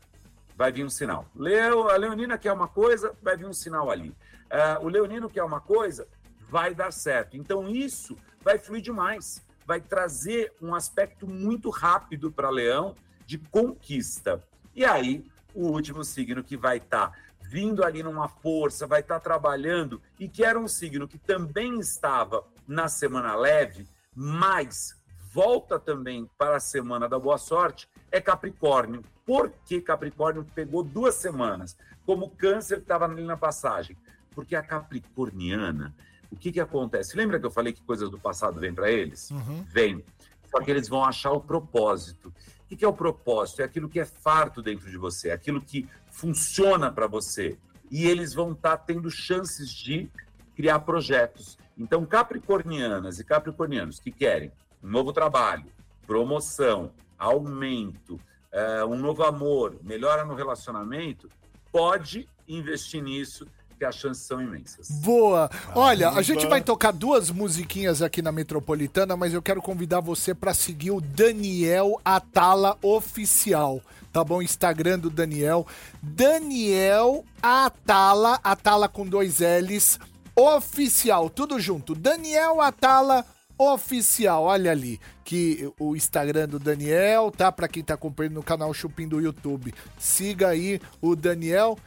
vai 0.57 0.74
vir 0.74 0.84
um 0.84 0.89
sinal. 0.89 1.26
Leo, 1.34 1.88
a 1.88 1.95
Leonina 1.95 2.38
quer 2.38 2.51
uma 2.51 2.67
coisa, 2.67 3.15
vai 3.21 3.38
vir 3.38 3.45
um 3.45 3.53
sinal 3.53 3.89
ali. 3.89 4.09
Uh, 4.09 4.84
o 4.84 4.89
Leonino 4.89 5.30
quer 5.30 5.43
uma 5.45 5.61
coisa, 5.61 6.05
vai 6.49 6.76
dar 6.76 6.91
certo. 6.91 7.38
Então 7.38 7.69
isso 7.69 8.17
vai 8.41 8.59
fluir 8.59 8.82
demais. 8.82 9.41
Vai 9.65 9.80
trazer 9.80 10.51
um 10.61 10.76
aspecto 10.76 11.26
muito 11.26 11.69
rápido 11.69 12.30
para 12.30 12.49
Leão 12.49 12.93
de 13.26 13.38
conquista. 13.38 14.43
E 14.76 14.84
aí, 14.84 15.26
o 15.53 15.69
último 15.69 16.03
signo 16.03 16.43
que 16.43 16.57
vai 16.57 16.76
estar 16.76 17.11
tá 17.11 17.17
vindo 17.54 17.84
ali 17.84 18.01
numa 18.01 18.28
força, 18.28 18.88
vai 18.88 19.01
estar 19.01 19.20
tá 19.20 19.20
trabalhando, 19.20 20.01
e 20.20 20.28
que 20.28 20.43
era 20.43 20.60
um 20.60 20.68
signo 20.68 21.08
que 21.08 21.20
também 21.20 21.80
estava 21.80 22.43
na 22.68 22.88
semana 22.88 23.36
leve, 23.36 23.88
mas 24.16 24.99
volta 25.32 25.78
também 25.78 26.28
para 26.36 26.56
a 26.56 26.60
semana 26.60 27.08
da 27.08 27.20
boa 27.20 27.38
sorte, 27.38 27.88
é 28.12 28.20
Capricórnio. 28.20 29.04
Por 29.24 29.51
que 29.68 29.80
Capricórnio 29.80 30.43
pegou 30.56 30.84
duas 30.84 31.14
semanas? 31.14 31.78
Como 32.08 32.32
Câncer 32.32 32.80
estava 32.80 33.06
ali 33.06 33.24
na 33.24 33.38
passagem. 33.38 33.95
Porque 34.32 34.56
a 34.56 34.64
Capricorniana, 34.64 35.93
o 36.32 36.36
que, 36.36 36.51
que 36.51 36.60
acontece? 36.60 37.16
Lembra 37.16 37.39
que 37.39 37.45
eu 37.45 37.51
falei 37.51 37.72
que 37.72 37.84
coisas 37.84 38.10
do 38.10 38.18
passado 38.18 38.60
vêm 38.60 38.74
para 38.74 38.89
eles? 38.89 39.30
Uhum. 39.30 39.64
Vem. 39.70 40.04
Só 40.49 40.60
que 40.60 40.72
eles 40.72 40.89
vão 40.89 41.06
achar 41.06 41.32
o 41.32 41.39
propósito. 41.39 42.30
O 42.30 42.68
que, 42.68 42.78
que 42.78 42.86
é 42.86 42.88
o 42.88 42.93
propósito? 42.93 43.62
É 43.62 43.66
aquilo 43.66 43.88
que 43.88 43.99
é 43.99 44.06
farto 44.06 44.60
dentro 44.60 44.89
de 44.89 44.97
você, 44.97 45.30
é 45.30 45.34
aquilo 45.34 45.62
que 45.62 45.88
funciona 46.14 46.91
para 46.91 47.07
você. 47.07 47.57
E 47.91 48.05
eles 48.05 48.34
vão 48.34 48.53
estar 48.53 48.78
tá 48.78 48.84
tendo 48.84 49.09
chances 49.11 49.70
de 49.70 50.09
criar 50.55 50.80
projetos. 50.80 51.57
Então, 51.78 52.05
capricornianas 52.05 53.20
e 53.20 53.24
capricornianos 53.24 53.99
que 53.99 54.11
querem 54.11 54.51
um 54.82 54.89
novo 54.89 55.11
trabalho, 55.11 55.66
promoção, 56.05 56.93
aumento, 57.18 58.16
uh, 58.16 58.86
um 58.88 58.97
novo 58.97 59.24
amor, 59.24 59.78
melhora 59.82 60.24
no 60.24 60.36
relacionamento, 60.36 61.30
pode 61.72 62.30
investir 62.47 63.01
nisso 63.01 63.47
que 63.78 63.86
as 63.86 63.95
chances 63.95 64.24
são 64.24 64.41
imensas. 64.41 64.89
Boa! 64.89 65.49
Olha, 65.76 66.09
a 66.09 66.21
gente 66.21 66.45
vai 66.47 66.61
tocar 66.61 66.91
duas 66.91 67.30
musiquinhas 67.30 68.01
aqui 68.01 68.21
na 68.21 68.32
Metropolitana, 68.32 69.15
mas 69.17 69.34
eu 69.34 69.41
quero 69.41 69.61
convidar 69.61 69.99
você 69.99 70.34
para 70.34 70.53
seguir 70.53 70.91
o 70.91 71.01
Daniel 71.01 71.99
Atala 72.03 72.78
Oficial. 72.82 73.82
Tá 74.11 74.24
bom? 74.24 74.41
Instagram 74.41 74.99
do 74.99 75.09
Daniel. 75.09 75.65
Daniel 76.01 77.26
Atala, 77.41 78.39
Atala 78.43 78.88
com 78.88 79.05
dois 79.07 79.39
L's, 79.39 79.99
oficial, 80.36 81.30
tudo 81.30 81.59
junto. 81.59 81.95
Daniel 81.95 82.61
Atala 82.61 83.26
Oficial, 83.57 84.43
olha 84.43 84.71
ali, 84.71 84.99
que 85.24 85.71
o 85.80 85.95
Instagram 85.95 86.47
do 86.47 86.59
Daniel, 86.59 87.32
tá? 87.32 87.51
Para 87.51 87.67
quem 87.67 87.84
tá 87.84 87.93
acompanhando 87.93 88.36
no 88.36 88.43
canal 88.43 88.74
Chupim 88.74 89.07
do 89.07 89.21
YouTube. 89.21 89.74
Siga 89.97 90.49
aí 90.49 90.82
o 91.01 91.15
Daniel. 91.15 91.78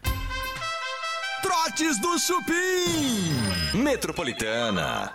Trotes 1.47 2.01
do 2.01 2.18
Chupim. 2.18 3.78
Metropolitana. 3.80 5.14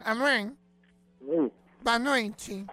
Amor. 0.00 0.52
Oi. 1.20 1.52
Boa 1.80 1.96
noite. 1.96 2.66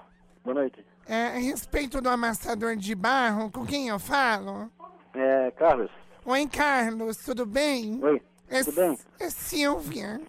Boa 0.43 0.55
noite. 0.55 0.83
É, 1.05 1.27
a 1.27 1.37
respeito 1.37 2.01
do 2.01 2.09
amassador 2.09 2.75
de 2.75 2.95
barro, 2.95 3.51
com 3.51 3.63
quem 3.67 3.89
eu 3.89 3.99
falo? 3.99 4.71
É, 5.13 5.51
Carlos. 5.51 5.91
Oi, 6.25 6.47
Carlos, 6.47 7.17
tudo 7.17 7.45
bem? 7.45 8.03
Oi, 8.03 8.19
é, 8.47 8.63
tudo 8.63 8.75
bem? 8.75 8.97
É 9.19 9.29
Silvia. 9.29 10.19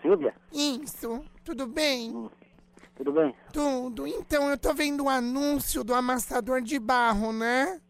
Silvia? 0.00 0.34
Isso, 0.50 1.22
tudo 1.44 1.66
bem? 1.66 2.16
Hum, 2.16 2.30
tudo 2.94 3.12
bem? 3.12 3.34
Tudo. 3.52 4.06
Então, 4.06 4.48
eu 4.48 4.56
tô 4.56 4.72
vendo 4.72 5.04
o 5.04 5.08
anúncio 5.10 5.84
do 5.84 5.92
amassador 5.92 6.62
de 6.62 6.78
barro, 6.78 7.34
né? 7.34 7.82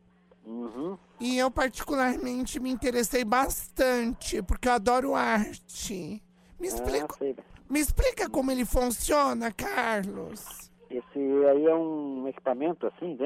Uhum. 0.46 0.96
E 1.18 1.36
eu 1.36 1.50
particularmente 1.50 2.60
me 2.60 2.70
interessei 2.70 3.24
bastante, 3.24 4.40
porque 4.42 4.68
eu 4.68 4.72
adoro 4.72 5.14
arte. 5.14 6.22
Me 6.58 6.68
explica, 6.68 7.14
ah, 7.20 7.42
me 7.68 7.80
explica 7.80 8.30
como 8.30 8.52
ele 8.52 8.64
funciona, 8.64 9.52
Carlos. 9.52 10.70
Esse 10.88 11.18
aí 11.18 11.66
é 11.66 11.74
um 11.74 12.28
equipamento 12.28 12.86
assim? 12.86 13.18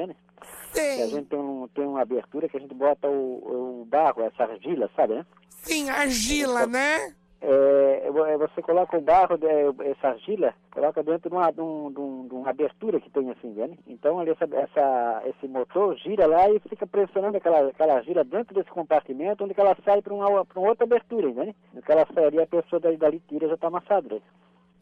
Sei. 0.73 0.97
Que 0.97 1.03
a 1.03 1.07
gente 1.07 1.27
tem, 1.27 1.39
um, 1.39 1.67
tem 1.67 1.85
uma 1.85 2.01
abertura 2.01 2.49
que 2.49 2.57
a 2.57 2.59
gente 2.59 2.73
bota 2.73 3.07
o, 3.07 3.81
o 3.81 3.85
barro, 3.85 4.23
essa 4.23 4.43
argila, 4.43 4.89
sabe, 4.95 5.13
né? 5.13 5.25
Sim, 5.47 5.89
argila, 5.89 6.65
né? 6.65 7.15
É, 7.41 8.07
é, 8.07 8.37
você 8.37 8.61
coloca 8.61 8.95
o 8.97 9.01
barro, 9.01 9.39
essa 9.83 10.09
argila, 10.09 10.53
coloca 10.71 11.01
dentro 11.01 11.27
de 11.29 11.35
uma, 11.35 11.49
de, 11.51 11.59
um, 11.59 11.91
de, 11.91 11.99
um, 11.99 12.27
uma 12.31 12.49
abertura 12.51 12.99
que 13.01 13.09
tem 13.09 13.31
assim, 13.31 13.49
né? 13.49 13.69
Então 13.87 14.21
essa, 14.21 14.45
essa, 14.45 15.23
esse 15.25 15.47
motor 15.47 15.97
gira 15.97 16.27
lá 16.27 16.47
e 16.51 16.59
fica 16.59 16.85
pressionando 16.85 17.37
aquela, 17.37 17.67
aquela 17.69 17.95
argila 17.95 18.23
dentro 18.23 18.53
desse 18.53 18.69
compartimento, 18.69 19.43
onde 19.43 19.55
ela 19.57 19.75
sai 19.83 20.01
para 20.03 20.13
uma, 20.13 20.27
uma 20.29 20.67
outra 20.67 20.83
abertura, 20.85 21.33
né? 21.33 21.55
No 21.73 21.81
que 21.81 21.91
ela 21.91 22.07
sairia, 22.13 22.43
a 22.43 22.47
pessoa 22.47 22.79
dali, 22.79 22.97
dali 22.97 23.19
tira 23.27 23.47
já 23.47 23.55
está 23.55 23.67
amassada. 23.67 24.15
Né? 24.15 24.21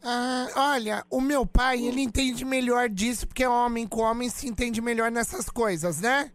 Ah, 0.02 0.46
olha, 0.74 1.04
o 1.10 1.20
meu 1.20 1.46
pai, 1.46 1.78
ele 1.80 2.00
entende 2.00 2.44
melhor 2.44 2.88
disso, 2.88 3.26
porque 3.26 3.44
é 3.44 3.48
homem 3.48 3.86
com 3.86 4.00
homem 4.00 4.28
se 4.30 4.46
entende 4.48 4.80
melhor 4.80 5.10
nessas 5.10 5.48
coisas, 5.50 6.00
né? 6.00 6.30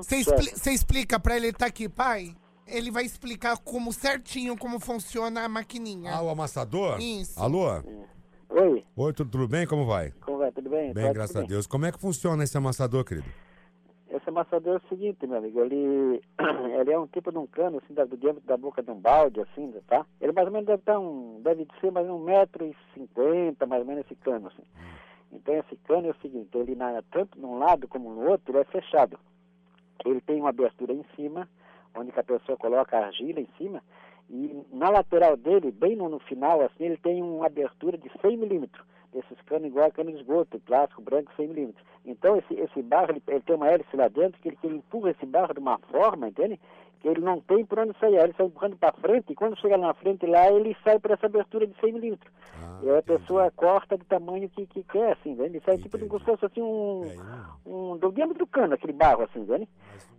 Você 0.00 0.16
Uhum, 0.16 0.20
expli 0.20 0.72
explica 0.74 1.18
pra 1.18 1.36
ele, 1.36 1.46
ele 1.48 1.56
tá 1.56 1.66
aqui, 1.66 1.88
pai? 1.88 2.34
Ele 2.68 2.90
vai 2.90 3.04
explicar 3.04 3.56
como 3.58 3.92
certinho 3.92 4.56
como 4.56 4.78
funciona 4.78 5.44
a 5.44 5.48
maquininha. 5.48 6.12
Ah, 6.14 6.22
o 6.22 6.28
amassador? 6.28 7.00
Isso. 7.00 7.40
Alô? 7.40 7.66
Oi. 8.50 8.84
Oi, 8.96 9.12
tudo, 9.12 9.30
tudo 9.30 9.48
bem? 9.48 9.66
Como 9.66 9.86
vai? 9.86 10.10
Como 10.20 10.38
vai? 10.38 10.52
Tudo 10.52 10.68
bem? 10.70 10.92
Bem, 10.92 11.06
Tá 11.06 11.12
graças 11.12 11.36
a 11.36 11.42
Deus. 11.42 11.66
Como 11.66 11.86
é 11.86 11.92
que 11.92 11.98
funciona 11.98 12.44
esse 12.44 12.56
amassador, 12.56 13.04
querido? 13.04 13.28
Esse 14.10 14.28
amassador 14.28 14.74
é 14.74 14.76
o 14.84 14.88
seguinte, 14.88 15.26
meu 15.26 15.36
amigo, 15.38 15.60
ele, 15.60 16.22
ele 16.80 16.92
é 16.92 16.98
um 16.98 17.06
tipo 17.06 17.30
de 17.30 17.38
um 17.38 17.46
cano, 17.46 17.78
assim, 17.78 17.92
do 17.94 18.16
diâmetro 18.16 18.46
da 18.46 18.56
boca 18.56 18.82
de 18.82 18.90
um 18.90 18.98
balde, 18.98 19.40
assim, 19.40 19.70
tá? 19.86 20.04
Ele 20.20 20.32
mais 20.32 20.46
ou 20.46 20.52
menos 20.52 20.66
deve 20.66 20.80
estar 20.80 20.98
um, 20.98 21.40
deve 21.42 21.66
ser 21.80 21.90
mais 21.92 22.08
ou 22.08 22.18
menos 22.18 22.22
um 22.22 22.24
metro 22.24 22.64
e 22.66 22.76
cinquenta, 22.94 23.66
mais 23.66 23.82
ou 23.82 23.86
menos, 23.86 24.04
esse 24.06 24.14
cano, 24.16 24.48
assim. 24.48 24.62
Então, 25.30 25.54
esse 25.54 25.76
cano 25.86 26.08
é 26.08 26.10
o 26.10 26.16
seguinte, 26.22 26.48
ele 26.56 26.74
na, 26.74 27.02
tanto 27.10 27.38
num 27.38 27.58
lado 27.58 27.86
como 27.86 28.10
no 28.14 28.30
outro, 28.30 28.52
ele 28.52 28.60
é 28.60 28.64
fechado. 28.64 29.18
Ele 30.04 30.20
tem 30.22 30.40
uma 30.40 30.48
abertura 30.50 30.92
em 30.94 31.04
cima, 31.14 31.46
onde 31.98 32.12
a 32.16 32.22
pessoa 32.22 32.56
coloca 32.56 32.96
a 32.96 33.06
argila 33.06 33.40
em 33.40 33.48
cima, 33.56 33.82
e 34.30 34.62
na 34.72 34.90
lateral 34.90 35.36
dele, 35.36 35.70
bem 35.70 35.96
no, 35.96 36.08
no 36.08 36.18
final, 36.20 36.60
assim, 36.60 36.84
ele 36.84 36.96
tem 36.98 37.22
uma 37.22 37.46
abertura 37.46 37.96
de 37.96 38.10
100 38.20 38.36
milímetros, 38.36 38.84
desses 39.12 39.40
canos 39.46 39.68
igual 39.68 39.86
a 39.86 39.90
cano 39.90 40.12
de 40.12 40.18
esgoto, 40.18 40.60
plástico 40.60 41.00
branco 41.00 41.32
100 41.36 41.48
milímetros. 41.48 41.86
Então 42.04 42.36
esse, 42.36 42.54
esse 42.54 42.82
barro, 42.82 43.10
ele, 43.10 43.22
ele 43.26 43.40
tem 43.40 43.56
uma 43.56 43.68
hélice 43.68 43.96
lá 43.96 44.08
dentro, 44.08 44.40
que 44.40 44.48
ele, 44.48 44.56
que 44.56 44.66
ele 44.66 44.76
empurra 44.76 45.10
esse 45.10 45.24
barro 45.24 45.54
de 45.54 45.60
uma 45.60 45.78
forma, 45.90 46.28
entende? 46.28 46.60
Que 47.00 47.08
ele 47.08 47.20
não 47.20 47.40
tem 47.40 47.64
por 47.64 47.78
onde 47.78 47.96
sair, 47.98 48.16
ele 48.16 48.34
sai 48.36 48.46
empurrando 48.46 48.76
para 48.76 48.92
frente, 48.94 49.32
e 49.32 49.34
quando 49.34 49.58
chega 49.60 49.76
lá 49.76 49.88
na 49.88 49.94
frente 49.94 50.26
lá, 50.26 50.50
ele 50.50 50.76
sai 50.82 50.98
por 50.98 51.10
essa 51.12 51.26
abertura 51.26 51.66
de 51.66 51.74
100 51.80 51.92
milímetros. 51.92 52.32
Ah, 52.60 52.80
e 52.82 52.90
aí 52.90 52.98
a 52.98 53.02
pessoa 53.02 53.50
corta 53.52 53.96
do 53.96 54.04
tamanho 54.04 54.48
que, 54.48 54.66
que 54.66 54.82
quer, 54.82 55.12
assim, 55.12 55.30
entende? 55.30 55.56
Ele 55.56 55.60
sai 55.64 55.78
tipo 55.78 55.96
de 55.96 56.06
como 56.06 56.18
se 56.18 56.26
fosse 56.26 56.44
assim 56.46 56.60
um, 56.60 57.04
um 57.64 57.96
do 57.96 58.10
diâmetro 58.12 58.44
do 58.44 58.46
cano, 58.48 58.74
aquele 58.74 58.92
barro, 58.92 59.22
assim, 59.22 59.40
entende? 59.40 59.68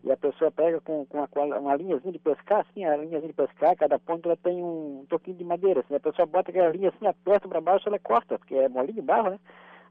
E 0.02 0.10
a 0.12 0.16
pessoa 0.16 0.50
pega 0.50 0.80
com, 0.80 1.06
com, 1.08 1.22
a, 1.22 1.28
com 1.28 1.42
a- 1.54 1.60
uma 1.60 1.76
linhazinha 1.76 2.14
de 2.14 2.20
pescar, 2.20 2.62
assim, 2.62 2.86
a 2.86 2.96
linhazinha 2.96 3.28
de 3.28 3.34
pescar, 3.34 3.76
cada 3.76 4.00
ponto 4.00 4.30
ela 4.30 4.38
tem 4.38 4.64
um 4.64 5.06
toquinho 5.10 5.36
de 5.36 5.44
madeira, 5.44 5.82
assim, 5.82 5.96
a 5.96 6.00
pessoa 6.00 6.26
bota 6.26 6.50
aquela 6.52 6.70
linha 6.70 6.88
assim, 6.90 7.06
aperta 7.06 7.48
para 7.50 7.60
baixo, 7.60 7.90
ela 7.90 8.00
corta, 8.00 8.40
porque 8.40 8.56
é 8.56 8.70
molinho 8.70 8.94
de 8.94 9.02
barro, 9.02 9.32
né? 9.32 9.40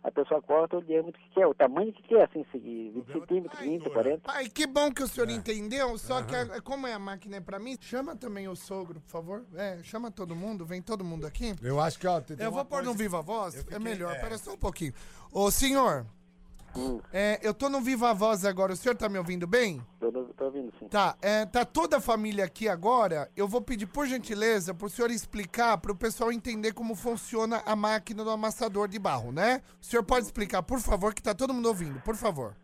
A 0.02 0.10
pessoa 0.12 0.40
corta 0.40 0.76
o 0.76 0.82
diâmetro 0.82 1.20
que 1.20 1.28
quer, 1.30 1.46
o 1.46 1.52
tamanho 1.54 1.92
que 1.92 2.02
quer, 2.04 2.22
assim, 2.22 2.44
seguir, 2.52 2.90
20 2.90 3.12
centímetros, 3.12 3.58
30, 3.58 3.90
40. 3.90 4.20
Pai, 4.20 4.48
que 4.48 4.66
bom 4.66 4.92
que 4.92 5.02
o 5.02 5.08
senhor 5.08 5.28
entendeu, 5.28 5.98
só 5.98 6.22
que 6.22 6.34
a- 6.34 6.60
como 6.62 6.86
é 6.86 6.92
a 6.94 6.98
máquina 6.98 7.36
é 7.36 7.40
pra 7.40 7.58
mim, 7.58 7.76
chama 7.80 8.14
também 8.14 8.46
o 8.48 8.54
sogro, 8.54 9.00
por 9.00 9.10
favor. 9.10 9.44
É, 9.54 9.80
chama 9.82 10.10
todo 10.10 10.36
mundo, 10.36 10.64
vem 10.64 10.80
todo 10.80 11.04
mundo 11.04 11.26
aqui. 11.26 11.54
Eu 11.62 11.80
acho 11.80 11.98
que, 11.98 12.06
ó, 12.06 12.20
tem, 12.20 12.36
Eu 12.38 12.52
vou 12.52 12.64
pôr 12.64 12.76
coisa- 12.76 12.90
no 12.90 12.96
Viva 12.96 13.20
Voz, 13.20 13.54
Eu 13.54 13.60
é 13.60 13.64
fiquei- 13.64 13.78
melhor, 13.80 14.14
é. 14.14 14.18
pera 14.20 14.38
só 14.38 14.52
um 14.52 14.56
pouquinho. 14.58 14.94
Ô, 15.32 15.50
senhor, 15.50 16.06
é, 17.12 17.40
eu 17.42 17.52
tô 17.52 17.68
no 17.68 17.80
Viva 17.80 18.14
Voz 18.14 18.44
agora, 18.44 18.72
o 18.72 18.76
senhor 18.76 18.94
tá 18.96 19.08
me 19.08 19.18
ouvindo 19.18 19.46
bem? 19.46 19.80
Tô, 19.98 20.12
tô 20.12 20.44
ouvindo. 20.44 20.67
Tá, 20.90 21.16
é, 21.20 21.44
tá 21.44 21.66
toda 21.66 21.98
a 21.98 22.00
família 22.00 22.44
aqui 22.46 22.66
agora. 22.66 23.30
Eu 23.36 23.46
vou 23.46 23.60
pedir, 23.60 23.86
por 23.86 24.06
gentileza, 24.06 24.72
pro 24.72 24.88
senhor 24.88 25.10
explicar 25.10 25.76
pro 25.78 25.94
pessoal 25.94 26.32
entender 26.32 26.72
como 26.72 26.94
funciona 26.94 27.62
a 27.66 27.76
máquina 27.76 28.24
do 28.24 28.30
amassador 28.30 28.88
de 28.88 28.98
barro, 28.98 29.30
né? 29.30 29.60
O 29.80 29.84
senhor 29.84 30.02
pode 30.02 30.24
explicar, 30.24 30.62
por 30.62 30.80
favor, 30.80 31.12
que 31.12 31.22
tá 31.22 31.34
todo 31.34 31.52
mundo 31.52 31.66
ouvindo, 31.66 32.00
por 32.00 32.16
favor. 32.16 32.56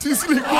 Se 0.00 0.10
explicou. 0.10 0.50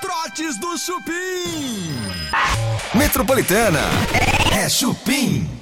Trotes 0.00 0.58
do 0.58 0.76
Chupim. 0.76 1.94
Metropolitana 2.94 3.82
é 4.52 4.68
Chupim. 4.68 5.59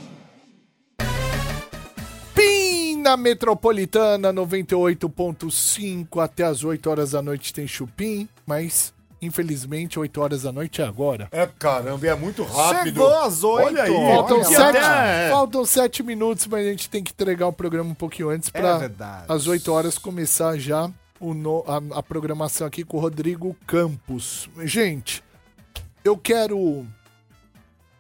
Na 3.09 3.17
Metropolitana 3.17 4.33
98.5 4.35 6.23
até 6.23 6.45
as 6.45 6.63
8 6.63 6.91
horas 6.91 7.13
da 7.13 7.23
noite 7.23 7.55
tem 7.55 7.67
Chupim, 7.67 8.29
mas 8.47 8.93
infelizmente 9.23 9.99
8 9.99 10.21
horas 10.21 10.43
da 10.43 10.53
noite 10.53 10.83
é 10.83 10.85
agora. 10.85 11.27
É 11.33 11.47
caramba, 11.47 12.07
é 12.07 12.15
muito 12.15 12.43
rápido. 12.45 12.85
Chegou 13.01 13.19
às 13.19 13.43
oito. 13.43 13.67
Olha 13.67 13.83
aí. 13.85 13.91
Faltam 13.95 14.37
olha, 14.37 14.45
sete, 14.47 14.77
até- 14.77 15.31
faltam 15.31 15.65
sete 15.65 16.03
minutos, 16.03 16.47
mas 16.47 16.67
a 16.67 16.71
gente 16.71 16.91
tem 16.91 17.03
que 17.03 17.13
entregar 17.13 17.47
o 17.47 17.53
programa 17.53 17.89
um 17.91 17.95
pouquinho 17.95 18.29
antes 18.29 18.51
É 18.53 18.61
para 18.61 18.77
verdade. 18.79 19.25
às 19.27 19.47
8 19.47 19.73
horas 19.73 19.97
começar 19.97 20.59
já 20.59 20.91
o 21.19 21.33
no- 21.33 21.65
a, 21.67 21.99
a 21.99 22.03
programação 22.03 22.67
aqui 22.67 22.85
com 22.85 22.99
o 22.99 23.01
Rodrigo 23.01 23.57
Campos. 23.67 24.51
Gente, 24.65 25.25
eu 26.05 26.15
quero 26.17 26.87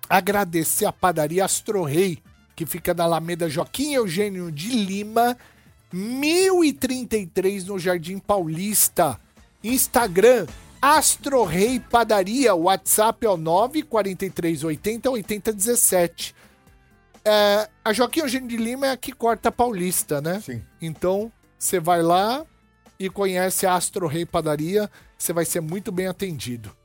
agradecer 0.09 0.85
a 0.85 0.93
padaria 0.93 1.45
Astro 1.47 1.83
Rei, 1.83 2.19
que 2.59 2.67
fica 2.67 2.93
na 2.93 3.05
Alameda 3.05 3.49
Joaquim 3.49 3.95
Eugênio 3.95 4.51
de 4.51 4.71
Lima, 4.71 5.39
1033 5.93 7.67
no 7.67 7.79
Jardim 7.79 8.19
Paulista. 8.19 9.17
Instagram, 9.63 10.45
Astro 10.83 11.45
Rei 11.45 11.79
Padaria. 11.79 12.57
WhatsApp 12.57 13.25
é 13.25 13.31
o 13.31 13.37
94380 13.37 15.09
8017. 15.09 16.35
É, 17.25 17.69
a 17.85 17.93
Joaquim 17.93 18.21
Eugênio 18.23 18.49
de 18.49 18.57
Lima 18.57 18.89
é 18.89 18.91
a 18.91 18.97
que 18.97 19.13
corta 19.13 19.51
a 19.51 19.53
Paulista, 19.53 20.21
né? 20.21 20.41
Sim. 20.41 20.61
Então, 20.83 21.31
você 21.57 21.79
vai 21.79 22.03
lá 22.03 22.45
e 22.99 23.09
conhece 23.09 23.67
a 23.67 23.75
Astro 23.75 24.09
Rei 24.09 24.27
Padaria, 24.27 24.91
você 25.17 25.33
vai 25.33 25.45
ser 25.45 25.61
muito 25.61 25.93
bem 25.93 26.09
atendido. 26.09 26.77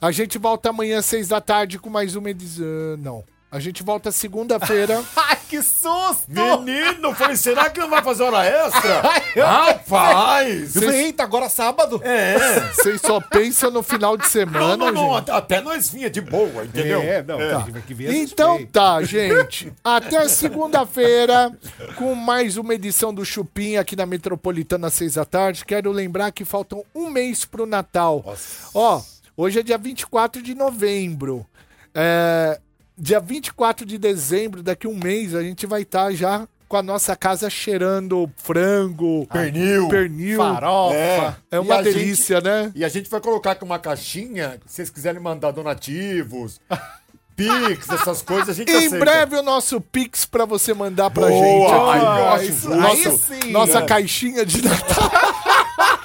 A 0.00 0.10
gente 0.10 0.36
volta 0.36 0.70
amanhã 0.70 0.98
às 0.98 1.06
seis 1.06 1.28
da 1.28 1.40
tarde 1.40 1.78
com 1.78 1.88
mais 1.88 2.16
uma 2.16 2.28
edição. 2.28 2.96
Não. 2.98 3.24
A 3.52 3.58
gente 3.58 3.82
volta 3.82 4.12
segunda-feira. 4.12 5.02
Ai, 5.16 5.36
que 5.48 5.60
susto! 5.60 6.28
Menino, 6.28 7.12
falei, 7.16 7.34
será 7.34 7.68
que 7.68 7.80
não 7.80 7.90
vai 7.90 8.00
fazer 8.00 8.22
hora 8.22 8.46
extra? 8.46 9.02
Rapaz! 9.44 10.76
Eu 10.76 10.82
falei, 10.82 11.00
eita, 11.06 11.24
agora 11.24 11.46
é 11.46 11.48
sábado? 11.48 12.00
É. 12.04 12.60
Vocês 12.72 13.00
só 13.00 13.20
pensam 13.20 13.72
no 13.72 13.82
final 13.82 14.16
de 14.16 14.22
Não, 14.22 14.30
semana, 14.30 14.76
não, 14.76 14.92
não, 14.92 15.08
gente. 15.14 15.30
até, 15.30 15.32
até 15.32 15.60
nós 15.60 15.90
vinha 15.90 16.08
de 16.08 16.20
boa, 16.20 16.64
entendeu? 16.64 17.00
É, 17.02 17.24
não, 17.24 17.38
tá. 17.38 17.80
que 17.84 17.92
vir 17.92 18.08
assistir. 18.08 18.32
Então 18.32 18.64
tá, 18.66 19.02
gente. 19.02 19.72
Até 19.82 20.28
segunda-feira 20.28 21.50
com 21.96 22.14
mais 22.14 22.56
uma 22.56 22.74
edição 22.74 23.12
do 23.12 23.24
Chupim 23.24 23.76
aqui 23.76 23.96
na 23.96 24.06
Metropolitana 24.06 24.86
às 24.86 24.94
seis 24.94 25.14
da 25.14 25.24
tarde. 25.24 25.64
Quero 25.64 25.90
lembrar 25.90 26.30
que 26.30 26.44
faltam 26.44 26.84
um 26.94 27.10
mês 27.10 27.44
pro 27.44 27.66
Natal. 27.66 28.24
Ó, 28.72 29.02
hoje 29.36 29.58
é 29.58 29.62
dia 29.64 29.76
24 29.76 30.40
de 30.40 30.54
novembro. 30.54 31.44
É, 31.92 32.60
dia 33.00 33.18
24 33.20 33.86
de 33.86 33.96
dezembro, 33.98 34.62
daqui 34.62 34.86
um 34.86 34.94
mês, 34.94 35.34
a 35.34 35.42
gente 35.42 35.66
vai 35.66 35.82
estar 35.82 36.12
já 36.12 36.46
com 36.68 36.76
a 36.76 36.82
nossa 36.82 37.16
casa 37.16 37.50
cheirando 37.50 38.30
frango, 38.36 39.26
Pernil. 39.26 39.88
pernil. 39.88 40.38
Farofa. 40.38 40.94
É, 40.94 41.34
É 41.50 41.58
uma 41.58 41.82
delícia, 41.82 42.40
né? 42.40 42.70
E 42.76 42.84
a 42.84 42.88
gente 42.88 43.10
vai 43.10 43.20
colocar 43.20 43.52
aqui 43.52 43.64
uma 43.64 43.78
caixinha, 43.78 44.60
se 44.66 44.76
vocês 44.76 44.90
quiserem 44.90 45.20
mandar 45.20 45.50
donativos, 45.50 46.60
pix, 47.34 47.88
essas 47.88 48.22
coisas, 48.22 48.50
a 48.50 48.52
gente 48.52 48.70
Em 48.70 48.76
aceita. 48.76 48.98
breve 48.98 49.34
o 49.36 49.42
nosso 49.42 49.80
Pix 49.80 50.24
pra 50.26 50.44
você 50.44 50.74
mandar 50.74 51.10
pra 51.10 51.26
Boa, 51.26 52.38
gente. 52.38 52.60
aqui. 52.62 52.68
ai, 52.70 52.78
Nossa, 52.78 53.16
sim. 53.16 53.50
nossa 53.50 53.78
É. 53.78 53.86
caixinha 53.86 54.44
de 54.46 54.62
Natal. 54.62 55.10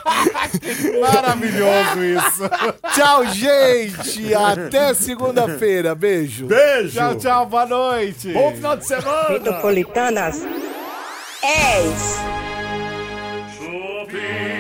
Maravilhoso 1.02 2.04
isso. 2.04 2.50
Tchau, 2.94 3.26
gente. 3.28 4.34
Até 4.34 4.94
segunda-feira. 4.94 5.96
Beijo. 5.96 6.46
Beijo. 6.46 6.92
Tchau, 6.98 7.16
tchau. 7.16 7.46
Boa 7.48 7.66
noite. 7.66 8.32
Bom 8.32 8.54
final 8.54 8.78
de 8.78 8.86
semana. 8.86 9.30
Metropolitanas. 9.30 10.42
10. 11.42 12.20
Chupim. 13.58 14.55